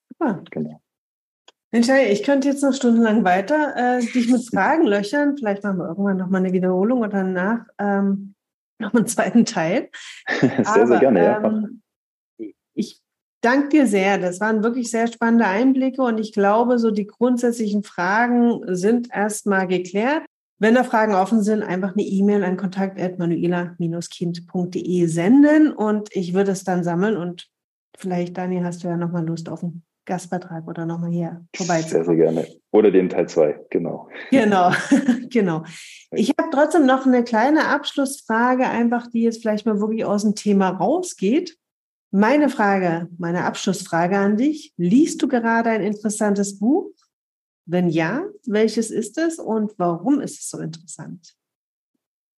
Super. 0.09 0.43
Genau. 0.51 0.81
Mensch, 1.73 1.89
ich 1.89 2.23
könnte 2.23 2.49
jetzt 2.49 2.63
noch 2.63 2.75
stundenlang 2.75 3.25
weiter 3.25 3.75
äh, 3.77 4.01
dich 4.01 4.31
mit 4.31 4.47
Fragen 4.47 4.87
löchern. 4.87 5.37
Vielleicht 5.39 5.65
machen 5.65 5.79
wir 5.79 5.89
irgendwann 5.89 6.19
nochmal 6.19 6.43
eine 6.43 6.53
Wiederholung 6.53 7.01
oder 7.01 7.09
danach 7.09 7.65
ähm, 7.79 8.35
noch 8.79 8.93
einen 8.93 9.07
zweiten 9.07 9.47
Teil. 9.47 9.89
sehr, 10.41 10.67
Aber, 10.67 10.87
sehr 10.87 10.99
gerne, 10.99 11.25
ja. 11.25 11.43
Ähm, 11.43 11.83
ich 12.75 13.01
danke 13.41 13.69
dir 13.71 13.87
sehr. 13.87 14.19
Das 14.19 14.39
waren 14.41 14.63
wirklich 14.63 14.91
sehr 14.91 15.07
spannende 15.07 15.47
Einblicke 15.47 16.03
und 16.03 16.19
ich 16.19 16.35
glaube, 16.35 16.79
so 16.79 16.91
die 16.91 17.07
grundsätzlichen 17.07 17.85
Fragen 17.85 18.61
sind 18.67 19.09
erstmal 19.11 19.67
geklärt. 19.67 20.27
Wenn 20.63 20.75
da 20.77 20.85
Fragen 20.85 21.17
offen 21.17 21.43
sind, 21.43 21.65
einfach 21.65 21.95
eine 21.95 22.05
E-Mail 22.05 22.45
an 22.45 22.57
kontakt.manuela-kind.de 22.57 25.07
senden 25.07 25.73
und 25.73 26.15
ich 26.15 26.35
würde 26.35 26.53
es 26.53 26.63
dann 26.63 26.85
sammeln 26.85 27.17
und 27.17 27.49
vielleicht, 27.99 28.39
Daniel, 28.39 28.63
hast 28.63 28.85
du 28.85 28.89
ja 28.89 28.97
nochmal 28.97 29.27
Lust 29.27 29.49
auf 29.49 29.65
einen 29.65 29.83
Gastbeitrag 30.05 30.69
oder 30.69 30.87
nochmal 30.87 31.11
hier 31.11 31.45
vorbei. 31.53 31.83
Sehr, 31.83 32.05
sehr 32.05 32.15
gerne. 32.15 32.47
Oder 32.71 32.93
den 32.93 33.09
Teil 33.09 33.29
2, 33.29 33.67
genau. 33.71 34.09
Genau, 34.31 34.71
genau. 35.31 35.65
Ich 36.13 36.33
habe 36.39 36.51
trotzdem 36.53 36.87
noch 36.87 37.07
eine 37.07 37.25
kleine 37.25 37.67
Abschlussfrage, 37.67 38.69
einfach 38.69 39.09
die 39.09 39.23
jetzt 39.23 39.43
vielleicht 39.43 39.67
mal 39.67 39.81
wirklich 39.81 40.05
aus 40.05 40.23
dem 40.23 40.37
Thema 40.37 40.69
rausgeht. 40.69 41.59
Meine 42.13 42.49
Frage, 42.49 43.09
meine 43.19 43.47
Abschlussfrage 43.47 44.17
an 44.17 44.37
dich. 44.37 44.73
Liest 44.77 45.23
du 45.23 45.27
gerade 45.27 45.71
ein 45.71 45.83
interessantes 45.83 46.61
Buch? 46.61 46.93
Wenn 47.65 47.89
ja, 47.89 48.25
welches 48.47 48.91
ist 48.91 49.19
es 49.19 49.39
und 49.39 49.73
warum 49.79 50.21
ist 50.21 50.41
es 50.41 50.51
so 50.51 50.59
interessant? 50.59 51.35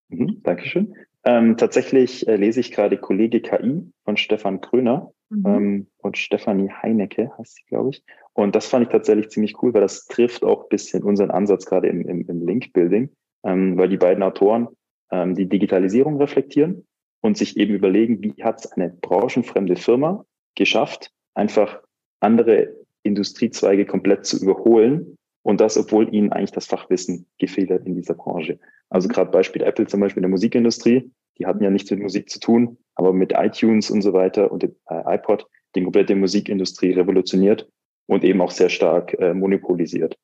Mhm, 0.08 0.42
Dankeschön. 0.42 0.94
Ähm, 1.24 1.56
tatsächlich 1.56 2.28
äh, 2.28 2.36
lese 2.36 2.60
ich 2.60 2.70
gerade 2.70 2.98
Kollege 2.98 3.40
KI 3.40 3.90
von 4.04 4.16
Stefan 4.16 4.60
Kröner 4.60 5.12
mhm. 5.30 5.46
ähm, 5.46 5.86
und 5.98 6.18
Stefanie 6.18 6.70
Heinecke 6.70 7.30
heißt 7.38 7.54
sie, 7.54 7.64
glaube 7.64 7.90
ich. 7.90 8.04
Und 8.34 8.54
das 8.54 8.66
fand 8.66 8.86
ich 8.86 8.92
tatsächlich 8.92 9.30
ziemlich 9.30 9.62
cool, 9.62 9.72
weil 9.72 9.80
das 9.80 10.06
trifft 10.06 10.44
auch 10.44 10.64
ein 10.64 10.68
bisschen 10.68 11.02
unseren 11.02 11.30
Ansatz 11.30 11.64
gerade 11.64 11.88
im, 11.88 12.02
im, 12.02 12.28
im 12.28 12.46
Link-Building, 12.46 13.10
ähm, 13.44 13.78
weil 13.78 13.88
die 13.88 13.96
beiden 13.96 14.22
Autoren 14.22 14.68
ähm, 15.10 15.34
die 15.34 15.48
Digitalisierung 15.48 16.18
reflektieren 16.18 16.86
und 17.22 17.38
sich 17.38 17.56
eben 17.56 17.74
überlegen, 17.74 18.22
wie 18.22 18.34
hat 18.42 18.60
es 18.64 18.72
eine 18.72 18.90
branchenfremde 18.90 19.76
Firma 19.76 20.26
geschafft, 20.56 21.10
einfach 21.34 21.80
andere 22.20 22.74
Industriezweige 23.04 23.86
komplett 23.86 24.26
zu 24.26 24.42
überholen 24.42 25.16
und 25.42 25.60
das, 25.60 25.78
obwohl 25.78 26.12
ihnen 26.12 26.32
eigentlich 26.32 26.52
das 26.52 26.66
Fachwissen 26.66 27.26
gefehlt 27.38 27.70
hat 27.70 27.86
in 27.86 27.94
dieser 27.94 28.14
Branche. 28.14 28.58
Also 28.88 29.08
gerade 29.08 29.30
Beispiel 29.30 29.62
Apple 29.62 29.86
zum 29.86 30.00
Beispiel 30.00 30.20
in 30.20 30.24
der 30.24 30.30
Musikindustrie, 30.30 31.10
die 31.38 31.46
hatten 31.46 31.62
ja 31.62 31.70
nichts 31.70 31.90
mit 31.90 32.00
Musik 32.00 32.30
zu 32.30 32.40
tun, 32.40 32.78
aber 32.94 33.12
mit 33.12 33.32
iTunes 33.36 33.90
und 33.90 34.02
so 34.02 34.12
weiter 34.12 34.50
und 34.50 34.62
dem 34.62 34.74
äh, 34.88 35.16
iPod 35.16 35.46
die 35.74 35.82
komplette 35.82 36.14
Musikindustrie 36.14 36.92
revolutioniert 36.92 37.68
und 38.06 38.24
eben 38.24 38.40
auch 38.40 38.50
sehr 38.50 38.68
stark 38.68 39.14
äh, 39.14 39.34
monopolisiert. 39.34 40.16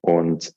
Und 0.00 0.52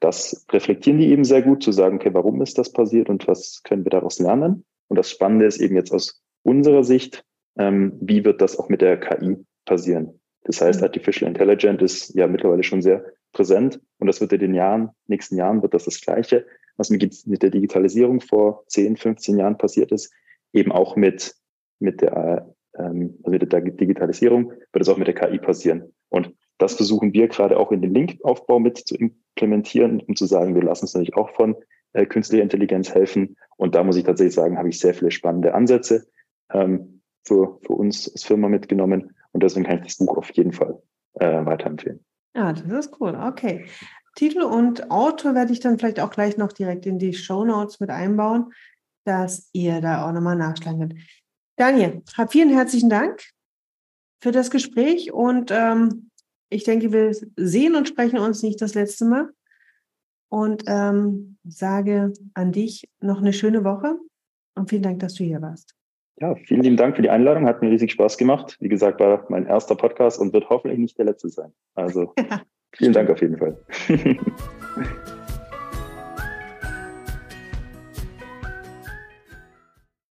das 0.00 0.44
reflektieren 0.52 0.98
die 0.98 1.08
eben 1.08 1.24
sehr 1.24 1.42
gut, 1.42 1.62
zu 1.62 1.72
sagen, 1.72 1.96
okay, 1.96 2.12
warum 2.12 2.42
ist 2.42 2.58
das 2.58 2.72
passiert 2.72 3.08
und 3.08 3.26
was 3.26 3.62
können 3.64 3.84
wir 3.84 3.90
daraus 3.90 4.18
lernen? 4.18 4.64
Und 4.88 4.98
das 4.98 5.10
Spannende 5.10 5.46
ist 5.46 5.60
eben 5.60 5.76
jetzt 5.76 5.92
aus 5.92 6.22
unserer 6.42 6.84
Sicht, 6.84 7.24
ähm, 7.58 7.96
wie 8.00 8.24
wird 8.24 8.40
das 8.40 8.58
auch 8.58 8.68
mit 8.68 8.82
der 8.82 9.00
KI 9.00 9.36
passieren? 9.64 10.20
Das 10.44 10.60
heißt, 10.60 10.80
mhm. 10.80 10.84
Artificial 10.84 11.28
Intelligence 11.28 11.82
ist 11.82 12.14
ja 12.14 12.26
mittlerweile 12.26 12.62
schon 12.62 12.82
sehr 12.82 13.04
präsent 13.32 13.80
und 13.98 14.06
das 14.06 14.20
wird 14.20 14.32
in 14.32 14.40
den 14.40 14.54
Jahren, 14.54 14.90
nächsten 15.06 15.36
Jahren 15.36 15.62
wird 15.62 15.74
das 15.74 15.84
das 15.84 16.00
Gleiche, 16.00 16.46
was 16.76 16.90
mit, 16.90 17.26
mit 17.26 17.42
der 17.42 17.50
Digitalisierung 17.50 18.20
vor 18.20 18.64
10, 18.68 18.96
15 18.96 19.38
Jahren 19.38 19.58
passiert 19.58 19.92
ist, 19.92 20.12
eben 20.52 20.72
auch 20.72 20.96
mit, 20.96 21.34
mit 21.78 22.00
der, 22.00 22.54
ähm, 22.78 23.18
also 23.22 23.30
mit 23.30 23.52
der 23.52 23.60
Digitalisierung 23.60 24.52
wird 24.72 24.82
es 24.82 24.88
auch 24.88 24.96
mit 24.96 25.06
der 25.06 25.14
KI 25.14 25.38
passieren. 25.38 25.92
Und 26.08 26.34
das 26.58 26.74
versuchen 26.74 27.12
wir 27.12 27.28
gerade 27.28 27.58
auch 27.58 27.72
in 27.72 27.82
den 27.82 27.94
Linkaufbau 27.94 28.58
mit 28.60 28.78
zu 28.78 28.96
implementieren, 28.96 30.00
um 30.00 30.16
zu 30.16 30.26
sagen, 30.26 30.54
wir 30.54 30.62
lassen 30.62 30.84
uns 30.84 30.94
natürlich 30.94 31.16
auch 31.16 31.30
von 31.30 31.56
äh, 31.92 32.06
künstlicher 32.06 32.42
Intelligenz 32.42 32.94
helfen. 32.94 33.36
Und 33.56 33.74
da 33.74 33.82
muss 33.82 33.96
ich 33.96 34.04
tatsächlich 34.04 34.34
sagen, 34.34 34.58
habe 34.58 34.68
ich 34.68 34.78
sehr 34.78 34.94
viele 34.94 35.10
spannende 35.10 35.54
Ansätze 35.54 36.06
ähm, 36.52 37.00
für, 37.24 37.58
für 37.62 37.72
uns 37.72 38.10
als 38.12 38.24
Firma 38.24 38.48
mitgenommen. 38.48 39.16
Und 39.34 39.42
deswegen 39.42 39.66
kann 39.66 39.78
ich 39.78 39.96
das 39.96 40.06
Buch 40.06 40.16
auf 40.16 40.30
jeden 40.30 40.52
Fall 40.52 40.80
äh, 41.14 41.44
weiterempfehlen. 41.44 42.04
Ja, 42.34 42.52
das 42.52 42.86
ist 42.86 43.00
cool. 43.00 43.14
Okay. 43.14 43.66
Titel 44.14 44.42
und 44.42 44.90
Autor 44.90 45.34
werde 45.34 45.52
ich 45.52 45.60
dann 45.60 45.78
vielleicht 45.78 46.00
auch 46.00 46.10
gleich 46.10 46.36
noch 46.36 46.52
direkt 46.52 46.86
in 46.86 46.98
die 46.98 47.14
Show 47.14 47.44
Notes 47.44 47.80
mit 47.80 47.90
einbauen, 47.90 48.52
dass 49.04 49.50
ihr 49.52 49.80
da 49.80 50.06
auch 50.06 50.12
nochmal 50.12 50.36
nachschlagen 50.36 50.80
könnt. 50.80 50.94
Daniel, 51.56 52.02
vielen 52.28 52.50
herzlichen 52.50 52.90
Dank 52.90 53.22
für 54.20 54.32
das 54.32 54.50
Gespräch 54.50 55.12
und 55.12 55.50
ähm, 55.52 56.10
ich 56.48 56.64
denke, 56.64 56.92
wir 56.92 57.14
sehen 57.36 57.74
und 57.74 57.88
sprechen 57.88 58.18
uns 58.18 58.42
nicht 58.42 58.62
das 58.62 58.74
letzte 58.74 59.04
Mal 59.04 59.30
und 60.28 60.62
ähm, 60.66 61.38
sage 61.44 62.12
an 62.34 62.52
dich 62.52 62.88
noch 63.00 63.18
eine 63.18 63.32
schöne 63.32 63.64
Woche 63.64 63.98
und 64.54 64.70
vielen 64.70 64.82
Dank, 64.82 65.00
dass 65.00 65.14
du 65.14 65.24
hier 65.24 65.42
warst. 65.42 65.74
Ja, 66.20 66.34
vielen 66.36 66.62
lieben 66.62 66.76
Dank 66.76 66.96
für 66.96 67.02
die 67.02 67.10
Einladung. 67.10 67.46
Hat 67.46 67.60
mir 67.60 67.70
riesig 67.70 67.92
Spaß 67.92 68.18
gemacht. 68.18 68.56
Wie 68.60 68.68
gesagt, 68.68 69.00
war 69.00 69.24
mein 69.28 69.46
erster 69.46 69.74
Podcast 69.74 70.20
und 70.20 70.32
wird 70.32 70.48
hoffentlich 70.48 70.78
nicht 70.78 70.98
der 70.98 71.06
letzte 71.06 71.28
sein. 71.28 71.52
Also 71.74 72.12
vielen 72.72 72.92
Dank 72.92 73.10
auf 73.10 73.20
jeden 73.20 73.38
Fall. 73.38 73.58